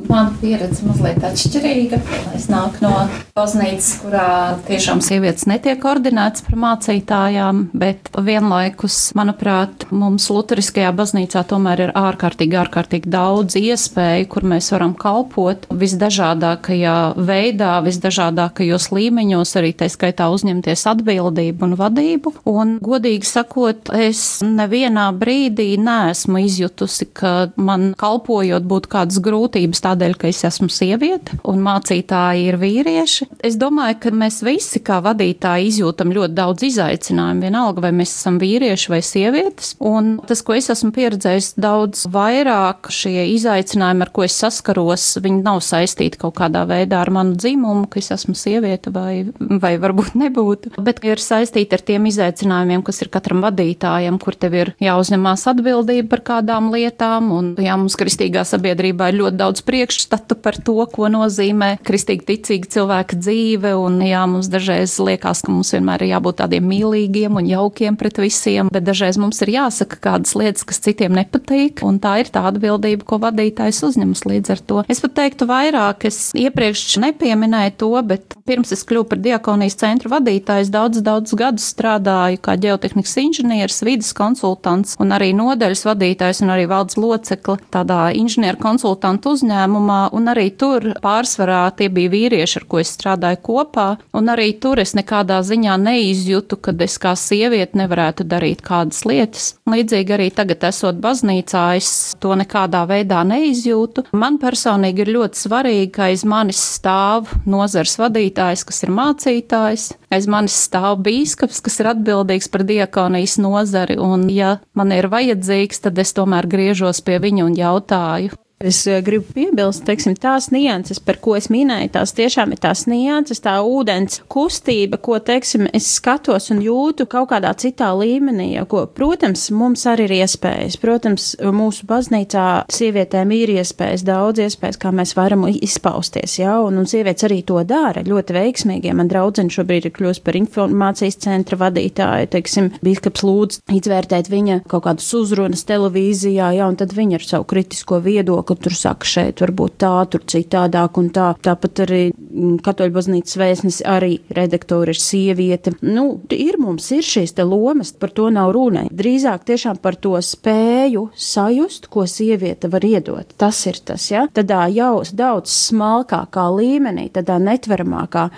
Mana 0.00 0.30
pieredze 0.40 0.86
mazliet 0.88 1.20
atšķirīga. 1.20 1.98
Es 2.32 2.46
nāku 2.48 2.80
no 2.80 2.92
baznīcas, 3.36 3.90
kurā 4.00 4.28
tiešām 4.64 5.02
sievietes 5.04 5.44
netiek 5.44 5.82
ordinētas 5.84 6.46
par 6.46 6.56
mācītājām, 6.62 7.58
bet 7.76 8.08
vienlaikus, 8.16 8.96
manuprāt, 9.18 9.84
mums 9.92 10.30
Lutheriskajā 10.32 10.94
baznīcā 10.96 11.42
tomēr 11.50 11.82
ir 11.84 11.92
ārkārtīgi, 11.92 12.56
ārkārtīgi 12.62 13.12
daudz 13.12 13.58
iespēju, 13.60 14.30
kur 14.32 14.46
mēs 14.48 14.70
varam 14.72 14.94
kalpot 14.96 15.68
visdažādākajā 15.68 16.96
veidā, 17.20 17.74
visdažādākajos 17.84 18.88
līmeņos, 18.96 19.54
arī 19.60 19.74
tā 19.76 19.90
skaitā 19.92 20.30
uzņemties 20.32 20.86
atbildību 20.94 21.68
un 21.68 21.76
vadību. 21.82 22.34
Un, 22.48 22.78
godīgi 22.80 23.28
sakot, 23.28 23.92
es 23.92 24.40
nevienā 24.40 25.10
brīdī 25.20 25.74
neesmu 25.76 26.46
izjutusi, 26.48 27.10
ka 27.12 27.36
man 27.60 27.90
kalpojot 28.00 28.64
būtu 28.72 28.94
kādas 28.96 29.20
grūtības 29.20 29.81
tādēļ, 29.84 30.16
ka 30.20 30.30
es 30.30 30.42
esmu 30.48 30.68
sieviete 30.72 31.38
un 31.48 31.62
mācītāji 31.64 32.48
ir 32.50 32.58
vīrieši. 32.60 33.28
Es 33.44 33.58
domāju, 33.60 33.98
ka 34.02 34.14
mēs 34.16 34.40
visi 34.46 34.82
kā 34.84 35.00
vadītāji 35.04 35.70
izjūtam 35.70 36.12
ļoti 36.14 36.36
daudz 36.36 36.66
izaicinājumu, 36.68 37.46
vienalga 37.46 37.86
vai 37.86 37.92
mēs 38.02 38.14
esam 38.16 38.38
vīrieši 38.42 38.92
vai 38.92 39.00
sievietes. 39.06 39.74
Un 39.82 40.14
tas, 40.28 40.42
ko 40.46 40.56
es 40.56 40.70
esmu 40.72 40.92
pieredzējis 40.94 41.52
daudz 41.60 42.06
vairāk, 42.12 42.90
šie 42.92 43.26
izaicinājumi, 43.34 44.06
ar 44.06 44.12
ko 44.14 44.26
es 44.26 44.36
saskaros, 44.42 45.06
viņi 45.22 45.42
nav 45.44 45.62
saistīti 45.64 46.20
kaut 46.22 46.36
kādā 46.38 46.64
veidā 46.68 47.02
ar 47.02 47.12
manu 47.14 47.36
dzimumu, 47.38 47.88
ka 47.90 48.00
es 48.02 48.12
esmu 48.14 48.34
sieviete 48.38 48.92
vai, 48.94 49.24
vai 49.38 49.74
varbūt 49.82 50.16
nebūtu, 50.18 50.74
bet 50.82 51.02
ir 51.06 51.22
saistīti 51.22 51.76
ar 51.76 51.84
tiem 51.86 52.08
izaicinājumiem, 52.10 52.84
kas 52.86 53.02
ir 53.04 53.12
katram 53.12 53.42
vadītājam, 53.44 54.18
kur 54.22 54.36
tev 54.38 54.56
ir 54.58 54.72
jāuzņemās 54.82 55.46
atbildība 55.52 56.10
par 56.12 56.24
kādām 56.32 56.70
lietām, 56.74 57.32
un 57.34 57.52
jā, 57.60 57.76
mums 57.78 57.96
kristīgā 57.98 58.44
sabiedrībā 58.48 59.10
ir 59.10 59.20
ļoti 59.22 59.40
daudz 59.40 59.64
priekšstatu 59.72 60.36
par 60.44 60.58
to, 60.60 60.76
ko 60.92 61.08
nozīmē 61.08 61.78
kristīgi 61.86 62.26
ticīga 62.28 62.68
cilvēka 62.76 63.16
dzīve. 63.16 63.72
Un, 63.80 63.96
jā, 64.04 64.20
mums 64.28 64.50
dažreiz 64.52 64.98
liekas, 65.00 65.40
ka 65.46 65.54
mums 65.54 65.72
vienmēr 65.72 66.04
ir 66.04 66.12
jābūt 66.12 66.42
tādiem 66.42 66.66
mīlīgiem 66.68 67.38
un 67.40 67.48
jaukiem 67.48 67.96
pret 68.00 68.20
visiem, 68.20 68.68
bet 68.72 68.84
dažreiz 68.84 69.16
mums 69.20 69.40
ir 69.44 69.54
jāsaka 69.54 69.96
kādas 70.04 70.36
lietas, 70.36 70.66
kas 70.68 70.82
citiem 70.84 71.16
nepatīk, 71.16 71.80
un 71.86 72.00
tā 72.02 72.18
ir 72.22 72.30
tā 72.32 72.44
atbildība, 72.50 73.06
ko 73.08 73.20
vadītājs 73.22 73.80
uzņemas 73.88 74.26
līdz 74.28 74.52
ar 74.52 74.62
to. 74.68 74.82
Es 74.92 75.00
pat 75.00 75.16
teiktu 75.22 75.48
vairāk, 75.48 76.06
es 76.10 76.20
iepriekš 76.36 76.98
nepieminēju 77.06 77.76
to, 77.80 77.92
bet 78.12 78.36
pirms 78.48 78.74
es 78.76 78.84
kļuvu 78.88 79.08
par 79.12 79.22
diakonijas 79.24 79.78
centru 79.80 80.12
vadītājs, 80.12 80.72
daudz, 80.72 81.00
daudz 81.04 81.32
gadus 81.38 81.70
strādāju 81.72 82.42
kā 82.44 82.58
ģeotehnikas 82.60 83.16
inženieris, 83.24 83.80
vidas 83.86 84.12
konsultants 84.16 84.98
un 85.00 85.14
arī 85.16 85.32
nodaļas 85.38 85.86
vadītājs 85.88 86.42
un 86.44 86.52
arī 86.54 86.68
valdes 86.70 86.98
locekli 87.00 87.58
tādā 87.72 88.02
inženieru 88.18 88.60
konsultantu 88.60 89.32
uzņēmumā, 89.36 89.61
un 89.70 90.30
arī 90.32 90.48
tur 90.58 90.92
pārsvarā 91.02 91.62
tie 91.76 91.88
bija 91.92 92.12
vīrieši, 92.12 92.58
ar 92.60 92.66
ko 92.68 92.80
es 92.82 92.92
strādāju 92.96 93.40
kopā, 93.46 93.86
un 94.16 94.30
arī 94.32 94.52
tur 94.60 94.80
es 94.82 94.94
nekādā 94.98 95.40
ziņā 95.46 95.76
neizjūtu, 95.82 96.58
ka 96.62 96.74
es 96.84 96.98
kā 97.02 97.14
sieviete 97.18 97.78
nevarētu 97.78 98.26
darīt 98.28 98.62
kādas 98.66 99.04
lietas. 99.08 99.52
Līdzīgi 99.70 100.16
arī 100.16 100.28
tagad, 100.34 100.64
esot 100.68 100.98
baznīcā, 101.02 101.64
es 101.78 101.90
to 102.22 102.34
nekādā 102.38 102.82
veidā 102.90 103.22
neizjūtu. 103.28 104.08
Man 104.12 104.38
personīgi 104.42 105.04
ir 105.04 105.12
ļoti 105.16 105.42
svarīgi, 105.44 105.90
ka 105.94 106.10
aiz 106.10 106.26
manis 106.28 106.60
stāv 106.76 107.32
nozars 107.46 107.96
vadītājs, 108.00 108.66
kas 108.68 108.82
ir 108.86 108.94
mācītājs, 108.94 109.88
aiz 110.12 110.28
manis 110.30 110.56
stāv 110.66 111.00
bīskaps, 111.06 111.62
kas 111.64 111.80
ir 111.82 111.92
atbildīgs 111.94 112.50
par 112.52 112.66
diakonijas 112.68 113.38
nozari, 113.42 113.98
un 114.00 114.28
ja 114.32 114.56
man 114.78 114.94
ir 114.94 115.10
vajadzīgs, 115.12 115.84
tad 115.86 115.98
es 116.02 116.14
tomēr 116.16 116.48
griežos 116.50 117.02
pie 117.04 117.18
viņa 117.22 117.46
un 117.48 117.58
jautāju, 117.58 118.36
Es 118.62 118.86
eh, 118.86 119.00
gribu 119.02 119.26
piebilst, 119.34 119.82
teiksim, 119.86 120.14
tās 120.14 120.52
nianses, 120.54 121.00
par 121.02 121.18
ko 121.22 121.34
es 121.34 121.48
minēju, 121.50 121.90
tās 121.96 122.14
tiešām 122.14 122.54
ir 122.54 122.60
tās 122.62 122.84
nianses, 122.86 123.42
tā 123.42 123.56
ūdens 123.66 124.20
kustība, 124.30 125.00
ko, 125.02 125.18
teiksim, 125.18 125.66
es 125.74 125.88
skatos 125.96 126.52
un 126.54 126.60
jūtu 126.62 127.08
kaut 127.10 127.32
kādā 127.32 127.50
citā 127.58 127.90
līmenī, 127.98 128.52
ko, 128.70 128.84
protams, 128.86 129.48
mums 129.50 129.82
arī 129.90 130.06
ir 130.06 130.14
iespējas. 130.20 130.78
Protams, 130.82 131.26
mūsu 131.42 131.88
baznīcā 131.90 132.46
sievietēm 132.70 133.34
ir 133.34 133.54
iespējas, 133.56 134.06
daudz 134.06 134.44
iespējas, 134.46 134.78
kā 134.78 134.94
mēs 134.94 135.16
varam 135.18 135.48
izpausties, 135.50 136.38
ja, 136.38 136.60
un, 136.62 136.78
un 136.78 136.86
sievietes 136.86 137.26
arī 137.26 137.40
to 137.46 137.58
dara 137.66 138.04
ļoti 138.06 138.38
veiksmīgi. 138.38 138.92
Ja 138.92 138.98
man 138.98 139.10
draudzene 139.10 139.50
šobrīd 139.50 139.90
ir 139.90 139.96
kļūst 139.98 140.22
par 140.22 140.38
informācijas 140.38 141.18
centra 141.26 141.58
vadītāju, 141.64 142.30
teiksim, 142.36 142.70
bīskaps 142.84 143.26
lūdz 143.26 143.60
izvērtēt 143.74 144.30
viņa 144.30 144.62
kaut 144.70 144.86
kādus 144.86 145.10
uzrunas 145.18 145.66
televīzijā, 145.66 146.54
ja, 146.60 146.70
un 146.70 146.78
tad 146.78 146.94
viņa 146.94 147.18
ar 147.18 147.26
savu 147.26 147.50
kritisko 147.50 147.98
viedokli 148.06 148.51
ka 148.52 148.68
tur 148.68 148.76
saka 148.76 149.08
šeit 149.08 149.42
varbūt 149.42 149.76
tā, 149.82 149.92
tur 150.12 150.24
citādāk 150.28 150.98
un 151.00 151.10
tā. 151.14 151.32
Tāpat 151.42 151.84
arī 151.86 152.02
mm, 152.12 152.58
katoļu 152.64 152.94
baznīcas 152.96 153.38
vēstnes 153.40 153.80
arī 153.88 154.18
redaktori 154.34 154.94
ir 154.94 155.00
sieviete. 155.00 155.74
Nu, 155.82 156.20
ir 156.32 156.58
mums 156.62 156.90
ir 156.94 157.06
šīs 157.06 157.36
te 157.36 157.46
lomas, 157.48 157.92
par 157.96 158.12
to 158.14 158.28
nav 158.32 158.52
runa. 158.56 158.86
Drīzāk 158.92 159.46
tiešām 159.48 159.80
par 159.82 159.98
to 160.02 160.14
spēju 160.22 161.08
sajust, 161.16 161.88
ko 161.92 162.06
sieviete 162.08 162.70
var 162.72 162.84
iedot. 162.86 163.36
Tas 163.40 163.60
ir 163.70 163.80
tas, 163.84 164.10
ja? 164.12 164.26
Tādā 164.32 164.66
jau 164.72 165.00
daudz 165.16 165.52
smalkākā 165.68 166.48
līmenī, 166.56 167.08
tādā 167.14 167.38
netveramākā 167.42 168.28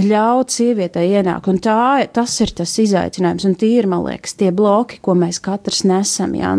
ļaut 0.00 0.54
sievietei 0.54 1.10
ienākt. 1.18 1.48
Un 1.50 1.58
tā, 1.62 2.06
tas 2.14 2.36
ir 2.44 2.54
tas 2.56 2.72
izaicinājums, 2.82 3.46
un 3.48 3.58
tie 3.58 3.74
ir, 3.80 3.90
man 3.90 4.04
liekas, 4.06 4.36
tie 4.38 4.50
bloki, 4.54 5.00
ko 5.02 5.16
mēs 5.18 5.42
katrs 5.42 5.84
nesam. 5.88 6.36
Jā. 6.38 6.54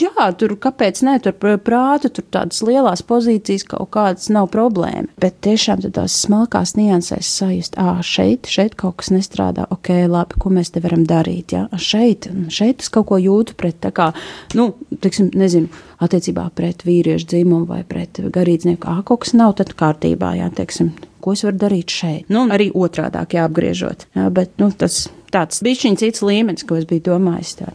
Jā, 0.00 0.26
tur 0.34 0.56
kāpēc 0.58 1.00
ne, 1.06 1.14
tur 1.22 1.36
prāta, 1.62 2.08
tur 2.10 2.24
tādas 2.34 2.58
lielas 2.66 3.02
pozīcijas 3.06 3.62
kaut 3.70 3.92
kādas 3.94 4.26
nav 4.32 4.48
problēma. 4.50 5.06
Bet 5.22 5.38
tiešām 5.46 5.84
tās 5.94 6.16
smalkās 6.24 6.74
niansēs 6.74 7.30
sajust, 7.38 7.78
ah, 7.78 8.00
šeit, 8.02 8.50
šeit 8.50 8.74
kaut 8.80 8.98
kas 9.02 9.12
nestrādā, 9.14 9.68
ok, 9.70 9.92
labi, 10.10 10.40
ko 10.42 10.50
mēs 10.54 10.74
te 10.74 10.82
varam 10.82 11.04
darīt, 11.06 11.54
jā, 11.54 11.68
šeit, 11.78 12.26
šeit 12.50 12.82
es 12.82 12.90
kaut 12.94 13.06
ko 13.12 13.20
jūtu 13.22 13.54
pret, 13.60 13.78
tā 13.84 13.92
kā, 13.94 14.10
nu, 14.58 14.72
teiksim, 15.04 15.30
nezinu, 15.38 15.70
attiecībā 16.02 16.48
pret 16.58 16.82
vīriešu 16.86 17.30
dzimumu 17.30 17.70
vai 17.70 17.84
pret 17.86 18.18
garīdznieku, 18.34 18.90
ah, 18.90 19.04
kaut 19.06 19.22
kas 19.26 19.36
nav 19.38 19.54
tad 19.60 19.76
kārtībā, 19.78 20.34
jā, 20.40 20.50
teiksim, 20.58 20.90
ko 21.22 21.36
es 21.38 21.46
varu 21.46 21.60
darīt 21.68 21.94
šeit. 21.94 22.26
Nu, 22.34 22.48
arī 22.50 22.72
otrādāk 22.74 23.38
jāapgriežot, 23.38 24.08
jā, 24.18 24.26
bet, 24.34 24.58
nu, 24.58 24.72
tas 24.74 25.04
tāds 25.34 25.62
bišķiņ 25.62 26.02
cits 26.02 26.26
līmenis, 26.26 26.66
ko 26.66 26.82
es 26.82 26.90
biju 26.90 27.12
domājis. 27.12 27.56
Tā. 27.62 27.70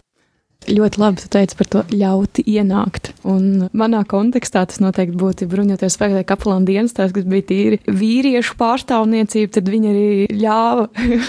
Ļoti 0.68 1.00
labi, 1.00 1.22
teici 1.32 1.56
par 1.56 1.68
to 1.72 1.80
ļauti 1.88 2.42
ienākt. 2.52 3.14
Un 3.24 3.70
manā 3.72 4.02
kontekstā 4.08 4.66
tas 4.68 4.76
noteikti 4.82 5.16
būtu 5.18 5.48
bruņoties 5.48 5.96
spēkā 5.96 6.20
kapelāna 6.28 6.68
dienas, 6.68 6.92
tās, 6.96 7.14
kas 7.16 7.24
bija 7.24 7.46
tīri 7.48 7.78
vīriešu 7.88 8.58
pārstāvniecība, 8.60 9.54
tad 9.56 9.70
viņi 9.72 9.90
arī 9.90 10.10
ļāva 10.36 10.84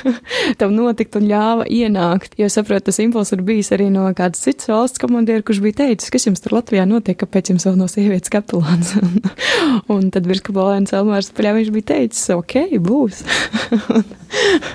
tam 0.60 0.76
notikt 0.76 1.16
un 1.16 1.30
ļāva 1.32 1.68
ienākt. 1.72 2.36
Jo 2.42 2.52
saprotu, 2.52 2.90
tas 2.90 3.00
impulss 3.04 3.32
ir 3.32 3.46
bijis 3.48 3.72
arī 3.72 3.88
no 3.94 4.10
kādas 4.18 4.44
citas 4.44 4.68
valsts 4.70 5.02
komandieru, 5.02 5.46
kurš 5.48 5.64
bija 5.64 5.80
teicis, 5.86 6.12
kas 6.12 6.28
jums 6.28 6.44
tur 6.44 6.58
Latvijā 6.60 6.84
notiek, 6.90 7.22
kāpēc 7.24 7.54
jums 7.54 7.70
vēl 7.70 7.80
no 7.80 7.88
sievietes 7.92 8.34
kapelāns. 8.36 8.98
un 9.96 10.12
tad 10.12 10.28
virskapelāns 10.28 10.92
Elmārs 10.98 11.32
Paļā 11.38 11.56
viņš 11.62 11.72
bija 11.80 11.94
teicis, 11.96 12.28
ok, 12.36 12.68
būs. 12.84 13.24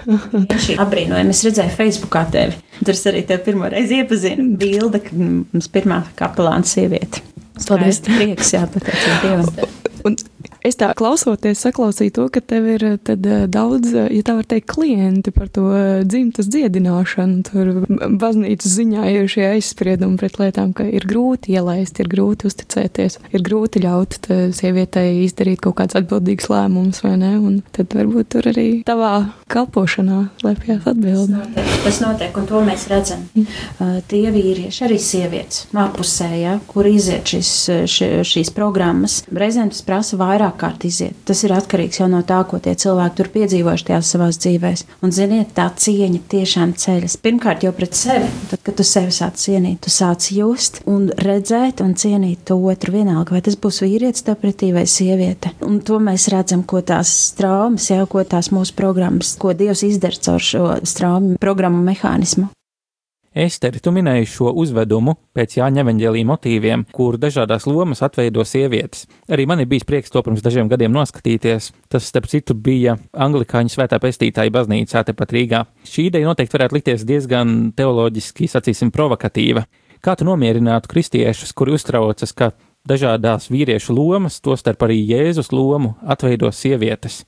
Viņš 0.06 0.70
ir 0.72 0.80
apbrīnojami. 0.82 1.32
Es 1.32 1.44
redzēju 1.44 1.76
Facebookā 1.76 2.24
tevi. 2.32 2.65
Tur 2.84 2.98
arī 3.10 3.22
tevi 3.28 3.44
pirmo 3.46 3.70
reizi 3.72 4.02
iepazinu 4.02 4.50
bilde, 4.60 5.00
kad 5.06 5.16
mums 5.16 5.70
pirmā 5.72 6.02
kapelāna 6.18 6.66
sieviete. 6.68 7.22
Paldies! 7.64 8.02
Prieks, 8.04 8.52
jā, 8.52 8.66
pateicam 8.68 9.20
Dievam. 9.22 9.70
Un 10.06 10.18
Es 10.66 10.78
tā 10.78 10.90
klausoties, 10.98 11.60
saklausīju 11.62 12.14
to, 12.16 12.26
ka 12.34 12.42
tev 12.42 12.66
ir 12.74 12.84
tad, 13.06 13.26
daudz, 13.52 13.92
ja 13.94 14.22
tā 14.26 14.36
var 14.38 14.48
teikt, 14.48 14.68
klienti 14.72 15.32
par 15.34 15.50
to 15.52 15.68
dzimtas 16.06 16.50
dziedināšanu. 16.52 17.42
Tur 17.46 17.72
baznīcas 18.20 18.76
ziņā 18.80 19.06
ir 19.14 19.30
šie 19.30 19.46
aizspriedumi 19.54 20.18
pret 20.20 20.40
lietām, 20.42 20.72
ka 20.76 20.86
ir 20.86 21.06
grūti 21.08 21.54
ielaist, 21.56 22.00
ir 22.02 22.10
grūti 22.10 22.50
uzticēties, 22.50 23.20
ir 23.32 23.46
grūti 23.46 23.84
ļaut 23.84 24.30
sievietei 24.56 25.24
izdarīt 25.24 25.62
kaut 25.64 25.78
kāds 25.80 25.98
atbildīgs 25.98 26.50
lēmums, 26.52 27.02
vai 27.06 27.14
ne? 27.20 27.34
Un 27.38 27.60
tad 27.76 27.94
varbūt 27.96 28.32
tur 28.36 28.50
arī 28.52 28.68
tavā 28.86 29.12
kalpošanā 29.52 30.22
slēpjas 30.42 30.90
atbildi. 30.92 31.42
Tas 31.56 31.96
tas 31.96 32.02
notiek, 32.02 32.36
un 32.36 32.46
to 32.48 32.60
mēs 32.66 32.86
redzam. 32.90 33.22
Mm. 33.36 34.00
Tie 34.10 34.24
vīrieši, 34.32 34.82
arī 34.86 34.98
sievietes, 35.00 35.66
apusē, 35.76 36.28
ja, 36.40 36.56
kur 36.68 36.88
iziet 36.88 37.28
šis, 37.30 37.52
š, 37.86 38.08
šīs 38.26 38.52
programmas, 38.56 39.20
reizēm 39.32 39.70
tas 39.72 39.84
prasa 39.86 40.18
vairāk 40.20 40.55
kārt 40.58 40.86
iziet. 40.88 41.16
Tas 41.28 41.42
ir 41.46 41.54
atkarīgs 41.56 42.00
jau 42.00 42.08
no 42.10 42.22
tā, 42.26 42.38
ko 42.48 42.60
tie 42.62 42.74
cilvēki 42.78 43.18
tur 43.20 43.30
piedzīvojuši 43.34 43.86
tajās 43.90 44.12
savās 44.14 44.40
dzīvēs. 44.42 44.84
Un, 45.04 45.14
ziniet, 45.14 45.52
tā 45.56 45.68
cieņa 45.84 46.22
tiešām 46.32 46.74
ceļas. 46.80 47.18
Pirmkārt, 47.24 47.66
jau 47.66 47.72
pret 47.76 47.96
sevi. 47.98 48.30
Tad, 48.50 48.62
kad 48.66 48.78
tu 48.78 48.86
sevi 48.86 49.14
sāc 49.14 49.38
cienīt, 49.40 49.80
tu 49.86 49.92
sāc 49.92 50.30
just 50.34 50.82
un 50.90 51.08
redzēt 51.22 51.82
un 51.84 51.94
cienīt 51.98 52.44
to 52.48 52.58
otru 52.58 52.96
vienalga, 52.96 53.36
vai 53.36 53.44
tas 53.46 53.58
būs 53.60 53.82
vīrietis 53.84 54.26
tev 54.26 54.40
pretī 54.42 54.72
vai 54.76 54.86
sieviete. 54.90 55.54
Un 55.66 55.80
to 55.86 56.00
mēs 56.02 56.28
redzam, 56.32 56.64
ko 56.66 56.82
tās 56.86 57.12
traumas, 57.38 57.90
jau 57.92 58.04
ko 58.10 58.24
tās 58.26 58.52
mūsu 58.54 58.76
programmas, 58.78 59.36
ko 59.40 59.54
Dievs 59.56 59.84
izdara 59.86 60.24
caur 60.28 60.42
šo 60.42 60.68
traumu 60.96 61.36
programmu 61.40 61.82
mehānismu. 61.86 62.50
Esteri, 63.36 63.82
tu 63.84 63.90
minēji 63.92 64.30
šo 64.32 64.50
uzvedumu 64.56 65.12
pēc 65.36 65.58
Jāņa 65.58 65.82
evaņģēlī 65.82 66.22
motīviem, 66.24 66.86
kur 66.96 67.18
dažādās 67.20 67.66
lomas 67.68 68.00
atveido 68.00 68.40
sievietes. 68.48 69.02
Arī 69.28 69.44
man 69.44 69.60
ir 69.60 69.68
bijis 69.68 69.84
prieks 69.84 70.14
to 70.14 70.22
pirms 70.24 70.40
dažiem 70.40 70.70
gadiem 70.72 70.94
noskatīties. 70.96 71.66
Tas, 71.92 72.06
starp 72.08 72.30
citu, 72.32 72.56
bija 72.56 72.94
Anglikāņu 73.12 73.74
svētā 73.74 74.00
pestītāja 74.00 74.54
baznīcā 74.56 75.04
tepat 75.10 75.36
Rīgā. 75.36 75.62
Šī 75.84 76.06
ideja 76.08 76.30
noteikti 76.30 76.56
varētu 76.56 76.78
likties 76.78 77.04
diezgan 77.04 77.54
teoloģiski, 77.76 78.48
sacīsim, 78.56 78.94
provokatīva. 78.96 79.66
Kā 80.00 80.16
tu 80.16 80.24
nomierinātu 80.24 80.88
kristiešus, 80.96 81.52
kuri 81.52 81.76
uztraucas, 81.76 82.32
ka 82.32 82.54
dažādās 82.88 83.52
vīriešu 83.52 84.00
lomas, 84.00 84.40
tostarp 84.40 84.88
arī 84.88 85.02
Jēzus 85.12 85.52
lomu, 85.52 85.98
atveido 86.08 86.48
sievietes? 86.56 87.26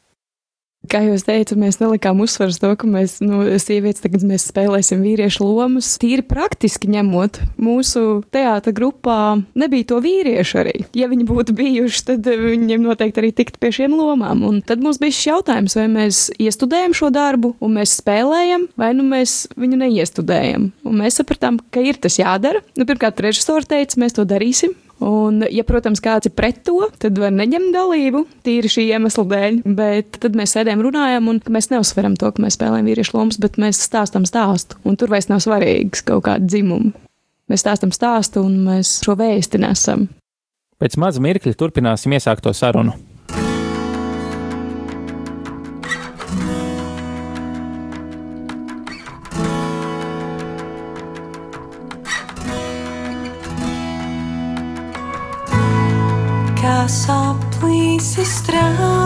Kā 0.86 1.00
jau 1.02 1.16
teicu, 1.20 1.56
mēs 1.58 1.80
nelikām 1.82 2.20
uzsvaru 2.22 2.54
uz 2.54 2.58
to, 2.62 2.68
ka 2.78 2.86
mēs, 2.88 3.16
nu, 3.20 3.42
sievietes 3.60 4.00
tagad 4.04 4.22
mēs 4.24 4.46
spēlēsim 4.48 5.02
vīriešu 5.02 5.42
lomas. 5.42 5.90
Tīri 6.00 6.22
praktiski 6.24 6.88
ņemot, 6.94 7.40
mūsu 7.60 8.22
teātra 8.32 8.72
grupā 8.72 9.18
nebija 9.58 9.88
to 9.90 9.98
vīriešu 10.04 10.60
arī. 10.62 10.76
Ja 10.96 11.10
viņi 11.10 11.26
būtu 11.28 11.56
bijuši, 11.58 12.04
tad 12.12 12.30
viņiem 12.30 12.86
noteikti 12.86 13.20
arī 13.20 13.34
tikt 13.36 13.58
pie 13.60 13.72
šiem 13.74 13.98
lomām. 13.98 14.46
Un 14.46 14.62
tad 14.64 14.80
mums 14.84 15.02
bija 15.02 15.18
šis 15.18 15.28
jautājums, 15.32 15.76
vai 15.76 15.88
mēs 15.92 16.24
iestudējam 16.38 16.96
šo 16.96 17.10
darbu 17.12 17.56
un 17.58 17.74
mēs 17.80 17.98
spēlējam, 17.98 18.70
vai 18.78 18.94
nu 18.96 19.04
mēs 19.10 19.48
viņu 19.58 19.82
neiestudējam. 19.82 20.70
Un 20.88 21.00
mēs 21.02 21.18
sapratām, 21.20 21.58
ka 21.74 21.84
ir 21.84 21.98
tas 22.00 22.22
jādara. 22.22 22.62
Nu, 22.78 22.86
pirmkārt, 22.88 23.20
režisori 23.26 23.66
teica, 23.74 23.98
mēs 24.00 24.16
to 24.16 24.24
darīsim. 24.30 24.78
Un, 25.04 25.44
ja, 25.54 25.62
protams, 25.66 26.00
kāds 26.02 26.26
ir 26.26 26.34
pret 26.34 26.64
to, 26.66 26.80
tad 26.98 27.18
var 27.22 27.30
neņemt 27.30 27.70
dalību 27.74 28.24
tīri 28.46 28.70
šī 28.72 28.88
iemesla 28.96 29.24
dēļ. 29.30 29.58
Bet 29.78 30.18
tad 30.24 30.38
mēs 30.38 30.56
sēdējam, 30.56 30.82
runājam, 30.82 31.28
un 31.30 31.38
mēs 31.54 31.70
neuzsveram 31.70 32.16
to, 32.18 32.32
ka 32.34 32.42
mēs 32.42 32.58
spēlējam 32.58 32.88
vīriešu 32.90 33.14
lomas, 33.14 33.38
bet 33.42 33.60
mēs 33.62 33.78
stāstam 33.86 34.26
stāstu. 34.28 34.80
Un 34.82 34.98
tur 34.98 35.12
vairs 35.14 35.30
nav 35.30 35.44
svarīgs 35.44 36.02
kaut 36.08 36.26
kāda 36.26 36.50
dzimuma. 36.50 36.90
Mēs 37.48 37.62
stāstam 37.64 37.94
stāstu, 37.94 38.42
un 38.44 38.58
mēs 38.66 38.98
šo 39.06 39.14
vēsti 39.18 39.62
nesam. 39.62 40.08
Pēc 40.78 40.98
maza 41.00 41.22
mirkļa 41.22 41.54
turpināsim 41.58 42.12
iesākto 42.18 42.52
sarunu. 42.54 42.92
Kā 56.88 56.92
saplīsis 56.94 58.38
trauks, 58.46 58.97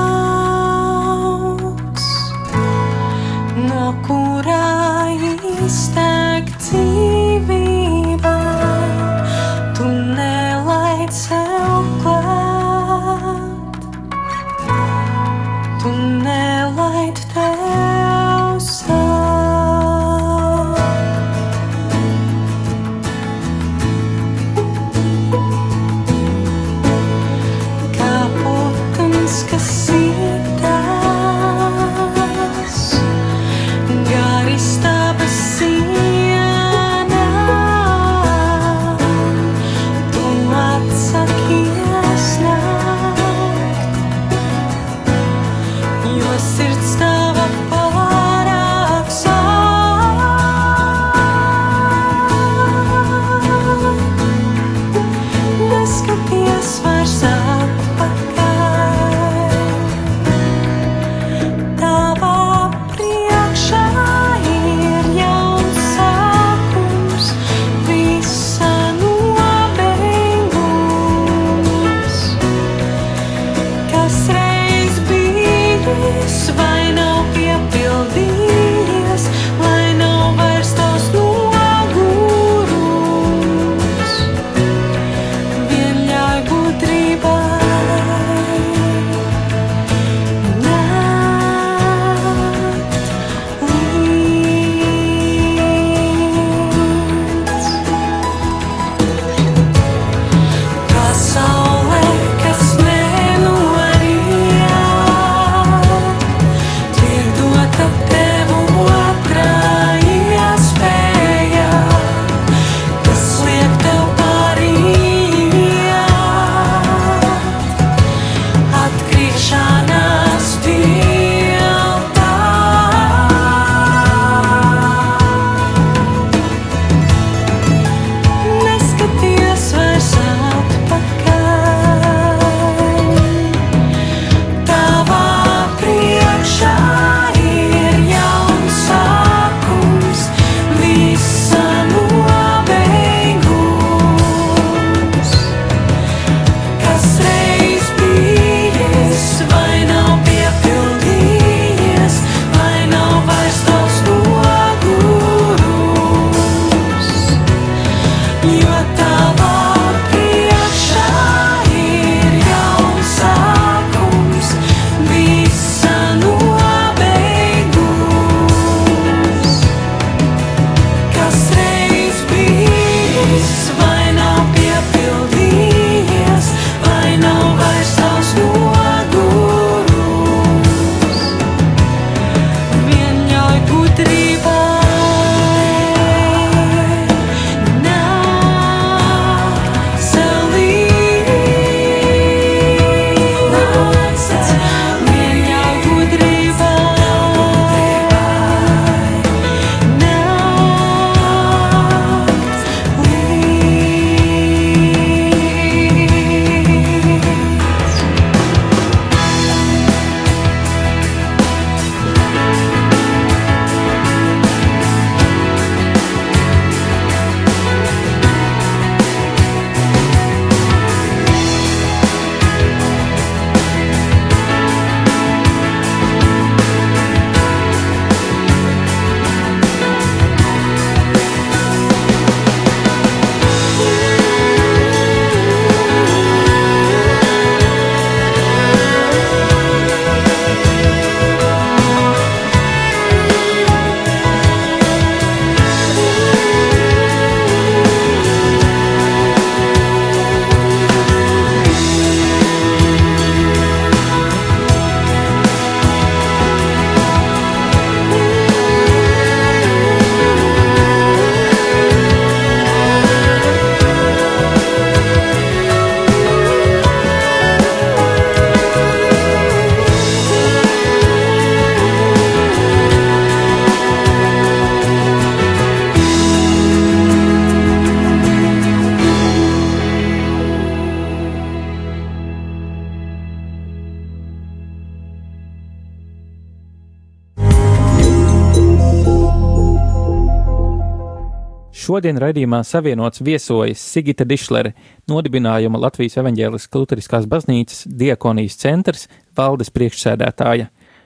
Šodien 292.02 292.18
raidījumā 292.18 292.58
savienots 292.66 293.20
viesojas 293.22 293.78
Sigita 293.78 294.24
Dišlere, 294.26 294.72
nodibinājuma 295.06 295.78
Latvijas 295.84 296.16
evaņģēliskās 296.18 296.80
Lutheriskās 296.80 297.28
baznīcas 297.30 297.84
diakonijas 297.86 298.56
centrs 298.58 299.04
valdes 299.38 299.68
priekšsēdētāja, 299.70 300.64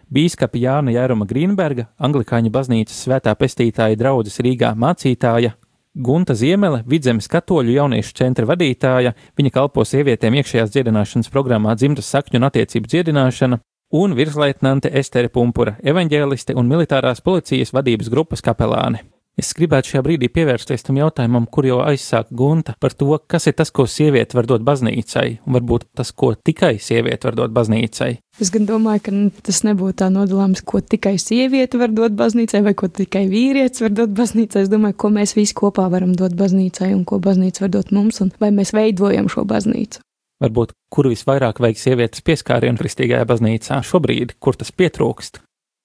bīskapa 0.08 0.56
Jāna 0.56 0.94
Jēruma 0.94 1.26
Grīnberga, 1.28 1.84
Anglikāņu 2.00 2.48
baznīcas 2.54 3.02
svētā 3.04 3.34
pestītāja 3.36 3.98
draudzes 4.00 4.40
Rīgā 4.40 4.70
mācītāja, 4.72 5.50
Gunta 5.92 6.32
Ziemele, 6.32 6.80
Vidzemes 6.88 7.28
katoļu 7.28 7.74
jauniešu 7.74 8.16
centra 8.16 8.48
vadītāja, 8.48 9.12
viņa 9.36 9.52
kalpo 9.52 9.84
sievietēm 9.84 10.38
iekšējās 10.40 10.72
dziedināšanas 10.72 11.28
programmā 11.34 11.74
dzimtas 11.76 12.08
sakņu 12.14 12.40
un 12.40 12.48
attiecību 12.48 12.88
dziedināšana, 12.94 13.60
un 14.00 14.16
virsleitnante 14.16 14.94
Estere 14.96 15.28
Pumpura, 15.28 15.76
evaņģēliste 15.84 16.56
un 16.56 16.72
militārās 16.72 17.20
policijas 17.20 17.76
vadības 17.76 18.08
grupas 18.16 18.40
kapelāne. 18.40 19.04
Es 19.36 19.50
gribētu 19.52 19.90
šajā 19.90 20.00
brīdī 20.00 20.30
pievērsties 20.32 20.86
tam 20.86 20.96
jautājumam, 20.96 21.44
kur 21.52 21.66
jau 21.68 21.82
aizsāka 21.84 22.32
Gunta 22.32 22.72
par 22.80 22.94
to, 22.96 23.18
kas 23.28 23.44
ir 23.50 23.52
tas, 23.58 23.68
ko 23.68 23.84
sieviete 23.84 24.32
var 24.38 24.46
dot 24.48 24.62
baznīcai, 24.64 25.42
un 25.44 25.58
varbūt 25.58 25.90
tas, 25.98 26.08
ko 26.16 26.30
tikai 26.32 26.78
sieviete 26.80 27.28
var 27.28 27.36
dot 27.42 27.52
baznīcai. 27.52 28.14
Es 28.40 28.48
gan 28.54 28.64
domāju, 28.64 29.02
ka 29.04 29.12
tas 29.44 29.60
nebūtu 29.68 29.98
tā 30.00 30.08
nodalāms, 30.14 30.64
ko 30.64 30.80
tikai 30.80 31.18
sieviete 31.20 31.76
var 31.76 31.92
dot 31.92 32.16
baznīcai, 32.16 32.62
vai 32.64 32.72
ko 32.80 32.88
tikai 32.88 33.26
vīrietis 33.28 33.84
var 33.84 33.92
dot 33.98 34.16
baznīcai. 34.16 34.64
Es 34.64 34.72
domāju, 34.72 34.96
ko 35.04 35.12
mēs 35.18 35.36
visi 35.36 35.56
kopā 35.60 35.84
varam 35.92 36.16
dot 36.16 36.32
baznīcai, 36.40 36.94
un 36.96 37.04
ko 37.04 37.20
baznīca 37.20 37.66
var 37.66 37.74
dot 37.76 37.92
mums, 37.92 38.22
un 38.24 38.32
vai 38.40 38.48
mēs 38.56 38.72
veidojam 38.72 39.28
šo 39.28 39.44
baznīcu. 39.52 40.00
Varbūt 40.40 40.72
kur 40.88 41.12
visvairāk 41.12 41.60
vajag 41.60 41.82
sievietes 41.82 42.24
pieskārienu 42.24 42.80
kristīgajā 42.80 43.28
baznīcā 43.28 43.84
šobrīd, 43.84 44.38
kur 44.40 44.56
tas 44.56 44.72
pietrūkst. 44.72 45.42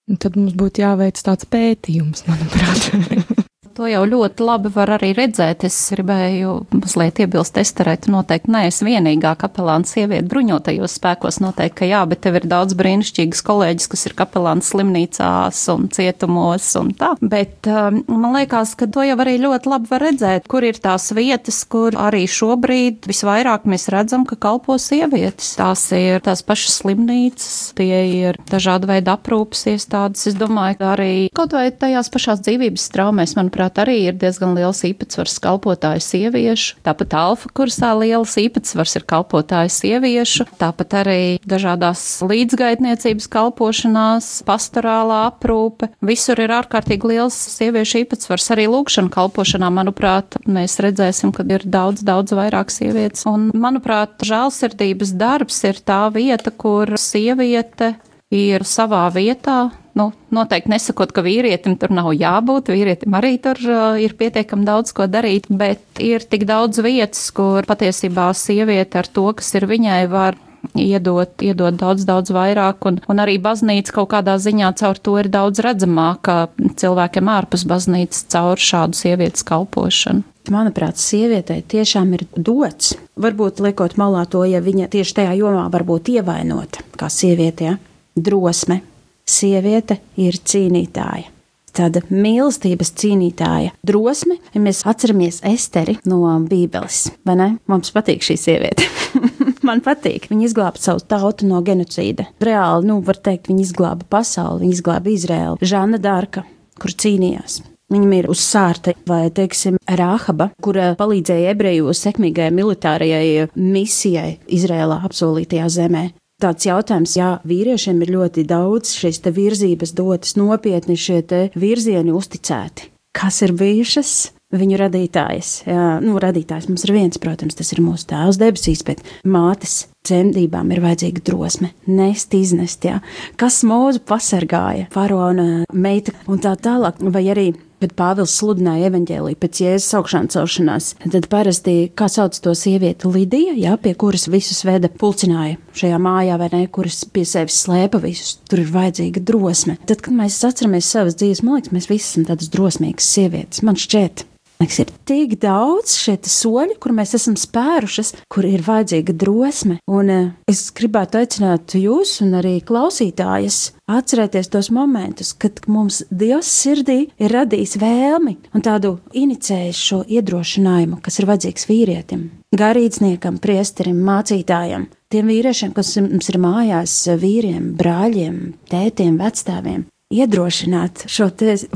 Un 0.08 0.18
tad 0.20 0.40
mums 0.40 0.56
būtu 0.56 0.82
jāveic 0.82 1.20
tāds 1.20 1.46
pētījums, 1.52 2.24
manuprāt. 2.32 3.32
To 3.76 3.88
jau 3.88 4.02
ļoti 4.04 4.44
labi 4.44 4.70
var 4.74 4.90
arī 4.98 5.12
redzēt. 5.16 5.64
Es 5.64 5.76
gribēju 5.94 6.54
mazliet 6.76 7.22
iebilst, 7.24 7.56
Esterēt, 7.62 8.08
noteikti 8.12 8.52
neesmu 8.52 8.90
vienīgā 8.90 9.32
kapelāna 9.40 9.88
sieviete 9.88 10.28
bruņotajos 10.28 10.96
spēkos, 10.98 11.40
noteikti, 11.40 11.78
ka 11.80 11.88
jā, 11.88 12.02
bet 12.10 12.20
tev 12.26 12.36
ir 12.40 12.48
daudz 12.50 12.76
brīnišķīgas 12.76 13.42
kolēģis, 13.46 13.88
kas 13.92 14.04
ir 14.08 14.16
kapelāns 14.18 14.68
slimnīcās 14.72 15.62
un 15.72 15.88
cietumos 15.94 16.68
un 16.80 16.92
tā. 16.98 17.14
Bet 17.20 17.68
um, 17.70 18.02
man 18.10 18.36
liekas, 18.36 18.74
ka 18.76 18.88
to 18.92 19.06
jau 19.06 19.16
arī 19.24 19.38
ļoti 19.40 19.72
labi 19.72 19.90
var 19.92 20.04
redzēt, 20.08 20.48
kur 20.52 20.66
ir 20.68 20.80
tās 20.82 21.08
vietas, 21.16 21.62
kur 21.64 21.96
arī 21.96 22.26
šobrīd 22.28 23.08
visvairāk 23.08 23.64
mēs 23.70 23.88
redzam, 23.94 24.26
ka 24.28 24.36
kalpo 24.36 24.76
sievietes. 24.80 25.54
Tās 25.56 25.86
ir 25.96 26.20
tās 26.24 26.44
pašas 26.44 26.82
slimnīcas, 26.82 27.72
tie 27.78 28.02
ir 28.18 28.40
dažāda 28.52 28.90
veida 28.92 29.16
aprūpas 29.16 29.64
iestādes. 29.72 30.28
Es 30.28 30.36
domāju, 30.38 30.80
ka 30.82 30.92
arī 30.96 31.12
kaut 31.36 31.56
vai 31.56 31.68
tajās 31.72 32.12
pašās 32.12 32.44
dzīvības 32.44 32.88
traumēs, 32.92 33.36
manuprāt, 33.38 33.61
manuprāt, 33.62 33.78
arī 33.82 34.08
ir 34.08 34.16
diezgan 34.18 34.54
liels 34.56 34.82
īpatsvars 34.84 35.38
kalpotāju 35.42 36.02
sieviešu. 36.02 36.76
Tāpat 36.82 37.14
alfa 37.14 37.48
kursā 37.54 37.92
liels 37.98 38.34
īpatsvars 38.36 38.96
ir 38.96 39.04
kalpotāju 39.06 39.70
sieviešu, 39.70 40.46
tāpat 40.58 40.94
arī 41.02 41.38
dažādās 41.46 42.22
līdzgaitniecības 42.22 43.28
kalpošanās, 43.28 44.42
pastorālā 44.46 45.28
aprūpe. 45.30 45.90
Visur 46.02 46.40
ir 46.40 46.50
ārkārtīgi 46.50 47.14
liels 47.14 47.36
sieviešu 47.36 48.02
īpatsvars. 48.02 48.50
Arī 48.52 48.66
lūkšana 48.68 49.12
kalpošanā, 49.12 49.70
manuprāt, 49.70 50.38
mēs 50.46 50.78
redzēsim, 50.82 51.32
ka 51.32 51.46
ir 51.46 51.62
daudz, 51.64 52.02
daudz 52.02 52.34
vairāk 52.34 52.72
sievietes. 52.72 53.26
Un, 53.30 53.50
manuprāt, 53.54 54.18
žēlsirdības 54.26 55.14
darbs 55.18 55.62
ir 55.68 55.78
tā 55.84 56.06
vieta, 56.12 56.50
kur 56.50 56.96
sieviete 56.98 57.94
ir 58.32 58.64
savā 58.64 59.06
vietā, 59.12 59.70
Nu, 59.98 60.08
noteikti 60.32 60.72
nesakot, 60.72 61.10
ka 61.12 61.24
vīrietim 61.24 61.74
tur 61.80 61.92
nav 61.92 62.12
jābūt, 62.16 62.70
vīrietim 62.72 63.12
arī 63.18 63.34
tur 63.44 63.58
uh, 63.68 63.98
ir 64.00 64.14
pietiekami 64.16 64.64
daudz 64.64 64.94
ko 64.96 65.04
darīt, 65.10 65.50
bet 65.52 66.00
ir 66.00 66.24
tik 66.24 66.46
daudz 66.48 66.80
vietas, 66.80 67.26
kur 67.36 67.68
patiesībā 67.68 68.30
sieviete 68.36 69.02
ar 69.02 69.10
to, 69.12 69.26
kas 69.36 69.52
ir 69.58 69.68
viņai, 69.68 70.00
var 70.08 70.38
iedot, 70.78 71.34
iedot 71.44 71.76
daudz, 71.76 72.06
daudz 72.08 72.32
vairāk, 72.32 72.86
un, 72.88 73.00
un 73.10 73.22
arī 73.22 73.36
baznīca 73.42 73.98
kaut 73.98 74.12
kādā 74.14 74.38
ziņā 74.40 74.72
caur 74.80 74.98
to 74.98 75.16
ir 75.20 75.28
daudz 75.32 75.60
redzamāka 75.64 76.36
cilvēkiem 76.80 77.28
ārpus 77.28 77.66
baznīcas 77.68 78.26
caur 78.32 78.60
šādu 78.60 78.96
sievietes 78.96 79.44
kalpošanu. 79.48 80.24
Manuprāt, 80.50 80.98
sievietei 80.98 81.60
tiešām 81.62 82.16
ir 82.16 82.24
dots. 82.34 82.96
Varbūt 83.20 83.60
liekot 83.62 83.94
malā 84.00 84.24
to, 84.30 84.42
ja 84.48 84.58
viņa 84.64 84.88
tieši 84.90 85.20
tajā 85.20 85.36
jomā 85.38 85.68
var 85.70 85.84
būt 85.86 86.10
ievainota, 86.16 86.82
kā 86.98 87.12
sieviete, 87.12 87.68
ja? 87.68 87.76
drosme, 88.18 88.80
Sieviete 89.28 90.00
ir 90.20 90.36
cīnītāja. 90.38 91.30
Tāda 91.72 92.02
mīlestības 92.12 92.90
cīnītāja, 93.00 93.72
drosme, 93.88 94.36
ja 94.52 94.60
mēs 94.60 94.82
atceramies 94.84 95.40
Esteri 95.48 95.94
no 96.04 96.20
Bībeles, 96.44 97.06
vai 97.24 97.38
ne? 97.38 97.48
Mums 97.70 97.94
patīk 97.94 98.24
šī 98.26 98.36
sieviete. 98.36 98.88
Man 99.66 99.80
patīk. 99.80 100.28
Viņa 100.28 100.48
izglāba 100.50 100.82
savu 100.82 101.00
tautu 101.08 101.48
no 101.48 101.62
genocīda. 101.64 102.28
Reāli, 102.44 102.90
nu, 102.90 102.98
var 103.06 103.16
teikt, 103.24 103.48
viņa 103.48 103.64
izglāba 103.64 104.04
pasauli, 104.10 104.66
viņa 104.66 104.76
izglāba 104.76 105.12
Izraēlu. 105.14 105.60
Žana 105.64 106.02
Dārka, 106.02 106.44
kur 106.82 106.92
cīnījās. 106.92 107.62
Viņam 107.92 108.12
ir 108.16 108.28
uz 108.32 108.40
sārta, 108.44 108.94
vai, 109.08 109.26
teiksim, 109.32 109.76
Rāhaba, 109.88 110.50
kura 110.64 110.92
palīdzēja 110.96 111.52
ebreju 111.52 111.92
sekmīgajai 111.96 112.52
militārajai 112.56 113.48
misijai 113.56 114.38
Izrēlā 114.48 115.02
apsolītajā 115.08 115.68
zemē 115.72 116.10
tāds 116.42 116.66
jautājums, 116.68 117.16
jā, 117.18 117.32
vīriešiem 117.48 118.02
ir 118.04 118.14
ļoti 118.16 118.46
daudz 118.50 118.96
šīs 118.98 119.22
virzības 119.32 119.94
dotas, 119.98 120.36
nopietni 120.40 120.98
šie 120.98 121.22
virzieni 121.54 122.14
uzticēti. 122.14 122.90
Kas 123.12 123.42
ir 123.44 123.52
bijušas? 123.56 124.32
Viņu 124.52 124.76
radītājs, 124.76 125.50
jā, 125.64 125.84
nu, 126.04 126.18
radītājs 126.20 126.66
mums 126.68 126.82
ir 126.84 126.92
viens, 126.92 127.16
protams, 127.16 127.56
tas 127.56 127.70
ir 127.72 127.80
mūsu 127.80 128.04
tēvs 128.10 128.36
debesīs, 128.36 128.82
bet 128.84 129.00
mātes 129.24 129.86
dzemdībām 130.04 130.74
ir 130.74 130.82
vajadzīga 130.84 131.24
drosme, 131.24 131.70
nest, 131.88 132.36
iznest, 132.36 132.84
jā. 132.84 132.98
Kas 133.40 133.62
mūzu 133.64 134.02
pasargāja, 134.04 134.90
faraona 134.92 135.64
meita 135.72 136.12
un 136.28 136.42
tā 136.44 136.52
tālāk, 136.60 137.00
vai 137.00 137.24
arī 137.32 137.46
kad 137.82 137.94
Pāvils 137.98 138.34
sludināja 138.38 138.90
evaņģēlīju 138.90 139.40
pēc 139.42 139.62
jēzus 139.64 139.96
augšām 139.98 140.28
celšanās, 140.32 140.92
tad 141.04 141.28
parasti, 141.32 141.76
kā 141.98 142.08
sauc 142.12 142.38
to 142.42 142.54
sievieti, 142.58 143.10
Lidija, 143.12 143.54
jā, 143.58 143.76
pie 143.82 143.94
kuras 143.98 144.28
visus 144.32 144.62
veda 144.68 144.90
pulcināja 144.90 145.58
šajā 145.76 146.00
mājā, 146.02 146.38
vai 146.40 146.50
ne, 146.54 146.64
kuras 146.72 147.02
pie 147.12 147.26
sevis 147.28 147.60
slēpa 147.64 148.00
visus. 148.02 148.36
Tur 148.48 148.64
ir 148.64 148.72
vajadzīga 148.72 149.22
drosme. 149.28 149.78
Tad, 149.88 150.02
kad 150.04 150.16
mēs 150.16 150.40
atceramies 150.48 150.90
savas 150.92 151.18
dzīves, 151.20 151.44
man 151.46 151.58
liekas, 151.60 151.74
mēs 151.76 151.88
visi 151.90 152.08
esam 152.08 152.28
tādas 152.28 152.52
drosmīgas 152.52 153.08
sievietes. 153.14 153.64
Man 153.66 153.78
šķiet, 153.80 154.26
Liekas, 154.62 154.78
ir 154.78 154.90
tik 155.10 155.32
daudz 155.42 155.96
šie 155.98 156.12
soļi, 156.30 156.76
kur 156.78 156.92
mēs 156.94 157.16
esam 157.18 157.34
spērušas, 157.34 158.12
kur 158.30 158.46
ir 158.46 158.62
vajadzīga 158.62 159.14
drosme. 159.18 159.80
Un 159.90 160.10
uh, 160.12 160.28
es 160.46 160.68
gribētu 160.76 161.18
aicināt 161.18 161.74
jūs 161.74 162.20
un 162.22 162.36
arī 162.38 162.60
klausītājas 162.62 163.72
atcerēties 163.90 164.52
tos 164.52 164.70
momentus, 164.70 165.32
kad 165.34 165.64
mums 165.66 166.04
Dievs 166.14 166.52
sirdī 166.62 167.00
ir 167.18 167.34
radījis 167.34 167.74
vēlmi 167.82 168.36
un 168.54 168.62
tādu 168.62 168.94
inicējis 169.18 169.82
šo 169.88 170.02
iedrošinājumu, 170.06 171.00
kas 171.02 171.18
ir 171.18 171.26
vajadzīgs 171.32 171.66
vīrietim, 171.66 172.28
garīdzniekam, 172.54 173.42
priesterim, 173.42 173.98
mācītājam. 174.06 174.86
Tiem 175.10 175.32
vīriešiem, 175.32 175.74
kas 175.74 175.96
mums 176.06 176.30
ir 176.30 176.38
mājās, 176.38 177.00
vīriem, 177.18 177.72
brāļiem, 177.82 178.38
tētiem, 178.70 179.18
vecstāviem, 179.18 179.88
iedrošināt 180.12 181.06
šo 181.10 181.30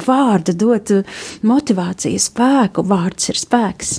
vārdu, 0.07 0.57
dot 0.57 0.93
motivāciju, 1.47 2.20
spēku. 2.28 2.84
Vārds 2.87 3.32
ir 3.32 3.41
spēks. 3.41 3.97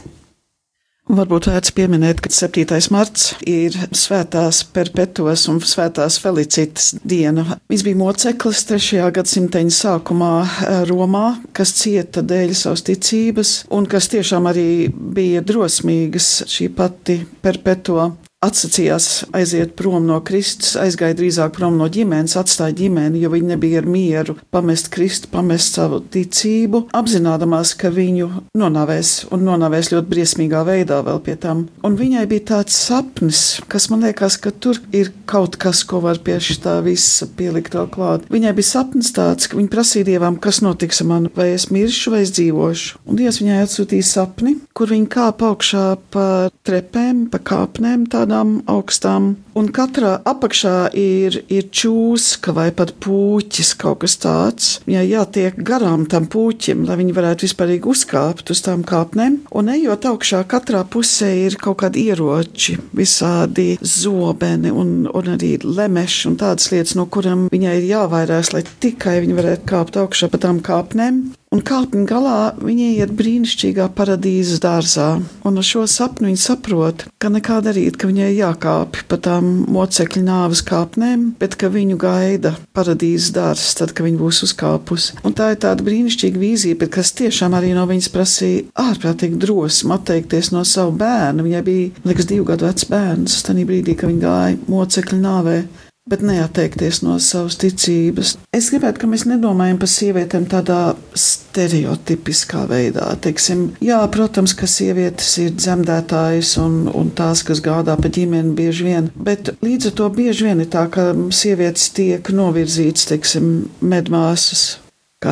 Varbūt 1.08 1.46
vērts 1.48 1.72
pieminēt, 1.72 2.20
ka 2.20 2.28
7. 2.36 2.82
marts 2.92 3.30
ir 3.48 3.76
svētās 3.96 4.60
perpetuas 4.76 5.46
un 5.48 5.62
svētās 5.64 6.18
felicitas 6.20 6.90
diena. 7.00 7.46
Viņš 7.72 7.86
bija 7.88 8.00
moceklis 8.02 8.66
3. 8.68 9.06
gadsimteņa 9.16 9.76
sākumā 9.78 10.34
eh, 10.44 10.82
Romā, 10.90 11.38
kas 11.56 11.72
cieta 11.80 12.26
dēļ 12.28 12.52
savas 12.60 12.84
ticības 12.92 13.56
un 13.72 13.88
kas 13.88 14.12
tiešām 14.12 14.52
arī 14.52 14.70
bija 14.92 15.46
drosmīgas 15.48 16.42
šī 16.52 16.74
pati 16.76 17.22
perpetua 17.40 18.12
atsacījās 18.46 19.26
aiziet 19.34 19.72
prom 19.80 20.04
no 20.06 20.20
Kristus, 20.22 20.76
aizgāja 20.78 21.16
drīzāk 21.18 21.56
prom 21.56 21.80
no 21.80 21.88
ģimenes, 21.90 22.36
atstāja 22.38 22.76
ģimeni, 22.78 23.24
jo 23.24 23.32
viņi 23.34 23.54
nebija 23.56 23.82
ar 23.82 23.88
mieru 23.90 24.36
pamest 24.54 24.92
Kristu, 24.94 25.32
pamest 25.34 25.78
savu 25.78 26.04
ticību, 26.14 26.84
apzinādamās, 26.98 27.74
ka 27.82 27.90
viņu 27.94 28.30
nonāvēs 28.58 29.32
un 29.34 29.46
nonāvēs 29.48 29.90
ļoti 29.94 30.12
briesmīgā 30.12 30.62
veidā 30.68 31.00
vēl 31.08 31.22
pie 31.26 31.34
tam. 31.42 31.66
Un 31.88 31.98
viņai 31.98 32.28
bija 32.30 32.46
tāds 32.54 32.78
sapnis, 32.78 33.42
kas 33.72 33.90
man 33.90 34.06
liekas, 34.06 34.38
ka 34.44 34.54
tur 34.54 34.78
ir 34.94 35.10
kaut 35.26 35.58
kas, 35.58 35.82
ko 35.88 36.04
var 36.06 36.22
pie 36.22 36.38
šī 36.38 36.78
visa 36.86 37.26
pielikt 37.38 37.74
vēl 37.78 37.90
klāt. 37.94 38.30
Viņai 38.34 38.54
bija 38.58 38.70
sapnis 38.70 39.10
tāds, 39.18 39.50
ka 39.50 39.58
viņa 39.58 39.74
prasīja 39.74 40.12
Dievam, 40.12 40.38
kas 40.42 40.62
notiks 40.62 41.02
ar 41.02 41.10
mani, 41.10 41.34
vai 41.34 41.50
es 41.56 41.68
miršu 41.74 42.14
vai 42.14 42.22
es 42.26 42.32
dzīvošu. 42.38 43.02
Un 43.10 43.18
Dievs 43.18 43.42
viņai 43.42 43.60
atsūtīja 43.66 44.08
sapni, 44.08 44.56
kur 44.78 44.94
viņa 44.94 45.10
kāpa 45.14 45.52
augšā 45.52 45.86
pa 46.14 46.28
trepēm, 46.68 47.28
pa 47.34 47.42
kāpnēm. 47.42 48.06
Tā 48.12 48.27
tādām 48.28 48.62
augstām, 48.68 49.36
un 49.56 49.70
katrā 49.72 50.18
apakšā 50.28 50.92
ir, 51.00 51.40
ir 51.48 51.70
čūska 51.72 52.54
vai 52.54 52.72
pat 52.76 52.94
pūķis, 53.00 53.74
kaut 53.80 54.04
kas 54.04 54.18
tāds. 54.20 54.82
Viņai 54.88 55.06
jātiek 55.08 55.56
garām 55.64 56.06
tam 56.10 56.28
pūķim, 56.28 56.86
lai 56.88 56.98
viņi 57.00 57.16
varētu 57.16 57.48
vispārīgi 57.48 57.88
uzkāpt 57.88 58.52
uz 58.52 58.62
tām 58.66 58.84
kāpnēm, 58.84 59.40
un 59.52 59.72
ejot 59.72 60.10
augšā, 60.12 60.44
katrā 60.44 60.84
pusē 60.84 61.32
ir 61.46 61.58
kaut 61.62 61.80
kādi 61.84 62.08
ieroči, 62.12 62.78
visādi 62.92 63.78
zobeni 63.82 64.74
un, 64.74 65.08
un 65.08 65.34
arī 65.38 65.56
lemeši 65.64 66.28
un 66.32 66.38
tādas 66.42 66.72
lietas, 66.74 66.98
no 67.00 67.08
kurām 67.08 67.48
viņai 67.54 67.80
ir 67.80 67.90
jāvairās, 67.94 68.54
lai 68.54 68.66
tikai 68.68 69.22
viņi 69.24 69.40
varētu 69.40 69.68
kāpt 69.72 70.04
augšā 70.04 70.32
pa 70.34 70.44
tām 70.44 70.62
kāpnēm. 70.66 71.37
Un 71.56 71.62
kāpņu 71.64 72.04
galā 72.04 72.40
viņa 72.60 72.88
iet 73.00 73.12
brīnišķīgā 73.16 73.86
paradīzes 73.96 74.60
dārzā, 74.60 75.08
un 75.48 75.60
ar 75.62 75.64
šo 75.64 75.86
sapni 75.88 76.28
viņa 76.28 76.42
saprot, 76.44 77.06
ka 77.24 77.32
nekā 77.32 77.62
darīt, 77.64 77.96
ka 77.96 78.10
viņai 78.10 78.34
jākāpj 78.36 79.06
pa 79.08 79.20
tām 79.24 79.48
mocekļu 79.72 80.26
nāves 80.28 80.60
kāpnēm, 80.68 81.24
bet 81.40 81.56
ka 81.56 81.72
viņu 81.72 81.96
gaida 82.04 82.52
paradīzes 82.76 83.32
dārzs, 83.38 83.78
tad, 83.80 83.96
kad 83.96 84.10
viņa 84.10 84.20
būs 84.20 84.44
uzkāpusi. 84.50 85.22
Un 85.24 85.38
tā 85.40 85.54
ir 85.56 85.64
tāda 85.64 85.88
brīnišķīga 85.88 86.44
vīzija, 86.44 86.82
bet 86.84 86.92
kas 87.00 87.16
tiešām 87.16 87.56
arī 87.56 87.72
no 87.80 87.88
viņas 87.88 88.12
prasīja 88.12 88.68
ārprātīgi 88.84 89.40
drosmi 89.40 89.96
atteikties 89.96 90.52
no 90.52 90.68
savu 90.68 90.98
bērnu. 91.00 91.48
Viņai 91.48 91.64
bija, 91.64 91.90
liekas, 92.12 92.28
divu 92.28 92.52
gadu 92.52 92.68
vecs 92.68 92.92
bērns, 92.92 93.40
tas 93.48 93.68
brīdī, 93.72 93.96
kad 93.96 94.12
viņa 94.12 94.26
gāja 94.28 94.64
mocekļu 94.68 95.24
nāvē 95.24 95.62
bet 96.10 96.24
neatteikties 96.26 97.02
no 97.06 97.18
savas 97.24 97.58
ticības. 97.62 98.36
Es 98.56 98.70
gribētu, 98.74 99.04
ka 99.04 99.10
mēs 99.12 99.28
nedomājam 99.30 99.80
par 99.82 99.92
sievietēm 99.92 100.48
tādā 100.52 100.80
stereotipiskā 101.18 102.64
veidā. 102.70 103.10
Teiksim, 103.24 103.68
jā, 103.84 104.00
protams, 104.14 104.56
ka 104.58 104.70
sievietes 104.72 105.34
ir 105.44 105.54
dzemdētājas 105.58 106.56
un, 106.64 106.80
un 106.94 107.12
tās, 107.18 107.44
kas 107.48 107.62
gādā 107.66 107.98
pa 108.00 108.12
ģimeni 108.14 108.56
bieži 108.58 108.90
vien, 108.90 109.12
bet 109.16 109.54
līdz 109.66 109.92
ar 109.92 109.98
to 110.02 110.10
bieži 110.18 110.50
vien 110.50 110.64
ir 110.64 110.72
tā, 110.74 110.88
ka 110.92 111.12
sievietes 111.36 111.92
tiek 111.98 112.34
novirzītas, 112.34 113.10
teiksim, 113.12 113.56
medmāsas 113.82 114.68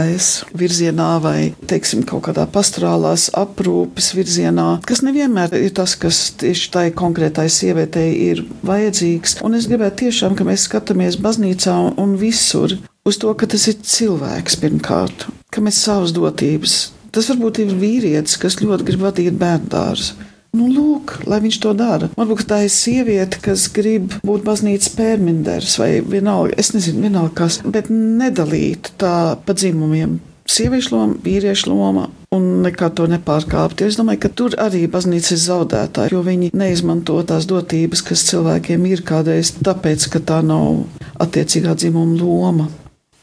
es 0.09 0.41
virzienā 0.57 1.19
vai, 1.21 1.53
teiksim, 1.69 2.01
kaut 2.09 2.23
kādā 2.25 2.47
pastorālās 2.49 3.27
aprūpes 3.37 4.07
virzienā, 4.17 4.79
kas 4.81 5.03
nevienmēr 5.05 5.53
ir 5.59 5.75
tas, 5.77 5.93
kas 5.93 6.31
tieši 6.41 6.71
tai 6.73 6.85
konkrētai 6.89 7.45
sievietei 7.53 8.07
ir 8.31 8.41
vajadzīgs. 8.65 9.37
Un 9.45 9.53
es 9.53 9.69
gribētu 9.69 10.07
tiešām, 10.07 10.33
ka 10.33 10.47
mēs 10.47 10.65
skatāmies 10.65 11.19
baznīcā 11.21 11.77
un, 12.01 12.17
visur 12.17 12.79
uz 13.05 13.21
to, 13.21 13.35
ka 13.37 13.45
tas 13.45 13.67
ir 13.69 13.77
cilvēks 13.77 14.57
pirmkārt, 14.63 15.27
ka 15.53 15.61
mēs 15.61 15.83
savas 15.85 16.15
dotības. 16.17 16.79
Tas 17.13 17.29
varbūt 17.29 17.61
ir 17.61 17.77
vīrietis, 17.77 18.39
kas 18.41 18.57
ļoti 18.63 18.89
grib 18.89 19.05
vadīt 19.05 19.37
bērnu 19.37 19.69
dārzu. 19.69 20.17
Nu, 20.55 20.69
lūk, 20.71 21.17
lai 21.27 21.41
viņš 21.43 21.57
to 21.63 21.73
dara. 21.75 22.07
Varbūt 22.15 22.45
tā 22.47 22.61
ir 22.63 22.71
sieviete, 22.71 23.41
kas 23.43 23.67
grib 23.75 24.13
būt 24.23 24.45
baznīcas 24.47 24.93
pērminders 24.95 25.75
vai 25.81 25.89
vienalga, 25.99 26.55
es 26.61 26.71
nezinu, 26.75 27.03
vienalga 27.09 27.33
kas, 27.41 27.59
bet 27.65 27.91
nedalīt 27.91 28.93
tā 29.01 29.35
pa 29.43 29.57
dzimumiem. 29.57 30.21
Sieviešu 30.45 30.93
loma, 30.93 31.17
vīriešu 31.25 31.71
loma 31.71 32.05
un 32.35 32.45
nekā 32.63 32.91
to 32.95 33.07
nepārkāpt. 33.09 33.81
Es 33.81 33.97
domāju, 33.99 34.21
ka 34.25 34.31
tur 34.41 34.55
arī 34.61 34.83
baznīca 34.91 35.33
ir 35.33 35.41
zaudētāja, 35.41 36.13
jo 36.13 36.21
viņi 36.25 36.51
neizmanto 36.55 37.17
tās 37.27 37.47
dotības, 37.49 38.05
kas 38.05 38.27
cilvēkiem 38.29 38.85
ir 38.91 39.03
kādreiz, 39.07 39.55
tāpēc, 39.65 40.07
ka 40.13 40.21
tā 40.31 40.39
nav 40.45 40.85
attiecīgā 41.25 41.75
dzimuma 41.81 42.19
loma. 42.21 42.69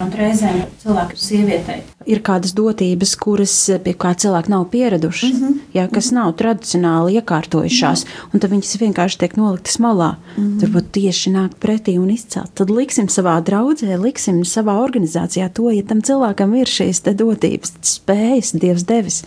Un 0.03 0.11
reizēm 0.19 0.65
cilvēku 0.83 1.15
sievietei 1.15 1.83
ir 2.11 2.23
kādas 2.27 2.57
dotības, 2.59 3.15
kuras 3.23 3.55
pie 3.85 3.95
kā 3.95 4.17
cilvēki 4.19 4.51
nav 4.51 4.67
pieraduši, 4.73 5.29
mm 5.29 5.43
-hmm. 5.43 5.61
Ja, 5.77 5.87
kas 5.93 6.11
nav 6.15 6.35
tradicionāli 6.41 7.19
iekārtojušās, 7.21 8.05
un 8.33 8.43
tad 8.43 8.53
viņas 8.53 8.75
vienkārši 8.83 9.21
tiek 9.23 9.37
noliktas 9.41 9.79
malā. 9.83 10.15
Mm. 10.37 10.59
Turbūt 10.63 10.91
tieši 10.97 11.35
nāk 11.37 11.57
pretī 11.63 11.97
un 12.01 12.11
izcelt. 12.15 12.53
Tad 12.59 12.73
liksim 12.73 13.09
savā 13.13 13.39
draudzē, 13.45 13.97
liksim 14.01 14.43
savā 14.49 14.79
organizācijā 14.83 15.49
to, 15.57 15.71
ja 15.75 15.87
tam 15.87 16.05
cilvēkam 16.05 16.55
ir 16.61 16.71
šīs 16.71 17.05
dotības, 17.09 17.77
spējas, 17.95 18.55
Dievs 18.63 18.87
devis. 18.89 19.23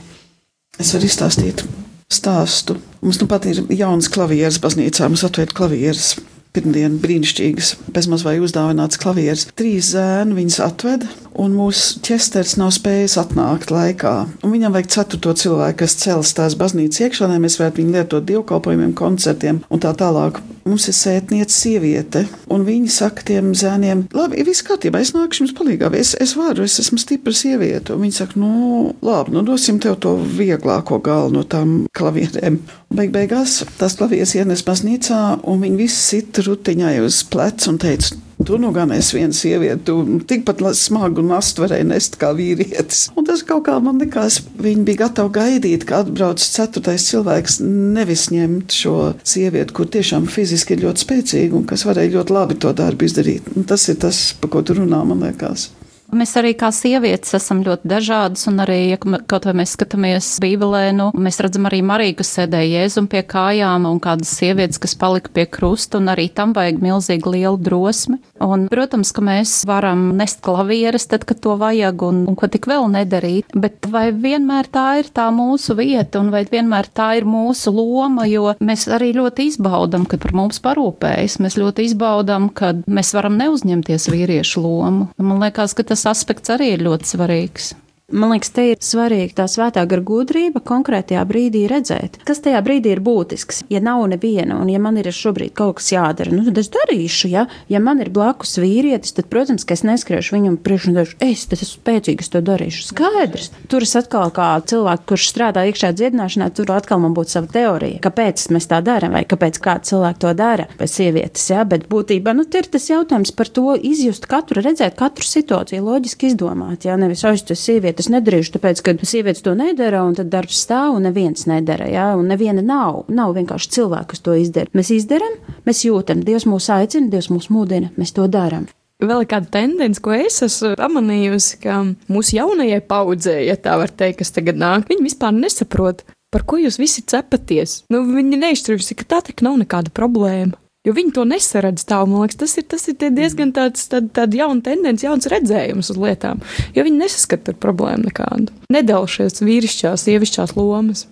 Es 0.80 0.94
varu 0.96 1.08
izstāstīt 1.08 1.66
stāstu. 2.12 2.78
Mums 3.02 3.20
nu 3.22 3.28
pat 3.30 3.48
ir 3.50 3.64
jauns 3.74 4.10
klavieres 4.12 4.60
baznīcā, 4.62 5.10
mums 5.10 5.26
atvērt 5.26 5.56
klavieres 5.58 6.16
pirmdienu 6.56 7.00
brīnišķīgas, 7.04 7.76
bezmaz 7.96 8.26
vai 8.26 8.38
uzdāvināts 8.44 9.00
klavieres. 9.02 9.48
Trīs 9.60 9.92
zēni 9.94 10.38
viņas 10.40 10.62
atveda, 10.66 11.12
un 11.42 11.56
mūsu 11.56 12.00
ķesters 12.06 12.56
nav 12.60 12.72
spējis 12.76 13.18
atnākt 13.22 13.74
laikā. 13.74 14.16
Un 14.44 14.54
viņam 14.56 14.76
vajag 14.76 14.92
ceturto 14.96 15.36
cilvēku, 15.38 15.82
kas 15.84 15.98
cels 16.00 16.34
tās 16.38 16.58
baznīcas 16.60 17.06
iekšā, 17.06 17.30
lai 17.30 17.42
mēs 17.44 17.60
varētu 17.60 17.82
viņu 17.82 17.96
lietot 17.98 18.28
dievkalpojumiem, 18.30 18.96
koncertiem 18.98 19.64
un 19.70 19.84
tā 19.84 19.94
tālāk. 19.98 20.42
Mums 20.66 20.88
ir 20.90 20.96
sētniece 20.98 21.54
sieviete, 21.54 22.24
un 22.50 22.64
viņi 22.66 22.90
saka 22.90 23.22
tiem 23.28 23.52
zēniem, 23.54 24.08
labi, 24.18 24.42
viss 24.48 24.66
kārtībā, 24.66 24.98
es 25.04 25.12
nākšu 25.14 25.44
jums 25.44 25.54
palīgā, 25.54 25.92
es, 25.94 26.16
es 26.18 26.34
varu, 26.34 26.66
es 26.66 26.80
esmu 26.82 26.98
stipra 26.98 27.36
sieviete. 27.38 27.94
Un 27.94 28.02
viņi 28.02 28.18
saka, 28.18 28.40
nu, 28.42 28.96
labi, 29.06 29.36
nu 29.36 29.44
dosim 29.46 29.78
tev 29.84 30.00
to 30.02 30.16
vieglāko 30.18 30.98
galu 31.06 31.36
no 31.36 31.44
tām 31.46 31.84
klavierēm. 31.94 32.58
Beig 32.96 33.14
beigās 33.14 33.60
tās 33.78 33.94
klavieres 34.00 34.34
ienes 34.40 34.66
baznīcā, 34.66 35.22
un 35.46 35.62
viņi 35.62 35.80
visi 35.84 36.02
sit 36.02 36.42
rutiņai 36.48 37.00
uz 37.06 37.24
pleca 37.32 37.72
un 37.72 37.82
teica, 37.82 38.16
Tu 38.44 38.58
nu 38.60 38.72
gan 38.76 38.92
esi 38.92 39.16
viena 39.16 39.34
sieviete, 39.34 39.78
tu 39.88 40.20
tikpat 40.28 40.60
smagu 40.76 41.24
nastu 41.24 41.64
varēji 41.64 41.86
nest 41.88 42.18
kā 42.20 42.34
vīrietis. 42.36 43.06
Un 43.16 43.24
tas 43.28 43.46
kaut 43.48 43.64
kā 43.70 43.78
man 43.80 44.02
likās, 44.02 44.42
viņi 44.60 44.84
bija 44.90 45.06
gatavi 45.06 45.32
gaidīt, 45.38 45.86
ka 45.88 46.02
atbrauc 46.04 46.44
ceturtais 46.44 47.08
cilvēks, 47.08 47.62
nevis 47.64 48.28
ņemt 48.36 48.76
šo 48.76 48.98
sievieti, 49.24 49.72
kur 49.78 49.88
tiešām 49.88 50.28
fiziski 50.28 50.76
ir 50.76 50.84
ļoti 50.84 51.06
spēcīga 51.06 51.56
un 51.62 51.64
kas 51.70 51.88
varēja 51.88 52.18
ļoti 52.18 52.36
labi 52.36 52.60
to 52.60 52.76
darbu 52.76 53.08
izdarīt. 53.08 53.48
Un 53.56 53.64
tas 53.72 53.88
ir 53.88 54.04
tas, 54.04 54.26
pa 54.42 54.52
ko 54.52 54.66
tu 54.68 54.76
runā, 54.82 55.00
man 55.08 55.24
liekas. 55.24 55.70
Mēs 56.14 56.36
arī 56.38 56.54
kā 56.58 56.70
sievietes 56.76 57.34
esam 57.38 57.64
ļoti 57.66 57.90
dažādas, 57.90 58.46
un 58.50 58.62
arī, 58.62 58.78
ja 58.92 58.98
kaut 59.00 59.48
vai 59.48 59.56
mēs 59.62 59.74
skatāmies 59.76 60.28
Bībelē, 60.44 60.84
nu, 60.96 61.10
mēs 61.18 61.40
redzam 61.42 61.66
arī 61.70 61.82
Mariju, 61.86 62.20
kas 62.20 62.34
sēdēja 62.38 62.84
Jēzum 62.84 63.08
pie 63.12 63.24
kājām, 63.26 63.88
un 63.90 64.00
kādas 64.04 64.32
sievietes, 64.38 64.80
kas 64.82 64.96
palika 65.00 65.34
pie 65.34 65.48
krusta, 65.50 66.00
un 66.00 66.12
arī 66.14 66.28
tam 66.30 66.54
vajag 66.56 66.82
milzīgi 66.84 67.34
lielu 67.38 67.58
drosmi. 67.58 68.20
Un, 68.46 68.68
protams, 68.70 69.12
ka 69.16 69.24
mēs 69.26 69.54
varam 69.68 70.12
nest 70.20 70.44
klavieres, 70.46 71.08
tad, 71.10 71.26
kad 71.28 71.42
to 71.42 71.56
vajag, 71.60 72.06
un, 72.06 72.22
un 72.30 72.38
ko 72.38 72.50
tik 72.52 72.70
vēl 72.70 72.86
nedarīt, 72.94 73.56
bet 73.58 73.90
vai 73.90 74.10
vienmēr 74.14 74.70
tā 74.72 74.86
ir 75.02 75.10
tā 75.16 75.28
mūsu 75.34 75.78
vieta, 75.80 76.22
un 76.22 76.30
vai 76.36 76.44
vienmēr 76.52 76.92
tā 76.96 77.14
ir 77.20 77.28
mūsu 77.30 77.74
loma, 77.74 78.28
jo 78.30 78.54
mēs 78.60 78.86
arī 78.94 79.14
ļoti 79.18 79.50
izbaudam, 79.52 80.06
kad 80.10 80.22
par 80.24 80.36
mums 80.38 80.62
parūpējas, 80.64 81.40
mēs 81.44 81.58
ļoti 81.60 81.90
izbaudam, 81.90 82.50
kad 82.54 82.84
mēs 82.86 83.14
varam 83.16 83.40
neuzņemties 83.40 84.10
vīriešu 84.12 84.64
lomu. 84.64 85.10
Man 85.18 85.42
liekas, 85.42 85.74
ka 85.78 85.88
tas 85.88 85.95
tas 85.96 86.10
aspekts 86.12 86.52
arī 86.52 86.74
ir 86.76 86.84
ļoti 86.84 87.08
svarīgs. 87.16 87.72
Man 88.14 88.30
liekas, 88.30 88.52
te 88.54 88.64
ir 88.70 88.78
svarīga 88.86 89.34
tā 89.40 89.46
svētā 89.50 89.82
gara 89.90 90.04
gudrība 90.06 90.60
konkrētajā 90.62 91.24
brīdī 91.26 91.64
redzēt, 91.66 92.20
kas 92.28 92.38
tajā 92.46 92.60
brīdī 92.62 92.92
ir 92.94 93.00
būtisks. 93.02 93.64
Ja 93.74 93.80
nav 93.82 94.04
neviena, 94.12 94.60
un 94.62 94.70
ja 94.70 94.78
man 94.78 95.00
ir 95.02 95.10
šobrīd 95.10 95.56
kaut 95.58 95.80
kas 95.80 95.90
jādara, 95.90 96.30
nu, 96.30 96.44
tad 96.46 96.60
es 96.62 96.70
darīšu. 96.70 97.32
Ja, 97.34 97.48
ja 97.66 97.82
man 97.82 98.04
ir 98.06 98.12
blakus 98.14 98.60
vīrietis, 98.62 99.16
tad, 99.18 99.26
protams, 99.34 99.66
ka 99.66 99.74
es 99.74 99.82
neskriešu 99.88 100.36
viņam 100.38 100.60
priekšā 100.62 101.06
es 101.26 101.48
tas 101.50 101.64
esmu 101.66 101.80
spēcīgs, 101.80 102.30
to 102.30 102.44
darīšu. 102.46 102.84
Skaidrs. 102.92 103.50
Tur 103.74 103.88
es 103.88 103.96
atkal 103.98 104.30
kā 104.38 104.52
cilvēks, 104.62 105.08
kurš 105.10 105.26
strādā 105.32 105.66
iekšā 105.66 105.90
dziedināšanā, 105.98 106.52
tur 106.54 106.76
atkal 106.78 107.02
man 107.02 107.18
būtu 107.18 107.40
sava 107.40 107.50
teorija. 107.58 108.04
Kāpēc 108.06 108.46
mēs 108.54 108.70
tā 108.70 108.84
darām, 108.86 109.18
vai 109.18 109.26
kāpēc 109.26 109.58
kāds 109.66 109.90
cilvēks 109.90 110.22
to 110.22 110.36
dara 110.38 110.70
pēc 110.78 111.00
sievietes. 111.00 111.50
Ja? 111.50 111.66
Bet 111.66 111.90
būtībā 111.90 112.38
nu, 112.38 112.46
ir 112.46 112.70
tas 112.70 112.86
jautājums 112.92 113.34
par 113.34 113.50
to 113.50 113.74
izjust 113.74 114.30
katru, 114.30 114.62
redzēt 114.62 114.94
katru 115.00 115.26
situāciju, 115.26 115.88
loģiski 115.90 116.30
izdomāt. 116.30 116.86
Ja? 116.86 117.02
Nevis 117.02 117.26
aizstāvēt 117.26 117.66
sievieti 117.66 117.95
sievieti 117.96 118.04
es 118.04 118.12
nedarīšu, 118.12 118.54
tāpēc, 118.56 118.82
ka 118.84 118.94
sievietes 119.06 119.44
to 119.44 119.56
nedara, 119.56 120.04
un 120.04 120.16
tad 120.16 120.30
darbs 120.30 120.64
stāv, 120.66 120.96
un 120.96 121.06
neviens 121.08 121.48
nedara, 121.48 121.88
jā, 121.88 122.16
un 122.18 122.28
neviena 122.28 122.62
nav. 122.62 123.06
Nav 123.10 123.36
vienkārši 123.36 123.72
cilvēki, 123.72 124.10
kas 124.12 124.22
to 124.22 124.36
izdara. 124.36 124.70
Mēs 124.74 124.92
izdarām, 124.92 125.38
mēs 125.66 125.86
jūtam, 125.86 126.24
Dievs 126.26 126.46
mūs 126.46 126.70
aicina, 126.70 127.10
Dievs 127.10 127.30
mūs 127.30 127.50
mudina, 127.50 127.92
mēs 127.98 128.14
to 128.14 128.28
darām. 128.28 128.68
Vēl 129.00 129.24
ir 129.24 129.28
kāda 129.28 129.50
tendence, 129.52 130.00
ko 130.02 130.14
es 130.16 130.42
esmu 130.42 130.76
pamanījusi, 130.80 131.60
ka 131.64 131.82
mūsu 132.08 132.38
jaunajai 132.38 132.82
paudzei, 132.88 133.46
ja 133.48 133.56
tā 133.56 133.76
var 133.78 133.92
teikt, 133.92 134.22
kas 134.22 134.32
tagad 134.32 134.56
nāk, 134.56 134.88
viņi 134.88 135.04
vispār 135.04 135.36
nesaprot, 135.36 136.06
par 136.32 136.46
ko 136.48 136.60
jūs 136.60 136.80
visi 136.80 137.04
cepaties. 137.04 137.84
Nu, 137.92 138.06
viņi 138.08 138.40
neizturējuši, 138.40 139.00
ka 139.02 139.10
tā 139.16 139.24
tik 139.28 139.44
nav 139.44 139.60
nekāda 139.60 139.92
problēma. 139.92 140.56
Jo 140.86 140.94
viņi 140.94 141.16
to 141.16 141.26
nesaredz 141.26 141.86
tā, 141.90 142.04
man 142.06 142.26
liekas, 142.26 142.38
tas 142.44 142.54
ir, 142.62 142.68
tas 142.70 142.86
ir 142.92 143.00
diezgan 143.02 143.52
tāds, 143.56 143.88
tād, 143.90 144.12
tād 144.14 144.38
jauna 144.38 144.62
tendence, 144.66 145.06
jauns 145.06 145.26
redzējums 145.32 145.90
uz 145.94 145.98
lietām. 145.98 146.44
Jo 146.78 146.86
viņi 146.86 147.02
nesaskata 147.02 147.56
problēmu 147.58 148.12
nekādu. 148.12 148.54
Nedala 148.74 149.10
šīs 149.10 149.42
vīrišķās, 149.42 150.06
sievišķās 150.06 150.56
lomas. 150.60 151.08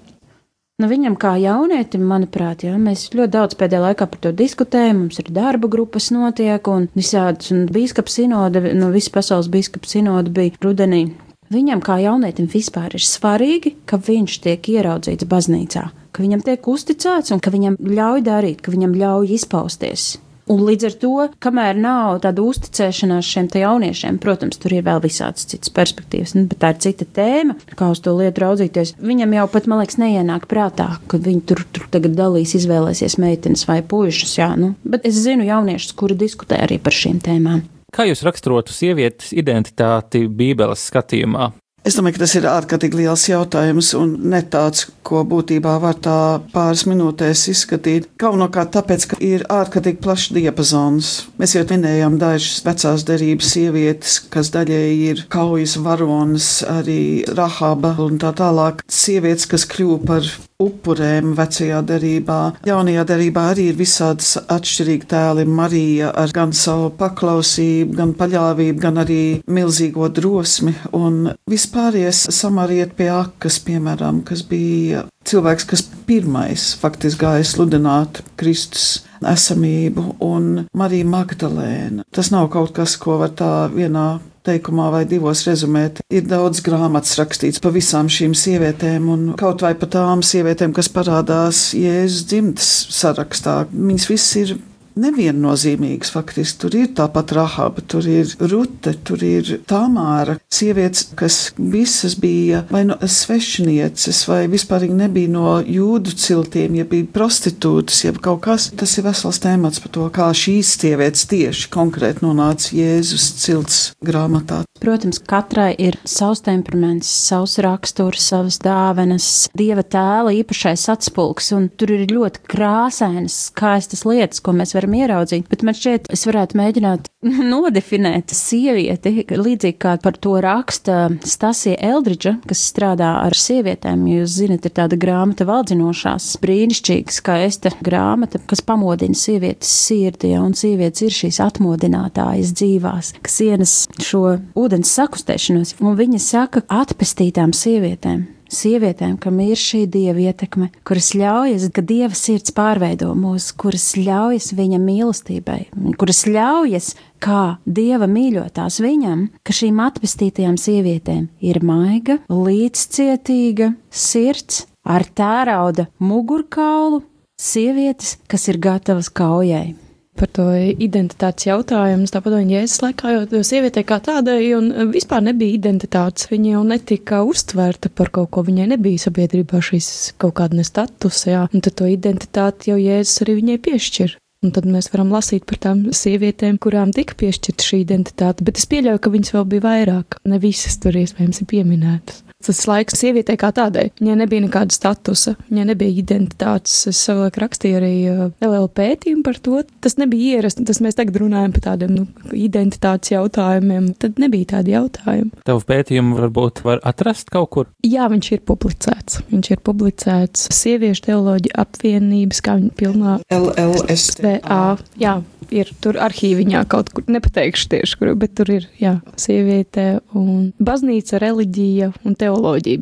Nu, 0.81 0.87
viņam 0.89 1.13
kā 1.21 1.35
jaunietim, 1.37 2.01
manuprāt, 2.09 2.65
jā, 2.65 2.73
mēs 2.81 3.07
ļoti 3.13 3.33
daudz 3.35 3.57
pēdējā 3.59 3.81
laikā 3.83 4.07
par 4.09 4.21
to 4.25 4.31
diskutējam. 4.33 5.03
Mums 5.03 5.21
ir 5.21 5.29
darba 5.33 5.69
grupas 5.69 6.09
notiek 6.13 6.69
un 6.69 6.87
visādas, 6.97 7.51
un 7.53 7.67
biskupa 7.73 8.09
sinode, 8.09 8.63
nu, 8.73 8.89
visa 8.93 9.13
pasaules 9.13 9.51
biskupa 9.53 9.89
sinode 9.89 10.33
bija 10.33 10.57
rudenī. 10.65 11.05
Viņam 11.53 11.81
kā 11.85 11.99
jaunietim 12.01 12.49
vispār 12.49 12.97
ir 12.97 13.05
svarīgi, 13.05 13.75
ka 13.85 14.01
viņš 14.01 14.39
tiek 14.47 14.73
ieraudzīts 14.73 15.29
baznīcā 15.29 15.91
ka 16.13 16.23
viņam 16.23 16.43
tiek 16.45 16.69
uzticēts 16.69 17.33
un 17.33 17.41
ka 17.43 17.53
viņam 17.53 17.79
ļauj 17.81 18.25
darīt, 18.25 18.61
ka 18.63 18.73
viņam 18.73 18.93
ļauj 18.99 19.33
izpausties. 19.39 20.13
Un 20.51 20.59
līdz 20.67 20.87
ar 20.89 20.95
to, 20.99 21.11
kamēr 21.43 21.77
nav 21.79 22.17
tāda 22.25 22.43
uzticēšanās 22.43 23.27
šiem 23.31 23.47
jauniešiem, 23.55 24.17
protams, 24.19 24.59
tur 24.59 24.75
ir 24.75 24.83
vēl 24.83 24.99
visādas 25.05 25.47
citas 25.47 25.71
perspektīvas, 25.71 26.33
nu, 26.35 26.43
bet 26.51 26.59
tā 26.59 26.73
ir 26.73 26.81
cita 26.83 27.07
tēma, 27.07 27.55
kā 27.79 27.87
uz 27.93 28.01
to 28.03 28.11
lietu 28.17 28.43
raudzīties. 28.43 28.97
Viņam 28.99 29.37
jau 29.37 29.45
pat, 29.53 29.69
man 29.71 29.79
liekas, 29.79 29.99
neienāk 30.01 30.49
prātā, 30.51 30.89
ka 31.07 31.21
viņi 31.23 31.45
tur, 31.47 31.63
tur 31.71 31.87
tagad 31.93 32.17
dalīs, 32.19 32.57
izvēlēsies 32.59 33.15
meitenes 33.23 33.63
vai 33.69 33.79
puišus. 33.87 34.35
Jā, 34.41 34.51
nu. 34.59 34.73
Bet 34.83 35.07
es 35.07 35.21
zinu 35.23 35.47
jauniešus, 35.47 35.95
kuri 35.95 36.19
diskutē 36.19 36.59
arī 36.65 36.81
par 36.83 36.97
šīm 36.97 37.23
tēmām. 37.23 37.63
Kā 37.93 38.07
jūs 38.09 38.25
raksturotu 38.25 38.75
sievietes 38.75 39.31
identitāti 39.37 40.25
Bībeles 40.27 40.89
skatījumā? 40.89 41.53
Es 41.83 41.97
domāju, 41.97 42.15
ka 42.15 42.21
tas 42.21 42.33
ir 42.39 42.45
ārkārtīgi 42.47 42.95
liels 43.01 43.25
jautājums 43.27 43.89
un 43.99 44.13
ne 44.31 44.39
tāds, 44.47 44.85
ko 45.03 45.25
būtībā 45.27 45.73
var 45.83 45.97
tā 45.99 46.19
pāris 46.53 46.85
minūtēs 46.87 47.41
izskatīt. 47.51 48.07
Galvenokārt 48.23 48.71
tāpēc, 48.77 49.07
ka 49.11 49.19
ir 49.19 49.43
ārkārtīgi 49.51 49.99
plašs 50.05 50.29
diapazons. 50.37 51.09
Mēs 51.41 51.57
jau 51.57 51.65
minējām 51.67 52.15
dažas 52.21 52.63
vecās 52.63 53.03
derības 53.09 53.51
sievietes, 53.57 54.15
kas 54.31 54.53
daļēji 54.55 55.11
ir 55.11 55.25
kaujas 55.33 55.75
varonas, 55.83 56.49
arī 56.71 57.01
Rahaba 57.27 57.97
un 58.05 58.15
tā 58.23 58.31
tālāk. 58.39 58.79
Sievietes, 58.87 59.49
kas 59.51 59.67
kļuva 59.67 59.99
par 60.07 60.31
upurēm 60.63 61.33
vecajā 61.37 61.81
derībā. 61.87 62.39
Jaunajā 62.67 63.05
derībā 63.09 63.45
arī 63.51 63.69
ir 63.71 63.79
visādas 63.79 64.35
atšķirīgi 64.41 65.09
tēli. 65.13 65.45
Marija 65.47 66.11
ar 66.23 66.33
gan 66.35 66.53
savu 66.57 66.91
paklausību, 66.99 67.97
gan 67.99 68.13
paļāvību, 68.19 68.79
gan 68.83 69.01
arī 69.03 69.23
milzīgo 69.47 70.09
drosmi. 70.13 70.75
Un 70.97 71.33
vispāries 71.49 72.25
samariet 72.33 72.95
pie 72.97 73.09
akas, 73.13 73.59
piemēram, 73.67 74.23
kas 74.27 74.45
bija 74.47 75.05
cilvēks, 75.27 75.67
kas 75.69 75.85
pirmais 76.07 76.73
faktiski 76.79 77.23
gāja 77.23 77.47
sludināt 77.47 78.23
Kristus 78.39 79.03
esamību, 79.23 80.17
un 80.23 80.67
Marija 80.75 81.07
Magdalēna. 81.07 82.07
Tas 82.13 82.31
nav 82.33 82.49
kaut 82.53 82.73
kas, 82.75 82.97
ko 82.99 83.19
var 83.21 83.31
tā 83.37 83.53
vienā 83.73 84.07
teikumā 84.47 84.89
vai 84.93 85.03
divos 85.09 85.45
rezumēt. 85.47 86.01
Ir 86.13 86.27
daudz 86.29 86.61
grāmatas 86.65 87.15
rakstīts 87.19 87.63
par 87.63 87.75
visām 87.75 88.11
šīm 88.11 88.35
sievietēm, 88.37 89.07
un 89.13 89.25
kaut 89.39 89.63
vai 89.65 89.73
par 89.79 89.91
tām 89.95 90.23
sievietēm, 90.25 90.75
kas 90.75 90.91
parādās 90.93 91.69
Jēzus 91.77 92.27
dzimtas 92.31 92.71
sarakstā. 92.93 93.63
Viņas 93.73 94.09
viss 94.11 94.37
ir 94.41 94.55
neviennozīmīgs. 94.99 96.11
Faktiski 96.13 96.61
tur 96.63 96.77
ir 96.77 96.91
tāpat 96.97 97.33
Rahaba, 97.37 97.83
tur 97.87 98.07
ir 98.09 98.29
Rute, 98.39 98.95
tur 99.05 99.23
ir 99.25 99.59
Tamāra. 99.69 100.37
Sievietes, 100.53 101.07
kas 101.17 101.37
visas 101.57 102.15
bija 102.19 102.63
vai 102.71 102.83
no 102.87 102.97
svešnieces, 103.01 104.23
vai 104.29 104.43
vispār 104.51 104.87
nebija 104.91 105.31
no 105.33 105.57
jūdu 105.61 106.15
ciltiem, 106.19 106.77
ja 106.79 106.87
bija 106.89 107.09
prostitūtas, 107.15 108.03
jeb 108.05 108.21
kaut 108.23 108.43
kas. 108.47 108.69
Tas 108.77 108.97
ir 108.97 109.07
vesels 109.07 109.41
temats 109.43 109.81
par 109.83 109.93
to, 109.95 110.09
kā 110.13 110.29
šīs 110.37 110.75
sievietes 110.79 111.27
tieši 111.31 111.69
konkrēti 111.73 112.25
nonāca 112.25 112.73
Jēzus 112.77 113.31
cilts 113.43 113.81
grāmatā. 114.03 114.63
Protams, 114.83 115.21
katrai 115.23 115.69
ir 115.79 115.95
savs 116.03 116.41
temperaments, 116.43 117.07
savs 117.07 117.55
raksturs, 117.63 118.25
savas 118.27 118.57
dāvanas, 118.59 119.27
dieva 119.55 119.79
tēla 119.79 120.33
īpašais 120.41 120.89
atspulgs, 120.91 121.53
un 121.55 121.69
tur 121.79 121.93
ir 121.95 122.03
ļoti 122.11 122.41
krāsainas, 122.51 123.37
skaistas 123.53 124.03
lietas, 124.03 124.41
ko 124.43 124.51
mēs 124.51 124.75
varam 124.75 124.97
ieraudzīt. 124.99 125.47
Bet 125.47 125.63
man 125.63 125.77
šķiet, 125.77 126.09
es 126.11 126.25
varētu 126.27 126.59
mēģināt 126.59 127.07
nodefinēt 127.53 128.33
sievieti, 128.35 129.23
līdzīgi 129.31 129.79
kā 129.79 129.93
par 130.03 130.19
to 130.19 130.35
raksta 130.43 131.05
Stasija 131.23 131.79
Eldridža, 131.93 132.35
kas 132.49 132.65
strādā 132.67 133.13
ar 133.21 133.37
sievietēm. 133.39 134.03
Jūs 134.17 134.35
zinat, 134.41 134.67
ir 134.67 134.75
tāda 134.81 134.99
grāmata 134.99 135.47
valdzinošās, 135.47 136.27
brīnišķīga, 136.43 137.17
skaista 137.21 137.71
grāmata, 137.79 138.43
kas 138.51 138.59
pamodina 138.67 139.15
sievietes 139.15 139.71
sirdi, 139.87 140.33
ja, 140.35 140.43
un 140.43 140.59
sievietes 140.59 141.07
ir 141.07 141.15
šīs 141.21 141.39
atmodinātājas 141.47 142.51
dzīvās, 142.59 143.15
kas 143.23 143.39
ienes 143.47 143.79
šo 144.03 144.25
ūdens 144.73 144.89
sakustēšanos, 144.97 145.75
un 145.85 145.93
viņa 145.93 146.19
saka 146.19 146.63
atpestītām 146.65 147.51
sievietēm. 147.53 148.23
Sievietēm, 148.53 149.19
kam 149.21 149.37
ir 149.41 149.57
šī 149.57 149.83
dieva 149.89 150.29
ietekme, 150.29 150.71
kuras 150.85 151.11
ļaujas, 151.17 151.67
ka 151.73 151.81
dieva 151.85 152.17
sirds 152.17 152.53
pārveido 152.57 153.11
mūs, 153.17 153.51
kuras 153.53 153.91
ļaujas 153.97 154.51
viņa 154.57 154.79
mīlestībai, 154.81 155.59
kuras 156.01 156.23
ļaujas, 156.25 156.89
kā 157.21 157.59
dieva 157.65 158.09
mīļotās 158.09 158.79
viņam, 158.81 159.27
ka 159.45 159.57
šīm 159.57 159.81
atpestītajām 159.85 160.57
sievietēm 160.57 161.29
ir 161.41 161.61
maiga, 161.65 162.17
līdzcietīga 162.33 163.75
sirds 163.93 164.65
ar 164.85 165.05
tērauda 165.05 165.87
mugurkaulu, 166.01 167.03
sievietes, 167.37 168.17
kas 168.25 168.49
ir 168.49 168.61
gatavas 168.61 169.13
kaujai 169.13 169.73
par 170.19 170.29
to 170.37 170.45
identitātes 170.55 171.47
jautājumu. 171.47 172.07
Tāpat 172.11 172.37
viņa 172.37 172.57
jēzus 172.59 172.81
laikā, 172.85 173.13
jo 173.33 173.43
sievietei 173.45 173.85
kā 173.87 173.99
tādai 174.03 174.39
un 174.57 174.71
vispār 174.93 175.23
nebija 175.25 175.57
identitātes. 175.57 176.29
Viņa 176.31 176.55
jau 176.55 176.63
netika 176.67 177.21
uztverta 177.27 177.91
par 177.93 178.11
kaut 178.13 178.31
ko, 178.33 178.43
viņai 178.47 178.71
nebija 178.75 179.05
sabiedrībā 179.05 179.61
šīs 179.63 179.87
kaut 180.21 180.37
kāda 180.39 180.59
nestatusa, 180.59 181.29
jā, 181.33 181.45
un 181.51 181.63
tad 181.65 181.77
to 181.79 181.89
identitāti 181.89 182.73
jau 182.73 182.79
jēzus 182.81 183.25
arī 183.25 183.39
viņai 183.41 183.61
piešķir. 183.69 184.17
Un 184.43 184.51
tad 184.51 184.67
mēs 184.67 184.89
varam 184.91 185.13
lasīt 185.15 185.45
par 185.47 185.61
tām 185.63 185.85
sievietēm, 185.95 186.57
kurām 186.59 186.91
tika 186.91 187.15
piešķirta 187.21 187.63
šī 187.63 187.79
identitāte, 187.85 188.43
bet 188.43 188.59
es 188.59 188.67
pieļauju, 188.67 188.99
ka 188.99 189.13
viņas 189.13 189.33
vēl 189.37 189.47
bija 189.55 189.65
vairāk. 189.69 190.19
Ne 190.27 190.41
visas 190.43 190.75
tur 190.83 190.99
iespējams 190.99 191.39
ir 191.45 191.51
pieminētas 191.53 192.23
tas 192.45 192.61
laiks 192.69 192.97
sievietei 192.99 193.37
kā 193.39 193.51
tādai. 193.55 193.89
Viņai 193.99 194.17
nebija 194.23 194.45
nekāda 194.45 194.75
statusa, 194.75 195.35
viņai 195.49 195.67
nebija 195.71 195.95
identitātes. 196.03 196.75
Es 196.91 197.01
savulaik 197.07 197.39
rakstīju 197.41 197.79
arī 197.79 197.93
uh, 198.11 198.23
LL 198.43 198.69
pētījumu 198.75 199.25
par 199.25 199.39
to. 199.43 199.63
Tas 199.83 199.97
nebija 200.01 200.39
ierasts, 200.39 200.63
tas 200.67 200.81
mēs 200.83 200.97
tagad 200.99 201.19
runājam 201.23 201.55
par 201.55 201.65
tādiem 201.69 201.93
nu, 201.97 202.05
identitātes 202.37 203.13
jautājumiem. 203.13 203.91
Tad 204.01 204.21
nebija 204.21 204.53
tādi 204.57 204.75
jautājumi. 204.75 205.43
Tavu 205.47 205.63
pētījumu 205.69 206.17
varbūt 206.19 206.63
var 206.67 206.83
atrast 206.87 207.31
kaut 207.33 207.51
kur? 207.55 207.69
Jā, 207.85 208.07
viņš 208.11 208.31
ir 208.37 208.43
publicēts. 208.47 209.21
Viņš 209.31 209.53
ir 209.55 209.63
publicēts 209.63 210.49
Sieviešu 210.53 211.07
teoloģija 211.09 211.59
apvienības, 211.63 212.41
kā 212.43 212.57
viņa 212.59 212.73
pilnā 212.79 213.19
LLSTA. 213.33 214.65
Jā, 215.01 215.17
ir 215.53 215.71
tur 215.83 215.97
arhīviņā 216.01 216.63
kaut 216.71 216.91
kur, 216.93 217.05
nepateikšu 217.11 217.69
tieši, 217.73 217.97
kur, 217.99 218.13
bet 218.19 218.35
tur 218.37 218.49
ir, 218.53 218.67
jā, 218.81 218.97
sieviete 219.19 219.99
un 220.17 220.51
baznīca, 220.63 221.19
reliģija 221.23 221.91
un 222.03 222.15
teoloģija. 222.15 222.32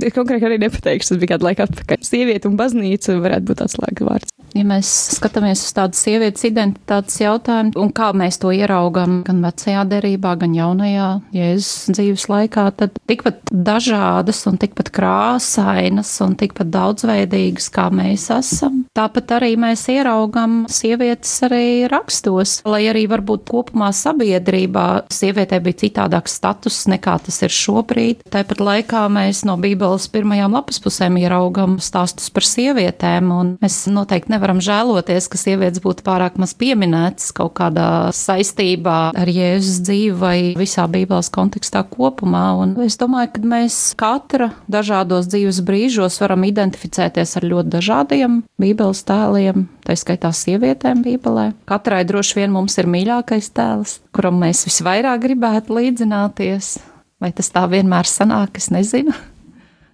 Bet 0.02 0.16
konkrēti 0.16 0.47
arī 0.49 0.60
nepateikšu, 0.62 1.14
tas 1.14 1.22
bija 1.22 1.36
kādu 1.36 1.49
laiku 1.49 1.66
atpakaļ. 1.68 2.06
Sieviete 2.06 2.52
un 2.52 2.60
baznīca 2.60 3.18
varētu 3.22 3.52
būt 3.52 3.66
atslēga 3.68 4.08
vārds. 4.08 4.32
Ja 4.52 4.66
mēs 4.68 4.89
skatāmies 5.16 5.62
uz 5.64 5.72
tādu 5.76 5.95
sievietes 5.95 6.43
identitātes 6.43 7.16
jautājumu 7.22 7.72
un 7.80 7.91
kā 7.95 8.10
mēs 8.18 8.36
to 8.41 8.52
ieraugam 8.52 9.22
gan 9.24 9.39
vecajā 9.45 9.86
derībā, 9.88 10.34
gan 10.41 10.56
jaunajā 10.58 11.08
Jēzus 11.36 11.93
dzīves 11.95 12.26
laikā, 12.28 12.66
tad 12.76 12.99
tikpat 13.08 13.39
dažādas 13.52 14.43
un 14.52 14.60
tikpat 14.60 14.91
krāsainas 14.91 16.12
un 16.26 16.36
tikpat 16.39 16.68
daudzveidīgas, 16.74 17.70
kā 17.72 17.88
mēs 17.95 18.28
esam. 18.36 18.84
Tāpat 18.97 19.32
arī 19.38 19.54
mēs 19.62 19.86
ieraugam 19.93 20.66
sievietes 20.72 21.32
arī 21.47 21.88
rakstos, 21.91 22.60
lai 22.68 22.84
arī 22.91 23.06
varbūt 23.12 23.47
kopumā 23.52 23.93
sabiedrībā 23.95 24.88
sievietē 25.16 25.62
bija 25.64 25.86
citādāks 25.86 26.36
status 26.41 26.84
nekā 26.91 27.16
tas 27.24 27.39
ir 27.47 27.56
šobrīd. 27.56 28.28
Tāpat 28.36 28.60
laikā 28.60 29.08
mēs 29.16 29.41
no 29.48 29.58
Bībeles 29.62 30.08
pirmajām 30.12 30.56
lapas 30.56 30.80
pusēm 30.84 31.18
ieraugam 31.22 31.78
stāstus 31.84 32.32
par 32.34 32.46
sievietēm, 32.48 33.32
un 33.34 33.54
mēs 33.62 33.84
noteikti 33.92 34.34
nevaram 34.34 34.62
žēloties, 34.64 35.30
ka 35.32 35.39
sievietes 35.39 35.84
būtu 35.84 36.06
pārāk 36.06 36.38
maz 36.42 36.54
pieminētas 36.58 37.32
kaut 37.38 37.56
kādā 37.60 37.88
saistībā 38.16 39.00
ar 39.18 39.32
Jēzus 39.32 39.82
dzīvi 39.88 40.18
vai 40.22 40.36
visā 40.60 40.88
Bībeles 40.92 41.32
kontekstā 41.34 41.84
kopumā. 41.92 42.46
Un 42.62 42.76
es 42.86 43.00
domāju, 43.02 43.34
ka 43.36 43.46
mēs 43.56 43.80
katra 44.00 44.52
dažādos 44.72 45.30
dzīves 45.32 45.62
brīžos 45.66 46.20
varam 46.24 46.46
identificēties 46.48 47.38
ar 47.39 47.48
ļoti 47.54 47.76
dažādiem 47.78 48.42
Bībeles 48.62 49.04
tēliem, 49.08 49.68
tā 49.88 49.98
skaitā 50.00 50.34
sievietēm 50.36 51.04
Bībelē. 51.06 51.52
Katrai 51.70 52.04
droši 52.08 52.42
vien 52.42 52.54
mums 52.54 52.78
ir 52.82 52.89
mīļākais 52.92 53.52
tēls, 53.56 54.00
kuram 54.16 54.42
mēs 54.44 54.66
visvairāk 54.70 55.26
gribētu 55.26 55.80
līdzināties. 55.80 56.78
Vai 57.22 57.30
tas 57.38 57.51
tā 57.53 57.67
vienmēr 57.69 58.09
sanāk, 58.09 58.57
es 58.57 58.72
nezinu. 58.74 59.13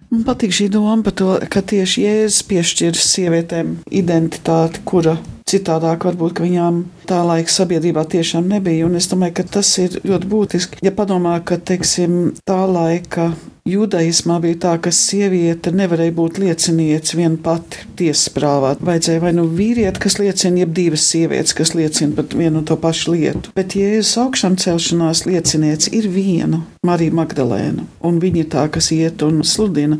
Man 0.08 0.22
patīk 0.24 0.54
šī 0.56 0.70
doma 0.72 1.02
par 1.04 1.14
to, 1.20 1.34
ka 1.52 1.60
tieši 1.60 2.06
Jēzus 2.06 2.44
piešķir 2.48 2.96
sievietēm 2.96 3.74
identitāti, 3.92 4.80
kura 4.88 5.18
citādāk 5.48 6.06
varbūt 6.08 6.42
viņām 6.44 6.82
tā 7.08 7.22
laika 7.26 7.52
sabiedrībā 7.52 8.04
tiešām 8.12 8.48
nebija. 8.50 8.86
Un 8.88 8.98
es 9.00 9.08
domāju, 9.10 9.38
ka 9.40 9.46
tas 9.58 9.70
ir 9.82 10.00
ļoti 10.04 10.32
būtiski. 10.32 10.82
Ja 10.84 10.92
padomā, 10.94 11.38
ka 11.44 11.60
teiksim, 11.70 12.34
tā 12.48 12.62
laika 12.68 13.32
Judaismā 13.68 14.38
bija 14.40 14.56
tā, 14.62 14.70
ka 14.80 14.90
sieviete 14.94 15.72
nevarēja 15.76 16.14
būt 16.16 16.38
lieciniece 16.40 17.18
viena 17.18 17.36
pati 17.42 17.84
tiesas 17.98 18.30
prāvā. 18.32 18.72
Vajadzēja 18.80 19.20
vai 19.20 19.34
nu 19.36 19.44
vīrieti, 19.44 20.00
kas 20.00 20.16
liecina, 20.20 20.62
jeb 20.62 20.72
divas 20.76 21.04
sievietes, 21.10 21.52
kas 21.56 21.74
liecina 21.76 22.16
par 22.16 22.30
vienu 22.32 22.62
un 22.62 22.68
to 22.68 22.78
pašu 22.80 23.12
lietu. 23.12 23.52
Bet 23.56 23.76
Jēzus 23.76 24.14
augšām 24.22 24.56
celšanās 24.60 25.26
lieciniece 25.28 25.92
ir 25.96 26.08
viena- 26.12 26.62
Marija 26.88 27.12
Magdalēna, 27.12 27.84
un 28.00 28.20
viņa 28.22 28.40
ir 28.40 28.48
tā, 28.48 28.64
kas 28.72 28.90
iet 28.94 29.22
un 29.22 29.42
sludina. 29.44 29.98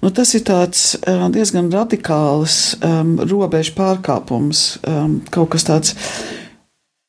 Nu, 0.00 0.10
tas 0.10 0.32
ir 0.34 0.40
tāds 0.48 0.94
uh, 0.96 1.28
diezgan 1.28 1.68
radikāls 1.70 2.78
um, 2.80 3.18
robežu 3.18 3.74
pārkāpums, 3.76 4.78
um, 4.88 5.20
kaut 5.34 5.52
kas 5.54 5.68
tāds 5.68 5.96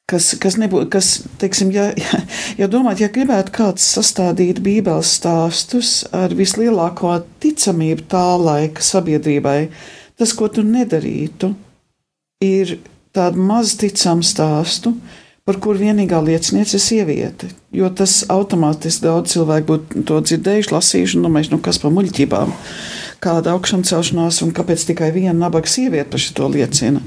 kas, 0.09 0.33
kas 0.41 0.57
nebūtu, 0.61 0.89
kas, 0.93 1.11
teiksim, 1.41 1.71
ja, 1.73 1.89
ja, 1.97 2.21
ja 2.61 2.69
domāt, 2.71 3.01
ja 3.03 3.09
gribētu 3.13 3.53
kāds 3.55 3.85
sastādīt 3.95 4.61
bībeles 4.63 5.15
stāstus 5.19 6.01
ar 6.13 6.35
vislielāko 6.37 7.17
ticamību 7.43 8.07
tā 8.11 8.25
laika 8.41 8.83
sabiedrībai, 8.83 9.59
tas, 10.19 10.35
ko 10.37 10.49
tu 10.51 10.65
nedarītu, 10.67 11.53
ir 12.43 12.77
tādu 13.15 13.43
maz 13.45 13.75
ticamu 13.79 14.25
stāstu, 14.25 14.93
par 15.43 15.57
kur 15.59 15.75
vienīgā 15.75 16.21
lieciniece 16.23 16.77
ir 16.77 16.81
sieviete. 16.83 17.49
Jo 17.75 17.89
tas 17.91 18.21
automātiski 18.31 19.03
daudz 19.03 19.33
cilvēku 19.33 19.67
būtu 19.73 20.03
to 20.07 20.19
dzirdējuši, 20.23 20.71
lasījuši 20.71 21.17
un 21.19 21.27
domājuši, 21.27 21.51
nu 21.51 21.59
kas 21.63 21.81
par 21.83 21.91
muļķībām, 21.95 22.53
kāda 23.23 23.55
augšām 23.55 23.83
celšanās 23.87 24.39
un 24.45 24.53
kāpēc 24.55 24.85
tikai 24.87 25.11
viena 25.15 25.35
nabaga 25.35 25.67
sieviete 25.71 26.13
par 26.13 26.23
šo 26.23 26.47
liecina. 26.53 27.03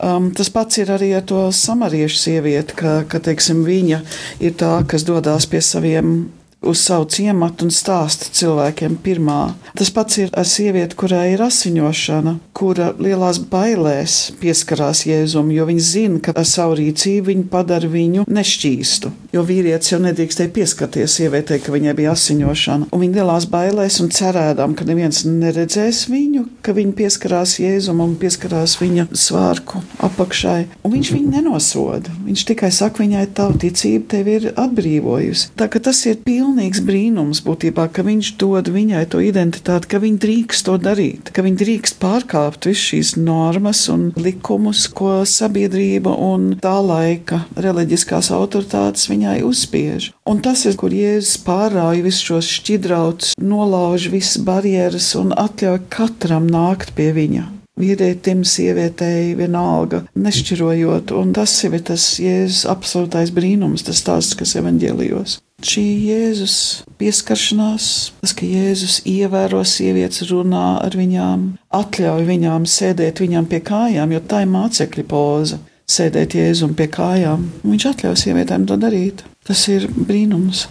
Um, 0.00 0.30
tas 0.32 0.48
pats 0.48 0.78
ir 0.80 0.88
arī 0.94 1.10
ar 1.12 1.24
to 1.28 1.42
samariešu 1.52 2.16
sievieti, 2.16 2.76
ka, 2.78 3.02
ka 3.04 3.20
teiksim, 3.20 3.66
viņa 3.66 3.98
ir 4.40 4.54
tā, 4.56 4.78
kas 4.88 5.04
dodas 5.04 5.44
pie 5.50 5.60
saviem 5.60 6.30
uz 6.62 6.82
savu 6.84 7.06
ciematu 7.08 7.66
un 7.66 7.72
stāsta 7.72 8.28
cilvēkiem 8.36 8.98
pirmā. 9.04 9.54
Tas 9.78 9.90
pats 9.94 10.18
ir 10.20 10.32
ar 10.36 10.46
sievieti, 10.48 10.96
kurai 10.98 11.32
ir 11.32 11.42
asiņošana, 11.44 12.36
kura 12.56 12.90
lielās 13.00 13.40
bailēs 13.50 14.18
pieskarās 14.40 15.06
Jēzum, 15.08 15.48
jo 15.54 15.64
viņa 15.70 15.84
zina, 15.84 16.20
ka 16.20 16.34
ar 16.36 16.48
savu 16.48 16.76
rīcību 16.80 17.30
viņa 17.30 17.46
padara 17.52 17.88
viņu 17.88 18.26
nešķīstu. 18.28 19.12
Jo 19.32 19.44
vīrietis 19.46 19.94
jau 19.94 20.00
nedrīkstēja 20.02 20.52
pieskarties 20.52 21.16
sievietei, 21.16 21.60
ka 21.62 21.72
viņai 21.72 21.94
bija 21.96 22.12
asiņošana. 22.16 22.90
Un 22.92 23.04
viņa 23.04 23.20
lielās 23.20 23.46
bailēs 23.50 24.00
un 24.04 24.10
cerēdām, 24.12 24.74
ka 24.76 24.84
neviens 24.88 25.22
neredzēs 25.24 26.04
viņu, 26.10 26.44
ka 26.66 26.74
viņa 26.76 26.96
pieskarās 26.98 27.56
Jēzum 27.62 28.02
un 28.04 28.16
pieskarās 28.20 28.76
viņa 28.82 29.08
svārku 29.14 29.80
apakšai. 30.10 30.66
Un 30.84 30.96
viņš 30.96 31.12
viņu 31.14 31.34
nenosoda. 31.38 32.12
Viņš 32.26 32.46
tikai 32.52 32.72
saka, 32.74 33.04
viņai 33.04 33.26
tā 33.38 33.48
ticība 33.62 34.10
tevi 34.16 34.36
ir 34.40 34.48
atbrīvojusi. 34.58 35.52
Tā 35.56 35.70
ka 35.70 35.80
tas 35.86 36.02
ir 36.10 36.20
pilnīgi 36.26 36.49
pilnīgs 36.50 36.80
brīnums 36.82 37.40
būtībā, 37.46 37.84
ka 37.94 38.02
viņš 38.02 38.32
dod 38.40 38.70
viņai 38.74 39.04
to 39.12 39.20
identitāti, 39.22 39.86
ka 39.86 40.00
viņa 40.02 40.18
drīkst 40.24 40.66
to 40.66 40.74
darīt, 40.82 41.30
ka 41.30 41.44
viņa 41.46 41.60
drīkst 41.60 42.00
pārkāpt 42.02 42.66
visu 42.66 42.88
šīs 42.90 43.12
normas 43.22 43.84
un 43.92 44.08
likumus, 44.18 44.88
ko 44.90 45.20
sabiedrība 45.22 46.10
un 46.10 46.56
tā 46.58 46.74
laika 46.82 47.44
reliģiskās 47.54 48.32
autoritātes 48.34 49.06
viņai 49.12 49.36
uzspiež. 49.46 50.10
Un 50.26 50.42
tas 50.42 50.64
ir, 50.66 50.74
kur 50.80 50.90
Jēzus 50.90 51.38
pārrauj 51.46 52.02
visus 52.02 52.26
šos 52.26 52.50
šķidrautus, 52.58 53.36
nolauž 53.38 54.10
visas 54.10 54.42
barjeras 54.42 55.12
un 55.20 55.30
atļauj 55.30 55.84
katram 55.92 56.50
nākt 56.50 56.96
pie 56.98 57.12
viņa 57.14 57.46
vīrietim, 57.80 58.42
sievietei, 58.44 59.34
vienalga, 59.38 60.02
nešķirojot. 60.18 61.14
Un 61.16 61.32
tas 61.36 61.54
ir 61.64 61.78
tas 61.86 62.10
Jēzus 62.20 62.66
absolūtais 62.68 63.32
brīnums, 63.36 63.86
tas 63.86 64.02
stāsts, 64.02 64.36
kas 64.36 64.58
evaņģēlijos. 64.60 65.38
Šī 65.60 65.82
Jēzus 66.08 66.54
pieskaršanās, 66.96 67.86
tas, 68.22 68.32
ka 68.36 68.48
Jēzus 68.48 69.02
ievēro 69.08 69.60
sievietes, 69.68 70.24
runā 70.30 70.80
ar 70.80 70.96
viņām, 70.96 71.44
atļauj 71.76 72.24
viņām 72.28 72.64
sēdēt 72.64 73.20
viņām 73.20 73.48
pie 73.50 73.60
kājām, 73.60 74.14
jo 74.16 74.22
tā 74.24 74.42
ir 74.46 74.52
mācekļa 74.54 75.04
poza- 75.10 75.60
sēdēt 75.96 76.38
Jēzum 76.40 76.74
pie 76.74 76.88
kājām. 76.88 77.50
Viņš 77.62 77.88
atļauj 77.92 78.16
sievietēm 78.24 78.66
to 78.66 78.76
darīt. 78.80 79.24
Tas 79.44 79.68
ir 79.68 79.88
brīnums. 79.88 80.66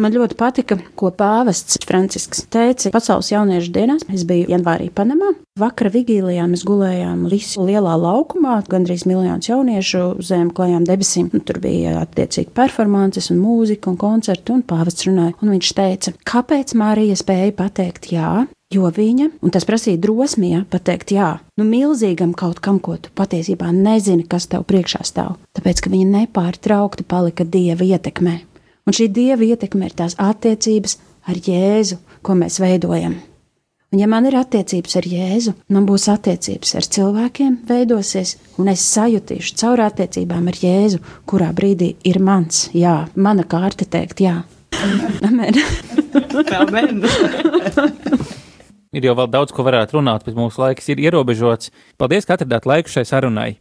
Man 0.00 0.14
ļoti 0.14 0.36
patika, 0.38 0.76
ko 0.98 1.12
pāvests 1.14 1.78
Francisks 1.86 2.44
teica 2.52 2.90
pasaules 2.94 3.30
jauniešu 3.30 3.70
dienās. 3.74 4.06
Es 4.10 4.24
biju 4.26 4.48
janvārī 4.50 4.88
Panamā. 4.94 5.32
Vakara 5.60 5.92
vigīlijā 5.94 6.48
mēs 6.50 6.64
gulējām 6.66 7.28
visu 7.30 7.62
lielā 7.68 7.94
laukumā, 8.02 8.56
gandrīz 8.70 9.04
miljonus 9.06 9.52
jauniešu 9.52 10.16
zem 10.26 10.50
klajām 10.54 10.86
debesīm. 10.88 11.30
Un 11.30 11.44
tur 11.46 11.60
bija 11.62 12.00
attiecīgi 12.02 12.50
performances 12.56 13.30
un 13.30 13.38
mūzika 13.44 13.92
un 13.92 14.00
koncerti, 14.00 14.56
un 14.56 14.66
pāvests 14.66 15.06
runāja. 15.06 15.36
Un 15.44 15.54
viņš 15.54 15.72
teica, 15.78 16.14
kāpēc 16.26 16.74
Mārija 16.80 17.18
spēja 17.20 17.54
pateikt 17.62 18.10
jā, 18.14 18.34
Jo 18.74 18.88
viņa, 18.90 19.28
un 19.44 19.52
tas 19.54 19.62
prasīja 19.68 20.00
drosmi, 20.02 20.48
ja, 20.50 20.64
pateikt, 20.66 21.12
jā, 21.14 21.28
nu, 21.60 21.66
milzīgam 21.68 22.32
kaut 22.34 22.58
kam, 22.64 22.80
ko 22.82 22.96
tu 22.98 23.12
patiesībā 23.14 23.68
nezini, 23.70 24.24
kas 24.26 24.48
tev 24.50 24.64
priekšā 24.66 25.04
stāv. 25.06 25.36
Tāpēc, 25.54 25.84
ka 25.84 25.92
viņa 25.92 26.08
nepārtraukti 26.16 27.06
palika 27.06 27.46
dieva 27.46 27.86
ietekmē. 27.86 28.40
Un 28.84 28.96
šī 28.96 29.08
dieva 29.16 29.44
ietekme 29.46 29.88
ir 29.88 29.94
tās 29.96 30.16
attiecības 30.20 30.98
ar 31.30 31.38
Jēzu, 31.40 31.96
ko 32.24 32.36
mēs 32.36 32.60
veidojam. 32.60 33.16
Un, 33.94 34.00
ja 34.02 34.08
man 34.10 34.26
ir 34.26 34.34
attiecības 34.36 34.96
ar 34.98 35.06
Jēzu, 35.08 35.54
man 35.72 35.86
būs 35.88 36.08
attiecības 36.12 36.74
ar 36.80 36.88
cilvēkiem, 36.96 37.60
veidosies, 37.68 38.34
un 38.58 38.68
es 38.72 38.82
sajutīšu 38.90 39.54
caur 39.60 39.84
attiecībām 39.86 40.50
ar 40.50 40.58
Jēzu, 40.58 40.98
kurā 41.30 41.52
brīdī 41.56 41.94
ir 42.04 42.18
mans, 42.18 42.68
jā, 42.74 42.96
mana 43.14 43.46
kārta 43.46 43.86
teikt, 43.86 44.24
jā. 44.26 44.42
Amen. 45.22 45.54
Amen. 46.58 47.04
ir 48.98 49.08
jau 49.08 49.14
vēl 49.18 49.30
daudz, 49.30 49.54
ko 49.54 49.64
varētu 49.66 50.00
runāt, 50.00 50.26
bet 50.26 50.36
mūsu 50.38 50.64
laiks 50.64 50.90
ir 50.92 51.02
ierobežots. 51.06 51.72
Paldies, 52.00 52.26
ka 52.26 52.36
atradāt 52.36 52.66
laiku 52.68 52.92
šai 52.98 53.06
sarunai! 53.08 53.52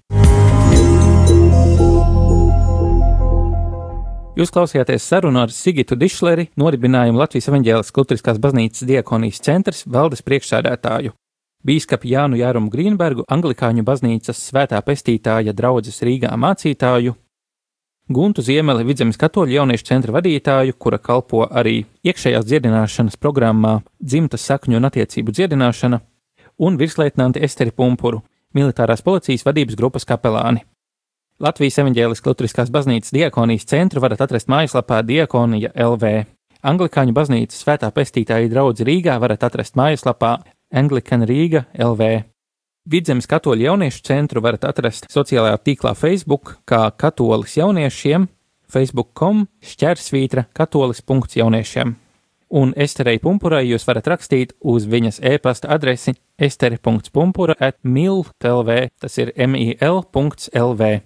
Jūs 4.33 4.49
klausījāties 4.49 5.03
sarunu 5.05 5.43
ar 5.43 5.51
Sigitu 5.53 5.93
Dišleri, 5.93 6.47
noribinājumu 6.57 7.19
Latvijas 7.21 7.51
evaņģēlas 7.51 7.93
kultūriskās 7.93 8.39
baznīcas 8.41 8.87
diakonijas 8.89 9.43
centrs 9.45 9.83
valdes 9.85 10.25
priekšsēdētāju. 10.25 11.13
Bīskapu 11.63 12.09
Jānu 12.09 12.39
Jārumu 12.39 12.73
Grīnbergu, 12.73 13.27
Anglikāņu 13.29 13.85
baznīcas 13.85 14.41
svētā 14.49 14.81
pestītāja 14.81 15.53
draudzes 15.53 16.01
Rīgā 16.01 16.33
mācītāju, 16.33 17.13
Guntu 18.09 18.41
Ziemeli 18.41 18.83
Vidzemes 18.83 19.21
katoļu 19.21 19.53
jauniešu 19.53 19.85
centra 19.87 20.17
vadītāju, 20.17 20.73
kura 20.81 20.97
kalpo 20.97 21.45
arī 21.45 21.85
iekšējās 22.03 22.49
dziedināšanas 22.49 23.21
programmā 23.21 23.77
dzimtas 24.01 24.49
sakņu 24.49 24.81
un 24.81 24.89
attiecību 24.89 25.31
dziedināšana, 25.31 26.01
un 26.57 26.81
virsleitnanti 26.81 27.45
Esteri 27.45 27.71
Pumpuru, 27.71 28.25
militārās 28.57 29.05
policijas 29.05 29.45
vadības 29.45 29.77
grupas 29.79 30.09
kapelāni. 30.09 30.65
Latvijas 31.43 31.75
evaņģēliskās 31.81 32.29
Lutriskās 32.29 32.69
baznīcas 32.71 33.11
diakonijas 33.11 33.65
centru 33.67 33.99
varat 33.99 34.21
atrast 34.23 34.47
mājaslapā 34.47 35.01
Diakonija 35.03 35.73
LV. 35.75 36.11
Anglikāņu 36.63 37.11
baznīcas 37.17 37.59
svētā 37.65 37.89
pestītāja 37.91 38.47
draudzi 38.47 38.87
Rīgā 38.87 39.17
varat 39.19 39.43
atrast 39.43 39.75
mājaslapā 39.75 40.37
Anglican 40.71 41.27
Rīga 41.27 41.65
LV. 41.75 42.23
Vidzemes 42.87 43.27
katoļu 43.27 43.67
jauniešu 43.67 44.05
centru 44.07 44.39
varat 44.45 44.63
atrast 44.71 45.11
sociālajā 45.11 45.59
tīklā 45.67 45.91
Facebook 45.99 46.55
kā 46.63 46.85
katolis 46.95 47.59
jauniešiem, 47.59 48.29
facebook.com 48.71 49.43
šķērsvītra 49.67 50.47
katolis.jauniešiem. 50.55 51.95
Un 52.55 52.75
Esterei 52.79 53.19
Pumpurai 53.19 53.65
jūs 53.67 53.83
varat 53.89 54.07
rakstīt 54.15 54.55
uz 54.63 54.87
viņas 54.87 55.19
e-pasta 55.19 55.75
adresi 55.75 56.15
estere.pumpura 56.39 57.59
at 57.59 57.81
mil.lv, 57.83 58.85
tas 58.95 59.19
ir 59.19 59.35
mil.lv. 59.35 60.99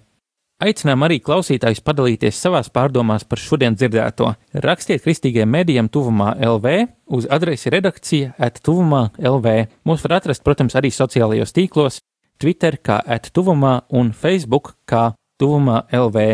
Aicinām 0.58 1.04
arī 1.06 1.20
klausītājus 1.22 1.78
padalīties 1.86 2.38
savās 2.42 2.66
pārdomās 2.74 3.22
par 3.22 3.38
šodien 3.38 3.76
dzirdēto. 3.78 4.32
Rakstiet 4.64 5.04
kristīgajiem 5.04 5.52
medijiem 5.54 5.86
tuvumā 5.86 6.32
LV 6.34 6.72
uz 7.14 7.28
adresi 7.30 7.70
redakcija 7.70 8.32
at 8.42 8.58
tuvumā 8.66 9.04
LV. 9.22 9.52
Mūs 9.86 10.02
var 10.02 10.16
atrast, 10.16 10.42
protams, 10.42 10.74
arī 10.74 10.90
sociālajos 10.90 11.54
tīklos, 11.54 12.00
Twitter 12.42 12.74
kā 12.82 12.98
at 13.06 13.30
tuvumā 13.30 13.84
un 13.94 14.10
Facebook 14.10 14.72
kā 14.82 15.12
tuvumā 15.38 15.84
LV. 15.94 16.26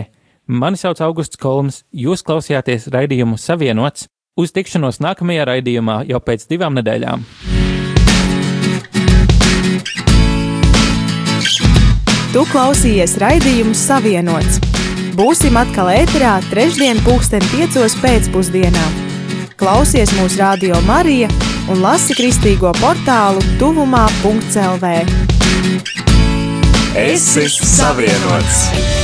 Mani 0.48 0.80
sauc 0.80 1.04
Augusts 1.04 1.36
Kolms, 1.36 1.82
jūs 1.92 2.24
klausījāties 2.24 2.88
raidījumu 2.96 3.36
Savienots. 3.36 4.08
Uz 4.40 4.56
tikšanos 4.56 5.04
nākamajā 5.04 5.44
raidījumā 5.52 6.00
jau 6.08 6.24
pēc 6.24 6.48
divām 6.48 6.80
nedēļām. 6.80 7.28
Tu 12.34 12.42
klausījies 12.50 13.12
raidījumu 13.22 13.76
Savienots. 13.78 14.56
Būsim 15.14 15.54
atkal 15.54 15.92
ēterā 15.92 16.32
trešdien, 16.48 16.98
pulksten 17.06 17.44
piecos 17.52 17.94
pēcpusdienā. 18.02 18.88
Klausies 19.54 20.10
mūsu 20.18 20.40
radio 20.42 20.80
Marija 20.88 21.30
un 21.70 21.78
lasi 21.84 22.18
kristīgo 22.18 22.74
portālu 22.80 23.38
tuvumā.lv. 23.62 24.92
Es 27.06 27.30
esmu 27.46 27.70
savienots! 27.70 29.03